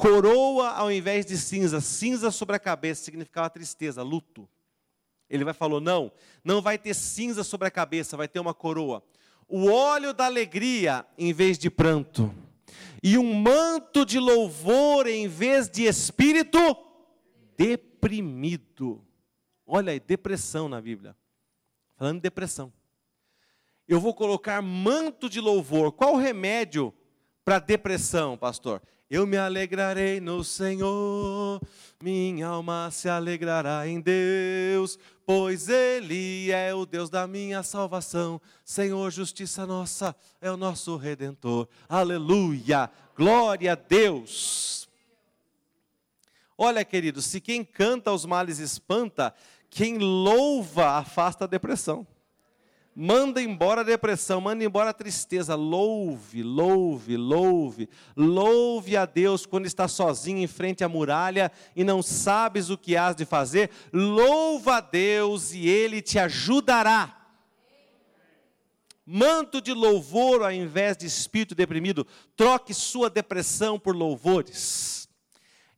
coroa 0.00 0.70
ao 0.70 0.90
invés 0.90 1.26
de 1.26 1.36
cinza, 1.36 1.80
cinza 1.80 2.30
sobre 2.30 2.56
a 2.56 2.58
cabeça 2.58 3.04
significava 3.04 3.50
tristeza, 3.50 4.02
luto. 4.02 4.48
Ele 5.28 5.44
vai 5.44 5.52
falou: 5.52 5.80
não, 5.80 6.10
não 6.42 6.62
vai 6.62 6.78
ter 6.78 6.94
cinza 6.94 7.44
sobre 7.44 7.68
a 7.68 7.70
cabeça, 7.70 8.16
vai 8.16 8.26
ter 8.26 8.40
uma 8.40 8.54
coroa. 8.54 9.04
O 9.46 9.70
óleo 9.70 10.14
da 10.14 10.24
alegria 10.24 11.04
em 11.18 11.32
vez 11.32 11.58
de 11.58 11.70
pranto, 11.70 12.34
e 13.02 13.18
um 13.18 13.34
manto 13.34 14.04
de 14.06 14.18
louvor 14.18 15.06
em 15.06 15.28
vez 15.28 15.68
de 15.68 15.84
espírito 15.84 16.58
deprimido. 17.56 19.04
Olha 19.66 19.92
aí, 19.92 20.00
depressão 20.00 20.68
na 20.68 20.80
Bíblia. 20.80 21.16
Falando 21.96 22.16
de 22.16 22.22
depressão. 22.22 22.72
Eu 23.86 24.00
vou 24.00 24.14
colocar 24.14 24.62
manto 24.62 25.28
de 25.28 25.40
louvor. 25.40 25.92
Qual 25.92 26.14
o 26.14 26.18
remédio 26.18 26.94
para 27.44 27.58
depressão, 27.58 28.36
pastor? 28.36 28.82
Eu 29.10 29.26
me 29.26 29.36
alegrarei 29.36 30.20
no 30.20 30.44
Senhor, 30.44 31.60
minha 32.00 32.46
alma 32.46 32.88
se 32.92 33.08
alegrará 33.08 33.86
em 33.88 34.00
Deus, 34.00 34.96
pois 35.26 35.68
Ele 35.68 36.52
é 36.52 36.72
o 36.72 36.86
Deus 36.86 37.10
da 37.10 37.26
minha 37.26 37.62
salvação. 37.64 38.40
Senhor, 38.64 39.10
justiça 39.10 39.66
nossa, 39.66 40.14
é 40.40 40.48
o 40.48 40.56
nosso 40.56 40.96
redentor. 40.96 41.66
Aleluia, 41.88 42.88
glória 43.16 43.72
a 43.72 43.74
Deus. 43.74 44.88
Olha, 46.56 46.84
querido, 46.84 47.20
se 47.20 47.40
quem 47.40 47.64
canta 47.64 48.12
os 48.12 48.24
males 48.24 48.58
espanta, 48.58 49.34
quem 49.68 49.98
louva 49.98 50.98
afasta 50.98 51.44
a 51.44 51.48
depressão. 51.48 52.06
Manda 52.94 53.40
embora 53.40 53.82
a 53.82 53.84
depressão, 53.84 54.40
manda 54.40 54.64
embora 54.64 54.90
a 54.90 54.94
tristeza. 54.94 55.54
Louve, 55.54 56.42
louve, 56.42 57.16
louve. 57.16 57.88
Louve 58.16 58.96
a 58.96 59.06
Deus 59.06 59.46
quando 59.46 59.66
está 59.66 59.86
sozinho 59.86 60.38
em 60.38 60.46
frente 60.48 60.82
à 60.82 60.88
muralha 60.88 61.52
e 61.76 61.84
não 61.84 62.02
sabes 62.02 62.68
o 62.68 62.76
que 62.76 62.96
has 62.96 63.14
de 63.14 63.24
fazer. 63.24 63.70
Louva 63.92 64.76
a 64.76 64.80
Deus 64.80 65.52
e 65.52 65.68
Ele 65.68 66.02
te 66.02 66.18
ajudará. 66.18 67.16
Manto 69.06 69.60
de 69.60 69.72
louvor 69.72 70.42
ao 70.42 70.52
invés 70.52 70.96
de 70.96 71.06
espírito 71.06 71.54
deprimido. 71.54 72.06
Troque 72.36 72.74
sua 72.74 73.08
depressão 73.08 73.78
por 73.78 73.94
louvores. 73.94 75.08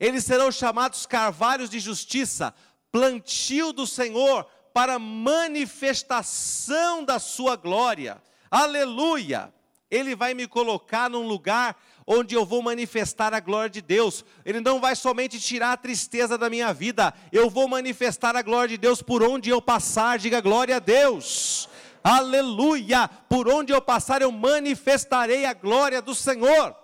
Eles 0.00 0.24
serão 0.24 0.50
chamados 0.50 1.06
carvalhos 1.06 1.70
de 1.70 1.78
justiça, 1.78 2.54
plantio 2.90 3.72
do 3.72 3.86
Senhor 3.86 4.46
para 4.72 4.98
manifestação 4.98 7.04
da 7.04 7.18
sua 7.18 7.56
glória. 7.56 8.22
Aleluia! 8.50 9.52
Ele 9.90 10.16
vai 10.16 10.32
me 10.32 10.48
colocar 10.48 11.10
num 11.10 11.26
lugar 11.26 11.76
onde 12.06 12.34
eu 12.34 12.46
vou 12.46 12.62
manifestar 12.62 13.34
a 13.34 13.40
glória 13.40 13.68
de 13.68 13.82
Deus. 13.82 14.24
Ele 14.44 14.60
não 14.60 14.80
vai 14.80 14.96
somente 14.96 15.38
tirar 15.38 15.72
a 15.72 15.76
tristeza 15.76 16.38
da 16.38 16.48
minha 16.48 16.72
vida, 16.72 17.12
eu 17.30 17.50
vou 17.50 17.68
manifestar 17.68 18.34
a 18.34 18.42
glória 18.42 18.70
de 18.70 18.78
Deus 18.78 19.02
por 19.02 19.22
onde 19.22 19.50
eu 19.50 19.60
passar. 19.60 20.18
Diga 20.18 20.40
glória 20.40 20.76
a 20.76 20.80
Deus. 20.80 21.68
Aleluia! 22.02 23.08
Por 23.28 23.48
onde 23.48 23.72
eu 23.72 23.80
passar, 23.80 24.22
eu 24.22 24.32
manifestarei 24.32 25.44
a 25.44 25.52
glória 25.52 26.02
do 26.02 26.14
Senhor. 26.14 26.74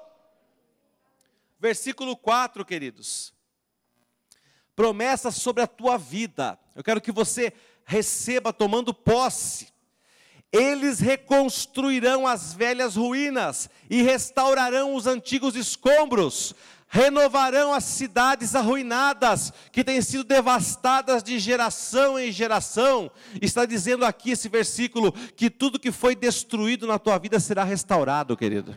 Versículo 1.58 2.16
4, 2.16 2.64
queridos. 2.64 3.34
Promessa 4.76 5.32
sobre 5.32 5.62
a 5.62 5.66
tua 5.66 5.98
vida. 5.98 6.56
Eu 6.76 6.84
quero 6.84 7.00
que 7.00 7.10
você 7.10 7.52
receba 7.88 8.52
tomando 8.52 8.92
posse. 8.92 9.68
Eles 10.52 11.00
reconstruirão 11.00 12.26
as 12.26 12.52
velhas 12.52 12.96
ruínas 12.96 13.70
e 13.88 14.02
restaurarão 14.02 14.94
os 14.94 15.06
antigos 15.06 15.56
escombros, 15.56 16.54
renovarão 16.86 17.72
as 17.72 17.84
cidades 17.84 18.54
arruinadas, 18.54 19.52
que 19.72 19.82
têm 19.82 20.02
sido 20.02 20.24
devastadas 20.24 21.22
de 21.22 21.38
geração 21.38 22.18
em 22.18 22.30
geração. 22.30 23.10
Está 23.40 23.64
dizendo 23.64 24.04
aqui 24.04 24.32
esse 24.32 24.50
versículo 24.50 25.10
que 25.10 25.48
tudo 25.48 25.80
que 25.80 25.90
foi 25.90 26.14
destruído 26.14 26.86
na 26.86 26.98
tua 26.98 27.18
vida 27.18 27.40
será 27.40 27.64
restaurado, 27.64 28.36
querido 28.36 28.76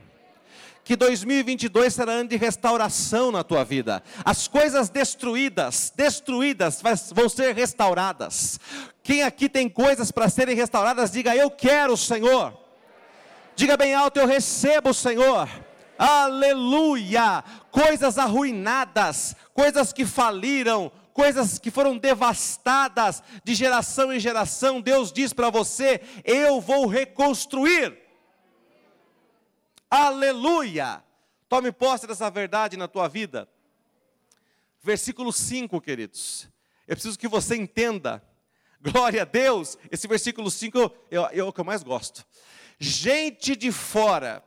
que 0.83 0.95
2022 0.95 1.93
será 1.93 2.13
ano 2.13 2.29
de 2.29 2.35
restauração 2.35 3.31
na 3.31 3.43
tua 3.43 3.63
vida. 3.63 4.01
As 4.25 4.47
coisas 4.47 4.89
destruídas, 4.89 5.91
destruídas, 5.95 6.81
vão 7.13 7.29
ser 7.29 7.53
restauradas. 7.53 8.59
Quem 9.03 9.23
aqui 9.23 9.47
tem 9.47 9.69
coisas 9.69 10.11
para 10.11 10.29
serem 10.29 10.55
restauradas, 10.55 11.11
diga 11.11 11.35
eu 11.35 11.49
quero, 11.49 11.95
Senhor. 11.95 12.57
Diga 13.55 13.77
bem 13.77 13.93
alto, 13.93 14.19
eu 14.19 14.25
recebo, 14.25 14.93
Senhor. 14.93 15.47
Aleluia! 15.97 17.43
Coisas 17.69 18.17
arruinadas, 18.17 19.35
coisas 19.53 19.93
que 19.93 20.03
faliram, 20.03 20.91
coisas 21.13 21.59
que 21.59 21.69
foram 21.69 21.95
devastadas 21.95 23.21
de 23.43 23.53
geração 23.53 24.11
em 24.11 24.19
geração, 24.19 24.81
Deus 24.81 25.11
diz 25.11 25.31
para 25.31 25.51
você: 25.51 26.01
eu 26.25 26.59
vou 26.59 26.87
reconstruir. 26.87 28.00
Aleluia! 29.93 31.03
Tome 31.49 31.69
posse 31.69 32.07
dessa 32.07 32.31
verdade 32.31 32.77
na 32.77 32.87
tua 32.87 33.09
vida. 33.09 33.45
Versículo 34.81 35.33
5, 35.33 35.81
queridos. 35.81 36.47
Eu 36.87 36.95
preciso 36.95 37.19
que 37.19 37.27
você 37.27 37.57
entenda. 37.57 38.23
Glória 38.81 39.23
a 39.23 39.25
Deus. 39.25 39.77
Esse 39.91 40.07
versículo 40.07 40.49
5 40.49 40.89
é 41.33 41.43
o 41.43 41.51
que 41.51 41.59
eu 41.59 41.65
mais 41.65 41.83
gosto. 41.83 42.25
Gente 42.79 43.53
de 43.53 43.69
fora 43.69 44.41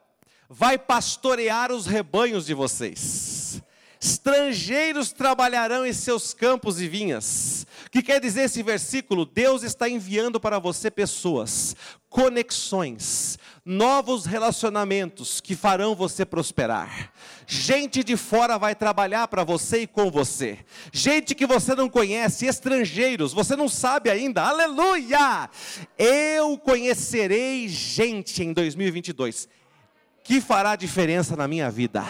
vai 0.49 0.79
pastorear 0.79 1.71
os 1.71 1.85
rebanhos 1.85 2.47
de 2.47 2.55
vocês. 2.55 3.63
Estrangeiros 4.01 5.13
trabalharão 5.13 5.87
em 5.87 5.93
seus 5.93 6.33
campos 6.33 6.81
e 6.81 6.89
vinhas. 6.89 7.67
O 7.87 7.91
que 7.91 8.03
quer 8.03 8.21
dizer 8.21 8.43
esse 8.43 8.63
versículo? 8.63 9.25
Deus 9.25 9.63
está 9.63 9.89
enviando 9.89 10.41
para 10.41 10.59
você 10.59 10.91
pessoas, 10.91 11.77
conexões, 12.09 13.39
novos 13.65 14.27
relacionamentos 14.27 15.41
que 15.41 15.57
farão 15.57 15.95
você 15.95 16.25
prosperar. 16.25 17.13
Gente 17.47 18.05
de 18.05 18.17
fora 18.17 18.59
vai 18.59 18.75
trabalhar 18.75 19.27
para 19.29 19.43
você 19.43 19.83
e 19.83 19.87
com 19.87 20.11
você. 20.11 20.59
Gente 20.93 21.35
que 21.35 21.47
você 21.47 21.75
não 21.75 21.89
conhece, 21.89 22.47
estrangeiros, 22.47 23.33
você 23.33 23.57
não 23.57 23.69
sabe 23.69 24.11
ainda. 24.11 24.43
Aleluia! 24.43 25.49
Eu 25.97 26.59
conhecerei 26.59 27.67
gente 27.69 28.43
em 28.43 28.53
2022 28.53 29.49
que 30.25 30.41
fará 30.41 30.75
diferença 30.75 31.37
na 31.37 31.47
minha 31.47 31.71
vida, 31.71 32.03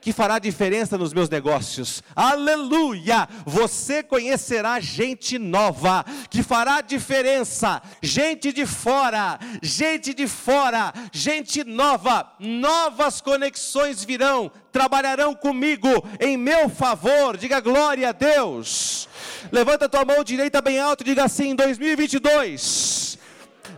que 0.00 0.12
fará 0.12 0.38
diferença 0.38 0.96
nos 0.96 1.12
meus 1.12 1.28
negócios. 1.28 2.00
Aleluia! 2.14 3.28
Você 3.44 4.04
conhecerá 4.04 4.78
gente 4.78 5.36
nova, 5.36 6.04
que 6.30 6.44
fará 6.44 6.80
diferença, 6.80 7.82
gente 8.00 8.52
de 8.52 8.64
fora, 8.64 9.36
gente 9.60 10.14
de 10.14 10.28
fora, 10.28 10.94
gente 11.10 11.64
nova, 11.64 12.32
novas 12.38 13.20
conexões 13.20 14.04
virão, 14.04 14.48
trabalharão 14.70 15.34
comigo 15.34 15.88
em 16.20 16.36
meu 16.36 16.68
favor. 16.68 17.36
Diga 17.36 17.58
glória 17.58 18.10
a 18.10 18.12
Deus. 18.12 19.08
Levanta 19.50 19.88
tua 19.88 20.04
mão 20.04 20.22
direita 20.22 20.62
bem 20.62 20.78
alto 20.78 21.00
e 21.00 21.06
diga 21.06 21.24
assim: 21.24 21.48
em 21.48 21.56
2022, 21.56 23.18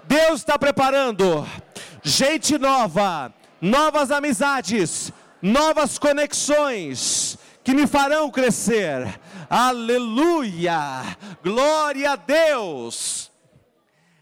Deus 0.07 0.41
está 0.41 0.59
preparando 0.59 1.49
gente 2.03 2.59
nova 2.59 3.33
novas 3.61 4.11
amizades, 4.11 5.13
novas 5.41 5.99
conexões 5.99 7.39
que 7.63 7.75
me 7.75 7.87
farão 7.87 8.31
crescer. 8.31 9.21
Aleluia! 9.49 11.17
Glória 11.43 12.13
a 12.13 12.17
Deus! 12.17 13.29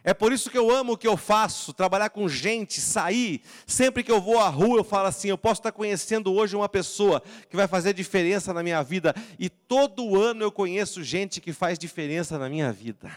É 0.08 0.14
por 0.14 0.32
isso 0.32 0.48
que 0.48 0.56
eu 0.56 0.70
amo 0.70 0.92
o 0.92 0.96
que 0.96 1.08
eu 1.08 1.16
faço, 1.16 1.72
trabalhar 1.72 2.10
com 2.10 2.28
gente, 2.28 2.80
sair. 2.80 3.42
Sempre 3.66 4.04
que 4.04 4.12
eu 4.12 4.20
vou 4.20 4.38
à 4.38 4.48
rua, 4.48 4.78
eu 4.78 4.84
falo 4.84 5.08
assim: 5.08 5.30
eu 5.30 5.36
posso 5.36 5.58
estar 5.58 5.72
conhecendo 5.72 6.32
hoje 6.32 6.54
uma 6.54 6.68
pessoa 6.68 7.20
que 7.50 7.56
vai 7.56 7.66
fazer 7.66 7.92
diferença 7.92 8.54
na 8.54 8.62
minha 8.62 8.80
vida. 8.84 9.12
E 9.36 9.48
todo 9.48 10.14
ano 10.14 10.44
eu 10.44 10.52
conheço 10.52 11.02
gente 11.02 11.40
que 11.40 11.52
faz 11.52 11.76
diferença 11.76 12.38
na 12.38 12.48
minha 12.48 12.70
vida. 12.70 13.10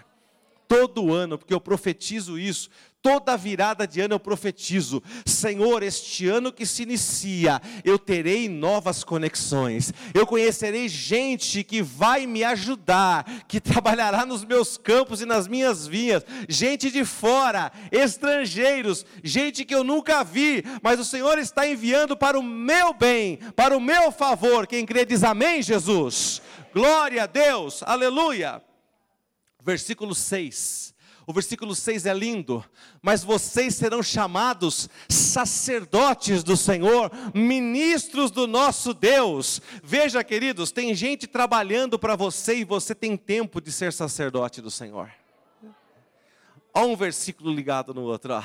Todo 0.68 1.14
ano, 1.14 1.38
porque 1.38 1.54
eu 1.54 1.62
profetizo 1.62 2.40
isso. 2.40 2.72
Toda 3.02 3.38
virada 3.38 3.88
de 3.88 4.02
ano 4.02 4.16
eu 4.16 4.20
profetizo: 4.20 5.02
Senhor, 5.26 5.84
este 5.84 6.28
ano 6.28 6.52
que 6.52 6.66
se 6.66 6.84
inicia, 6.84 7.62
eu 7.86 7.98
terei 7.98 8.50
novas 8.50 9.06
conexões, 9.06 9.94
eu 10.14 10.28
conhecerei 10.28 10.90
gente 10.90 11.64
que 11.64 11.82
vai 11.82 12.26
me 12.26 12.44
ajudar, 12.44 13.26
que 13.48 13.62
trabalhará 13.62 14.26
nos 14.26 14.44
meus 14.44 14.78
campos 14.78 15.22
e 15.22 15.26
nas 15.26 15.48
minhas 15.48 15.88
vinhas, 15.88 16.26
gente 16.50 16.92
de 16.92 17.06
fora, 17.06 17.72
estrangeiros, 17.90 19.06
gente 19.24 19.64
que 19.64 19.74
eu 19.74 19.84
nunca 19.86 20.22
vi, 20.22 20.62
mas 20.84 21.00
o 21.00 21.06
Senhor 21.06 21.38
está 21.40 21.66
enviando 21.66 22.18
para 22.18 22.38
o 22.38 22.44
meu 22.44 22.94
bem, 22.94 23.38
para 23.56 23.78
o 23.78 23.82
meu 23.82 24.12
favor. 24.12 24.68
Quem 24.68 24.86
crê 24.86 25.06
diz 25.06 25.24
amém, 25.24 25.62
Jesus. 25.62 26.42
Glória 26.74 27.24
a 27.24 27.28
Deus, 27.28 27.82
aleluia. 27.82 28.62
Versículo 29.64 30.14
6 30.14 30.99
o 31.30 31.34
versículo 31.34 31.76
6 31.76 32.08
é 32.08 32.14
lindo. 32.16 32.66
Mas 33.04 33.24
vocês 33.24 33.76
serão 33.76 34.02
chamados 34.02 34.90
sacerdotes 35.08 36.42
do 36.44 36.58
Senhor, 36.58 37.12
ministros 37.36 38.32
do 38.32 38.48
nosso 38.48 38.96
Deus. 38.96 39.62
Veja, 39.84 40.24
queridos, 40.24 40.72
tem 40.72 40.96
gente 40.96 41.28
trabalhando 41.28 42.00
para 42.00 42.16
você 42.16 42.56
e 42.56 42.64
você 42.64 42.96
tem 42.96 43.16
tempo 43.16 43.62
de 43.62 43.72
ser 43.72 43.94
sacerdote 43.94 44.60
do 44.60 44.72
Senhor. 44.72 45.12
Olha 46.74 46.88
um 46.88 46.96
versículo 46.96 47.54
ligado 47.54 47.94
no 47.94 48.02
outro. 48.02 48.34
Ó. 48.34 48.44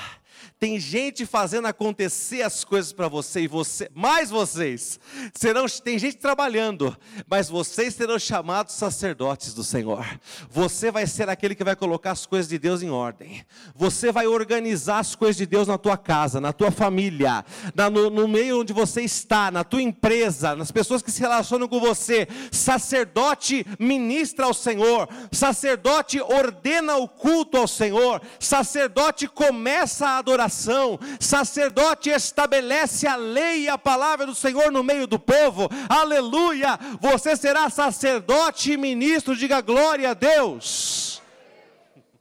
Tem 0.58 0.78
gente 0.78 1.26
fazendo 1.26 1.66
acontecer 1.66 2.42
as 2.42 2.64
coisas 2.64 2.92
para 2.92 3.08
você 3.08 3.42
e 3.42 3.48
você, 3.48 3.90
mais 3.94 4.30
vocês, 4.30 4.98
serão, 5.34 5.66
tem 5.66 5.98
gente 5.98 6.16
trabalhando, 6.16 6.96
mas 7.28 7.48
vocês 7.48 7.94
serão 7.94 8.18
chamados 8.18 8.74
sacerdotes 8.74 9.54
do 9.54 9.64
Senhor. 9.64 10.06
Você 10.50 10.90
vai 10.90 11.06
ser 11.06 11.28
aquele 11.28 11.54
que 11.54 11.64
vai 11.64 11.76
colocar 11.76 12.12
as 12.12 12.26
coisas 12.26 12.48
de 12.48 12.58
Deus 12.58 12.82
em 12.82 12.90
ordem. 12.90 13.44
Você 13.74 14.10
vai 14.12 14.26
organizar 14.26 14.98
as 14.98 15.14
coisas 15.14 15.36
de 15.36 15.46
Deus 15.46 15.68
na 15.68 15.78
tua 15.78 15.96
casa, 15.96 16.40
na 16.40 16.52
tua 16.52 16.70
família, 16.70 17.44
na, 17.74 17.90
no, 17.90 18.10
no 18.10 18.28
meio 18.28 18.60
onde 18.60 18.72
você 18.72 19.02
está, 19.02 19.50
na 19.50 19.64
tua 19.64 19.82
empresa, 19.82 20.54
nas 20.56 20.70
pessoas 20.70 21.02
que 21.02 21.10
se 21.10 21.20
relacionam 21.20 21.68
com 21.68 21.80
você. 21.80 22.26
Sacerdote 22.50 23.66
ministra 23.78 24.46
ao 24.46 24.54
Senhor, 24.54 25.08
sacerdote 25.32 26.20
ordena 26.20 26.96
o 26.96 27.08
culto 27.08 27.56
ao 27.56 27.68
Senhor, 27.68 28.20
sacerdote 28.38 29.28
começa 29.28 30.06
a 30.06 30.22
adoração. 30.24 30.98
Sacerdote 31.20 32.08
estabelece 32.08 33.06
a 33.06 33.14
lei 33.14 33.64
e 33.64 33.68
a 33.68 33.76
palavra 33.76 34.24
do 34.24 34.34
Senhor 34.34 34.72
no 34.72 34.82
meio 34.82 35.06
do 35.06 35.18
povo. 35.18 35.68
Aleluia! 35.88 36.78
Você 37.00 37.36
será 37.36 37.68
sacerdote 37.68 38.72
e 38.72 38.76
ministro, 38.78 39.36
diga 39.36 39.60
glória 39.60 40.10
a 40.10 40.14
Deus. 40.14 41.22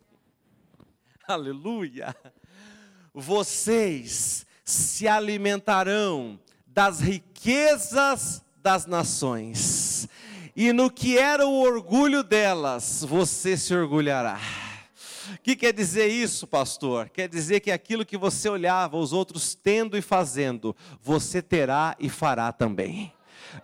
Aleluia! 1.25 2.13
Vocês 3.13 4.45
se 4.65 5.07
alimentarão 5.07 6.37
das 6.67 6.99
riquezas 6.99 8.43
das 8.57 8.85
nações, 8.85 10.07
e 10.55 10.71
no 10.71 10.89
que 10.89 11.17
era 11.17 11.45
o 11.45 11.61
orgulho 11.61 12.23
delas, 12.23 13.03
você 13.03 13.57
se 13.57 13.75
orgulhará. 13.75 14.62
O 15.35 15.37
que 15.41 15.55
quer 15.55 15.73
dizer 15.73 16.07
isso, 16.07 16.45
pastor? 16.45 17.09
Quer 17.09 17.29
dizer 17.29 17.59
que 17.59 17.71
aquilo 17.71 18.05
que 18.05 18.17
você 18.17 18.49
olhava 18.49 18.97
os 18.97 19.13
outros 19.13 19.55
tendo 19.55 19.97
e 19.97 20.01
fazendo, 20.01 20.75
você 21.01 21.41
terá 21.41 21.95
e 21.99 22.09
fará 22.09 22.51
também. 22.51 23.13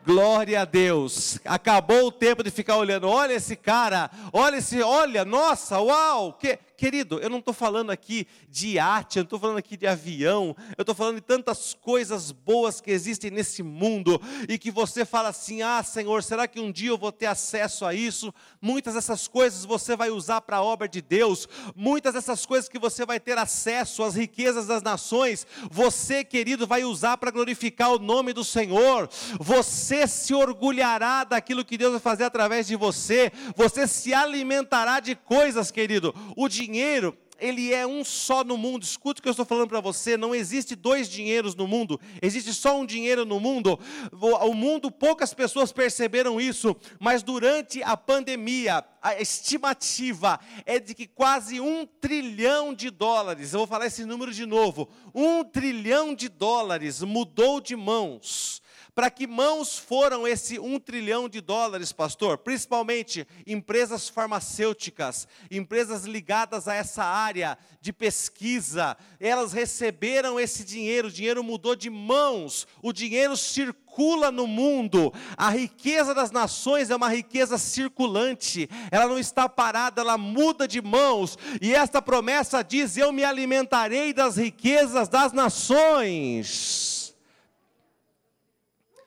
Glória 0.06 0.62
a 0.62 0.66
Deus. 0.66 1.40
Acabou 1.46 2.08
o 2.08 2.12
tempo 2.12 2.44
de 2.44 2.52
ficar 2.52 2.78
olhando. 2.78 3.08
Olha 3.08 3.34
esse 3.34 3.56
cara, 3.56 4.10
olha 4.32 4.58
esse, 4.58 4.82
olha, 4.82 5.26
nossa, 5.26 5.80
uau, 5.80 6.34
que 6.34 6.60
Querido, 6.80 7.20
eu 7.20 7.30
não 7.30 7.40
estou 7.40 7.54
falando 7.54 7.90
aqui 7.90 8.26
de 8.48 8.76
iate, 8.76 9.18
eu 9.18 9.24
não 9.24 9.26
estou 9.26 9.38
falando 9.38 9.58
aqui 9.58 9.76
de 9.76 9.86
avião, 9.86 10.56
eu 10.78 10.84
estou 10.84 10.96
falando 10.96 11.16
de 11.16 11.22
tantas 11.22 11.74
coisas 11.74 12.32
boas 12.32 12.80
que 12.80 12.90
existem 12.90 13.30
nesse 13.30 13.62
mundo 13.62 14.18
e 14.48 14.58
que 14.58 14.72
você 14.72 15.04
fala 15.04 15.28
assim: 15.28 15.62
ah, 15.62 15.84
Senhor, 15.84 16.24
será 16.24 16.48
que 16.48 16.58
um 16.58 16.72
dia 16.72 16.88
eu 16.88 16.98
vou 16.98 17.12
ter 17.12 17.26
acesso 17.26 17.86
a 17.86 17.94
isso? 17.94 18.34
Muitas 18.62 18.94
dessas 18.94 19.28
coisas 19.28 19.66
você 19.66 19.94
vai 19.94 20.10
usar 20.10 20.40
para 20.40 20.56
a 20.56 20.64
obra 20.64 20.88
de 20.88 21.02
Deus, 21.02 21.50
muitas 21.76 22.14
dessas 22.14 22.46
coisas 22.46 22.70
que 22.70 22.80
você 22.80 23.06
vai 23.06 23.20
ter 23.20 23.38
acesso 23.38 24.02
às 24.02 24.16
riquezas 24.16 24.66
das 24.66 24.82
nações, 24.82 25.46
você, 25.70 26.24
querido, 26.24 26.66
vai 26.66 26.86
usar 26.86 27.18
para 27.18 27.30
glorificar 27.30 27.92
o 27.92 28.00
nome 28.00 28.32
do 28.32 28.46
Senhor, 28.46 29.10
você 29.38 30.08
se 30.08 30.34
orgulhará 30.34 31.26
daquilo 31.26 31.66
que 31.66 31.78
Deus 31.78 31.92
vai 31.92 32.00
fazer 32.00 32.24
através 32.24 32.68
de 32.68 32.78
você, 32.78 33.34
você 33.54 33.86
se 33.86 34.14
alimentará 34.14 35.02
de 35.02 35.14
coisas, 35.14 35.72
querido, 35.72 36.16
o 36.38 36.48
dinheiro 36.48 36.69
dinheiro, 36.70 37.18
ele 37.40 37.74
é 37.74 37.88
um 37.88 38.04
só 38.04 38.44
no 38.44 38.58
mundo. 38.58 38.84
Escuta 38.84 39.20
o 39.20 39.24
que 39.24 39.28
eu 39.28 39.32
estou 39.32 39.46
falando 39.46 39.70
para 39.70 39.82
você: 39.82 40.16
não 40.16 40.36
existe 40.36 40.76
dois 40.76 41.10
dinheiros 41.10 41.56
no 41.56 41.68
mundo, 41.68 42.00
existe 42.22 42.54
só 42.54 42.78
um 42.78 42.86
dinheiro 42.86 43.26
no 43.26 43.40
mundo. 43.40 43.80
O 44.12 44.54
mundo, 44.54 44.92
poucas 44.92 45.34
pessoas 45.34 45.72
perceberam 45.72 46.40
isso, 46.40 46.76
mas 47.00 47.24
durante 47.24 47.82
a 47.82 47.98
pandemia, 47.98 48.84
a 49.02 49.20
estimativa 49.20 50.40
é 50.66 50.80
de 50.80 50.94
que 50.94 51.08
quase 51.08 51.60
um 51.60 51.86
trilhão 51.86 52.74
de 52.74 52.90
dólares, 52.90 53.54
eu 53.54 53.60
vou 53.60 53.68
falar 53.68 53.88
esse 53.88 54.06
número 54.06 54.32
de 54.32 54.46
novo: 54.46 54.90
um 55.14 55.44
trilhão 55.44 56.14
de 56.14 56.30
dólares 56.30 57.02
mudou 57.02 57.60
de 57.60 57.76
mãos 57.76 58.62
para 58.94 59.10
que 59.10 59.28
mãos 59.28 59.78
foram 59.78 60.28
esse 60.28 60.60
um 60.60 60.80
trilhão 60.80 61.30
de 61.30 61.42
dólares, 61.42 61.92
pastor? 61.92 62.38
Principalmente 62.38 63.28
empresas 63.46 64.10
farmacêuticas, 64.10 65.28
empresas 65.50 66.06
ligadas 66.06 66.68
a 66.68 66.74
essa 66.74 67.04
área 67.04 67.58
de 67.82 67.94
pesquisa, 67.94 68.98
elas 69.20 69.54
receberam 69.54 70.40
esse 70.40 70.64
dinheiro, 70.64 71.08
o 71.08 71.12
dinheiro 71.12 71.44
mudou 71.44 71.76
de 71.76 71.90
mãos, 71.90 72.68
o 72.82 72.92
dinheiro 72.92 73.38
circula 73.38 74.32
no 74.32 74.46
mundo. 74.46 75.14
A 75.38 75.50
riqueza 75.50 76.14
das 76.14 76.32
nações 76.32 76.90
é 76.90 76.96
uma 76.96 77.10
riqueza 77.10 77.58
circulante, 77.58 78.70
ela 78.92 79.08
não 79.08 79.18
está 79.18 79.48
parada, 79.48 80.02
ela 80.02 80.18
muda 80.18 80.68
de 80.68 80.82
mãos. 80.82 81.38
E 81.62 81.74
esta 81.74 82.02
promessa 82.02 82.64
diz: 82.64 82.98
Eu 82.98 83.14
me 83.14 83.24
alimentarei 83.24 84.12
das 84.12 84.36
riquezas 84.36 85.08
das 85.08 85.32
nações. 85.32 86.99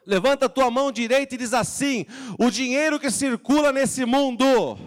Levanta 0.05 0.46
a 0.46 0.48
tua 0.48 0.70
mão 0.70 0.90
direita 0.90 1.34
e 1.34 1.38
diz 1.38 1.55
assim: 1.55 2.07
o 2.38 2.50
dinheiro 2.50 2.98
que 2.98 3.11
circula 3.11 3.70
nesse 3.70 4.05
mundo 4.05 4.78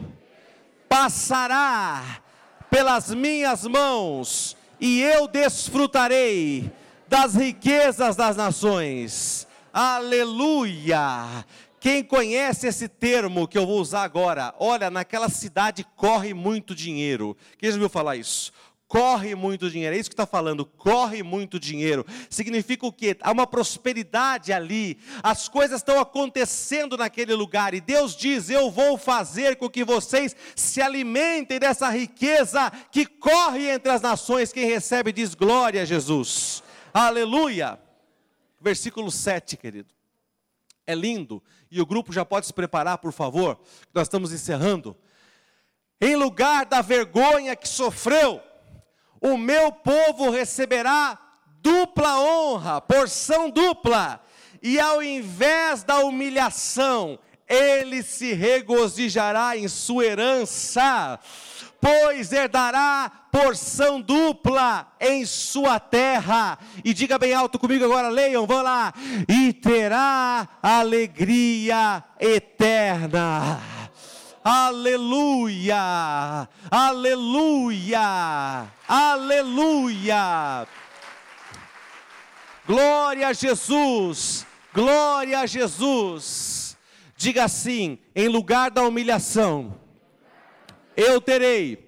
passará 0.90 2.22
pelas 2.70 3.14
minhas 3.14 3.66
mãos 3.66 4.58
e 4.80 5.02
eu 5.02 5.28
desfrutarei 5.28 6.70
das 7.08 7.36
riquezas 7.36 8.16
das 8.16 8.36
nações. 8.36 9.48
Aleluia! 9.72 11.46
Quem 11.80 12.04
conhece 12.04 12.66
esse 12.66 12.88
termo 12.88 13.48
que 13.48 13.58
eu 13.58 13.66
vou 13.68 13.80
usar 13.80 14.02
agora? 14.02 14.56
Olha, 14.58 14.90
naquela 14.90 15.30
cidade 15.30 15.86
corre 15.96 16.34
muito 16.34 16.74
dinheiro. 16.74 17.38
Quem 17.60 17.70
já 17.70 17.76
ouviu 17.76 17.90
falar 17.90 18.16
isso? 18.16 18.52
Corre 18.88 19.36
muito 19.36 19.70
dinheiro. 19.70 19.96
É 19.96 20.00
isso 20.00 20.10
que 20.10 20.14
está 20.14 20.26
falando, 20.26 20.66
corre 20.66 21.24
muito 21.24 21.60
dinheiro. 21.60 22.06
Significa 22.30 22.86
o 22.86 22.92
quê? 22.92 23.18
Há 23.22 23.32
uma 23.32 23.48
prosperidade 23.48 24.54
ali, 24.54 24.98
as 25.24 25.48
coisas 25.48 25.82
estão 25.82 26.00
acontecendo 26.00 26.98
naquele 26.98 27.34
lugar, 27.34 27.74
e 27.74 27.82
Deus 27.82 28.16
diz: 28.16 28.50
Eu 28.50 28.70
vou 28.70 28.98
fazer 28.98 29.56
com 29.56 29.70
que 29.70 29.84
vocês 29.84 30.36
se 30.56 30.82
alimentem 30.82 31.60
dessa 31.60 31.90
riqueza 31.90 32.72
que 32.92 33.06
corre 33.06 33.70
entre 33.70 33.92
as 33.92 34.02
nações. 34.02 34.54
Quem 34.54 34.66
recebe 34.66 35.12
diz 35.12 35.34
glória 35.34 35.82
a 35.82 35.86
Jesus. 35.86 36.64
Aleluia. 36.94 37.80
Versículo 38.62 39.12
7, 39.12 39.58
querido. 39.58 39.94
É 40.88 40.94
lindo, 40.94 41.42
e 41.72 41.82
o 41.82 41.86
grupo 41.86 42.14
já 42.14 42.24
pode 42.24 42.46
se 42.46 42.54
preparar, 42.54 43.00
por 43.00 43.12
favor, 43.12 43.60
nós 43.94 44.04
estamos 44.04 44.32
encerrando. 44.32 44.96
Em 46.00 46.16
lugar 46.16 46.66
da 46.66 46.82
vergonha 46.82 47.56
que 47.56 47.68
sofreu, 47.68 48.40
o 49.26 49.38
meu 49.38 49.72
povo 49.72 50.30
receberá 50.30 51.18
dupla 51.60 52.20
honra, 52.20 52.80
porção 52.80 53.50
dupla, 53.50 54.22
e 54.62 54.80
ao 54.80 55.02
invés 55.02 55.84
da 55.84 55.98
humilhação, 55.98 57.18
ele 57.48 58.04
se 58.04 58.34
regozijará 58.34 59.58
em 59.58 59.68
sua 59.68 60.06
herança, 60.06 61.20
pois 61.82 62.32
herdará 62.32 63.12
porção 63.32 64.00
dupla 64.00 64.88
em 65.00 65.26
sua 65.26 65.80
terra. 65.80 66.58
E 66.84 66.94
diga 66.94 67.18
bem 67.18 67.34
alto 67.34 67.58
comigo 67.60 67.84
agora, 67.84 68.10
leiam, 68.10 68.46
vão 68.46 68.62
lá. 68.62 68.94
E 69.28 69.54
terá 69.54 70.48
alegria 70.62 72.04
eterna. 72.20 73.75
Aleluia! 74.48 76.48
Aleluia! 76.70 78.72
Aleluia! 78.88 80.68
Glória 82.68 83.30
a 83.30 83.34
Jesus! 83.34 84.46
Glória 84.72 85.40
a 85.40 85.48
Jesus! 85.48 86.78
Diga 87.18 87.46
assim: 87.46 87.98
em 88.16 88.28
lugar 88.28 88.70
da 88.70 88.84
humilhação, 88.84 89.74
eu 90.96 91.20
terei 91.20 91.88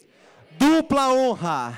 dupla 0.57 1.13
honra, 1.13 1.77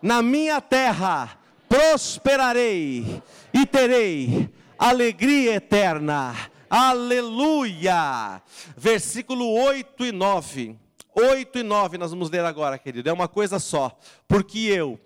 na 0.00 0.22
minha 0.22 0.60
terra 0.60 1.36
prosperarei 1.68 3.20
e 3.52 3.66
terei 3.66 4.48
alegria 4.78 5.54
eterna 5.54 6.32
Aleluia! 6.68 8.42
Versículo 8.76 9.48
8 9.48 10.06
e 10.06 10.12
9. 10.12 10.78
8 11.14 11.58
e 11.58 11.62
9 11.62 11.98
nós 11.98 12.10
vamos 12.10 12.28
ler 12.28 12.44
agora, 12.44 12.78
querido. 12.78 13.08
É 13.08 13.12
uma 13.12 13.28
coisa 13.28 13.58
só. 13.58 13.98
Porque 14.26 14.58
eu, 14.58 15.00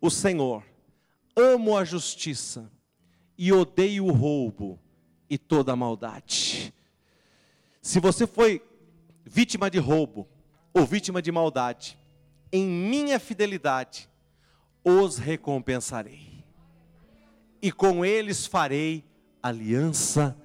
o 0.00 0.08
Senhor, 0.08 0.62
amo 1.36 1.76
a 1.76 1.84
justiça 1.84 2.70
e 3.36 3.52
odeio 3.52 4.06
o 4.06 4.12
roubo 4.12 4.78
e 5.28 5.36
toda 5.36 5.72
a 5.72 5.76
maldade. 5.76 6.72
Se 7.82 7.98
você 7.98 8.26
foi 8.26 8.62
vítima 9.24 9.70
de 9.70 9.78
roubo 9.78 10.28
ou 10.72 10.86
vítima 10.86 11.20
de 11.20 11.32
maldade, 11.32 11.98
em 12.52 12.66
minha 12.66 13.18
fidelidade 13.18 14.08
os 14.84 15.18
recompensarei. 15.18 16.44
E 17.60 17.70
com 17.70 18.04
eles 18.04 18.46
farei 18.46 19.04
aliança 19.42 20.39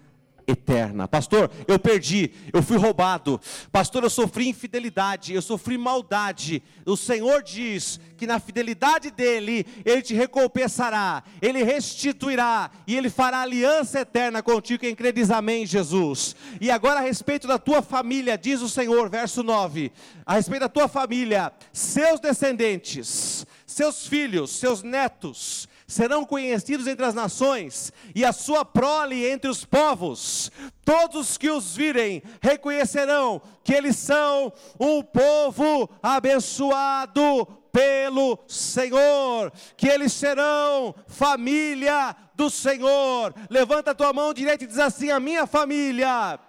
eterna. 0.48 1.08
Pastor, 1.08 1.50
eu 1.68 1.80
perdi, 1.80 2.32
eu 2.54 2.62
fui 2.62 2.78
roubado. 2.78 3.40
Pastor, 3.72 4.04
eu 4.04 4.10
sofri 4.10 4.48
infidelidade, 4.48 5.34
eu 5.34 5.42
sofri 5.42 5.78
maldade. 5.78 6.62
O 6.86 6.96
Senhor 6.96 7.42
diz 7.44 8.00
que 8.18 8.28
na 8.28 8.40
fidelidade 8.40 9.12
dele, 9.12 9.66
ele 9.84 10.02
te 10.02 10.14
recompensará, 10.14 11.24
ele 11.42 11.64
restituirá 11.64 12.72
e 12.88 12.96
ele 12.96 13.10
fará 13.10 13.42
aliança 13.42 14.00
eterna 14.00 14.42
contigo. 14.42 14.82
Quem 14.82 14.96
crê 14.96 15.12
diz 15.12 15.32
amém, 15.32 15.66
Jesus. 15.66 16.36
E 16.62 16.72
agora 16.72 17.00
a 17.00 17.04
respeito 17.04 17.48
da 17.48 17.58
tua 17.58 17.82
família, 17.82 18.38
diz 18.38 18.62
o 18.62 18.70
Senhor, 18.70 19.10
verso 19.10 19.44
9: 19.44 19.92
a 20.26 20.36
respeito 20.36 20.62
da 20.62 20.70
tua 20.70 20.88
família, 20.88 21.52
seus 21.74 22.20
descendentes, 22.20 23.46
seus 23.66 24.08
filhos, 24.08 24.52
seus 24.52 24.84
netos, 24.84 25.68
serão 25.88 26.26
conhecidos 26.26 26.88
entre 26.88 27.06
as 27.06 27.14
nações, 27.14 27.94
e 28.14 28.26
a 28.26 28.34
sua 28.34 28.66
prole 28.66 29.26
entre 29.26 29.50
os 29.50 29.64
povos. 29.64 30.52
Todos 30.84 31.38
que 31.38 31.50
os 31.50 31.76
virem 31.76 32.24
reconhecerão 32.42 33.42
que 33.64 33.74
eles 33.74 33.96
são 33.96 34.52
um 34.80 35.02
povo 35.02 35.90
abençoado 36.02 37.46
pelo 37.72 38.40
Senhor, 38.48 39.52
que 39.76 39.88
eles 39.88 40.14
serão 40.14 40.96
família 41.08 42.16
do 42.34 42.50
Senhor. 42.50 43.34
Levanta 43.50 43.92
a 43.92 43.96
tua 43.96 44.14
mão 44.14 44.34
direita 44.34 44.64
e 44.64 44.68
diz 44.68 44.80
assim: 44.80 45.12
A 45.12 45.20
minha 45.20 45.46
família 45.46 46.40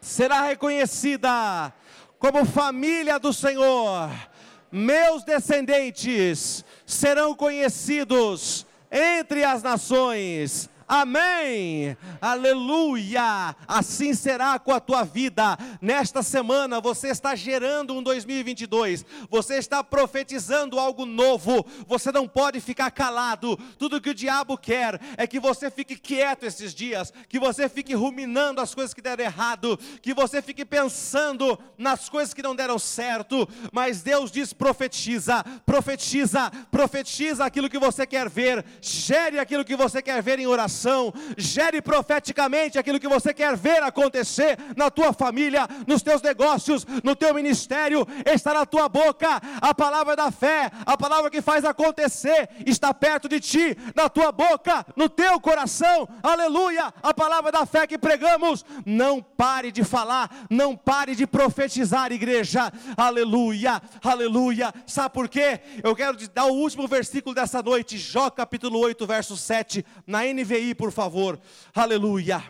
será 0.00 0.42
reconhecida 0.42 1.72
como 2.18 2.44
família 2.44 3.18
do 3.18 3.32
Senhor 3.32 4.08
meus 4.72 5.22
descendentes 5.22 6.64
serão 6.92 7.34
conhecidos 7.34 8.66
entre 8.90 9.44
as 9.44 9.62
nações, 9.62 10.68
Amém. 10.94 11.96
Aleluia. 12.20 13.56
Assim 13.66 14.12
será 14.12 14.58
com 14.58 14.74
a 14.74 14.78
tua 14.78 15.04
vida. 15.04 15.56
Nesta 15.80 16.22
semana 16.22 16.82
você 16.82 17.08
está 17.08 17.34
gerando 17.34 17.94
um 17.94 18.02
2022. 18.02 19.02
Você 19.30 19.54
está 19.54 19.82
profetizando 19.82 20.78
algo 20.78 21.06
novo. 21.06 21.64
Você 21.86 22.12
não 22.12 22.28
pode 22.28 22.60
ficar 22.60 22.90
calado. 22.90 23.58
Tudo 23.78 24.02
que 24.02 24.10
o 24.10 24.14
diabo 24.14 24.58
quer 24.58 25.00
é 25.16 25.26
que 25.26 25.40
você 25.40 25.70
fique 25.70 25.96
quieto 25.96 26.44
esses 26.44 26.74
dias, 26.74 27.10
que 27.26 27.38
você 27.38 27.70
fique 27.70 27.94
ruminando 27.94 28.60
as 28.60 28.74
coisas 28.74 28.92
que 28.92 29.00
deram 29.00 29.24
errado, 29.24 29.78
que 30.02 30.12
você 30.12 30.42
fique 30.42 30.62
pensando 30.62 31.58
nas 31.78 32.10
coisas 32.10 32.34
que 32.34 32.42
não 32.42 32.54
deram 32.54 32.78
certo. 32.78 33.48
Mas 33.72 34.02
Deus 34.02 34.30
diz: 34.30 34.52
profetiza, 34.52 35.42
profetiza, 35.64 36.52
profetiza 36.70 37.46
aquilo 37.46 37.70
que 37.70 37.78
você 37.78 38.06
quer 38.06 38.28
ver. 38.28 38.62
Gere 38.82 39.38
aquilo 39.38 39.64
que 39.64 39.74
você 39.74 40.02
quer 40.02 40.22
ver 40.22 40.38
em 40.38 40.46
oração 40.46 40.81
gere 41.36 41.80
profeticamente 41.80 42.78
aquilo 42.78 43.00
que 43.00 43.08
você 43.08 43.32
quer 43.34 43.56
ver 43.56 43.82
acontecer 43.82 44.58
na 44.76 44.90
tua 44.90 45.12
família, 45.12 45.68
nos 45.86 46.02
teus 46.02 46.22
negócios, 46.22 46.86
no 47.02 47.14
teu 47.14 47.34
ministério, 47.34 48.06
está 48.26 48.54
na 48.54 48.66
tua 48.66 48.88
boca 48.88 49.40
a 49.60 49.74
palavra 49.74 50.16
da 50.16 50.30
fé, 50.30 50.70
a 50.84 50.96
palavra 50.96 51.30
que 51.30 51.42
faz 51.42 51.64
acontecer, 51.64 52.48
está 52.66 52.92
perto 52.92 53.28
de 53.28 53.40
ti, 53.40 53.76
na 53.94 54.08
tua 54.08 54.32
boca, 54.32 54.84
no 54.96 55.08
teu 55.08 55.40
coração, 55.40 56.08
aleluia, 56.22 56.92
a 57.02 57.14
palavra 57.14 57.52
da 57.52 57.66
fé 57.66 57.86
que 57.86 57.98
pregamos, 57.98 58.64
não 58.84 59.22
pare 59.22 59.70
de 59.70 59.84
falar, 59.84 60.30
não 60.50 60.76
pare 60.76 61.14
de 61.14 61.26
profetizar, 61.26 62.12
igreja, 62.12 62.72
aleluia, 62.96 63.80
aleluia, 64.02 64.72
sabe 64.86 65.14
por 65.14 65.28
quê? 65.28 65.60
Eu 65.82 65.94
quero 65.94 66.16
te 66.16 66.28
dar 66.28 66.46
o 66.46 66.54
último 66.54 66.86
versículo 66.86 67.34
dessa 67.34 67.62
noite, 67.62 67.98
Jó 67.98 68.30
capítulo 68.30 68.78
8, 68.78 69.06
verso 69.06 69.36
7, 69.36 69.84
na 70.06 70.20
NVI, 70.24 70.71
por 70.74 70.92
favor. 70.92 71.40
Aleluia. 71.74 72.42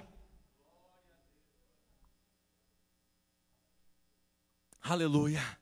Aleluia. 4.83 5.59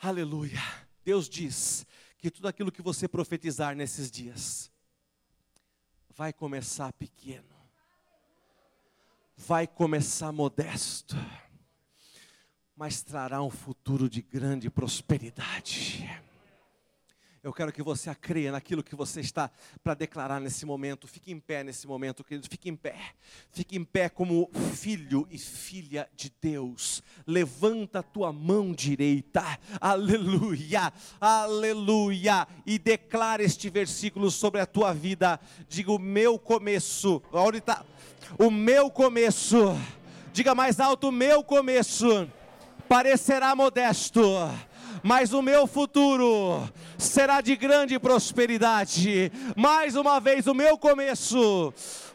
Aleluia. 0.00 0.60
Deus 1.04 1.28
diz 1.28 1.86
que 2.18 2.30
tudo 2.30 2.48
aquilo 2.48 2.72
que 2.72 2.80
você 2.80 3.06
profetizar 3.06 3.76
nesses 3.76 4.10
dias 4.10 4.70
vai 6.16 6.32
começar 6.32 6.92
pequeno. 6.92 7.54
Vai 9.36 9.66
começar 9.66 10.32
modesto, 10.32 11.16
mas 12.76 13.02
trará 13.02 13.42
um 13.42 13.50
futuro 13.50 14.08
de 14.08 14.22
grande 14.22 14.70
prosperidade. 14.70 16.08
Eu 17.44 17.52
quero 17.52 17.70
que 17.70 17.82
você 17.82 18.08
acreia 18.08 18.50
naquilo 18.50 18.82
que 18.82 18.96
você 18.96 19.20
está 19.20 19.50
para 19.82 19.92
declarar 19.92 20.40
nesse 20.40 20.64
momento. 20.64 21.06
Fique 21.06 21.30
em 21.30 21.38
pé 21.38 21.62
nesse 21.62 21.86
momento, 21.86 22.24
querido. 22.24 22.48
Fique 22.48 22.70
em 22.70 22.74
pé. 22.74 22.96
Fique 23.52 23.76
em 23.76 23.84
pé 23.84 24.08
como 24.08 24.50
filho 24.72 25.28
e 25.30 25.36
filha 25.36 26.08
de 26.16 26.32
Deus. 26.40 27.02
Levanta 27.26 27.98
a 27.98 28.02
tua 28.02 28.32
mão 28.32 28.72
direita. 28.72 29.44
Aleluia. 29.78 30.90
Aleluia. 31.20 32.48
E 32.64 32.78
declara 32.78 33.42
este 33.42 33.68
versículo 33.68 34.30
sobre 34.30 34.62
a 34.62 34.66
tua 34.66 34.94
vida. 34.94 35.38
Diga 35.68 35.92
o 35.92 35.98
meu 35.98 36.38
começo. 36.38 37.22
Está? 37.52 37.84
O 38.38 38.50
meu 38.50 38.90
começo. 38.90 39.78
Diga 40.32 40.54
mais 40.54 40.80
alto: 40.80 41.08
o 41.08 41.12
meu 41.12 41.44
começo 41.44 42.26
parecerá 42.88 43.54
modesto 43.54 44.22
mas 45.04 45.34
o 45.34 45.42
meu 45.42 45.66
futuro 45.66 46.66
será 46.96 47.42
de 47.42 47.54
grande 47.56 47.98
prosperidade. 47.98 49.30
Mais 49.54 49.96
uma 49.96 50.18
vez, 50.18 50.46
o 50.46 50.54
meu 50.54 50.78
começo 50.78 51.74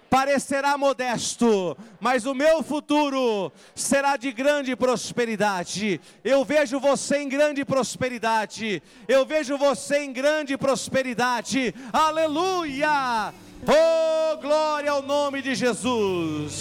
parecerá 0.10 0.76
modesto, 0.76 1.78
mas 2.00 2.26
o 2.26 2.34
meu 2.34 2.64
futuro 2.64 3.52
será 3.76 4.18
de 4.18 4.32
grande 4.32 4.76
prosperidade. 4.76 6.02
Eu 6.24 6.44
vejo 6.44 6.80
você 6.80 7.18
em 7.20 7.30
grande 7.30 7.64
prosperidade. 7.64 8.82
Eu 9.08 9.24
vejo 9.24 9.56
você 9.56 10.00
em 10.00 10.12
grande 10.12 10.58
prosperidade. 10.58 11.76
Aleluia! 11.94 13.32
Oh, 13.68 14.38
glória 14.38 14.90
ao 14.90 15.04
nome 15.04 15.44
de 15.44 15.54
Jesus. 15.54 16.54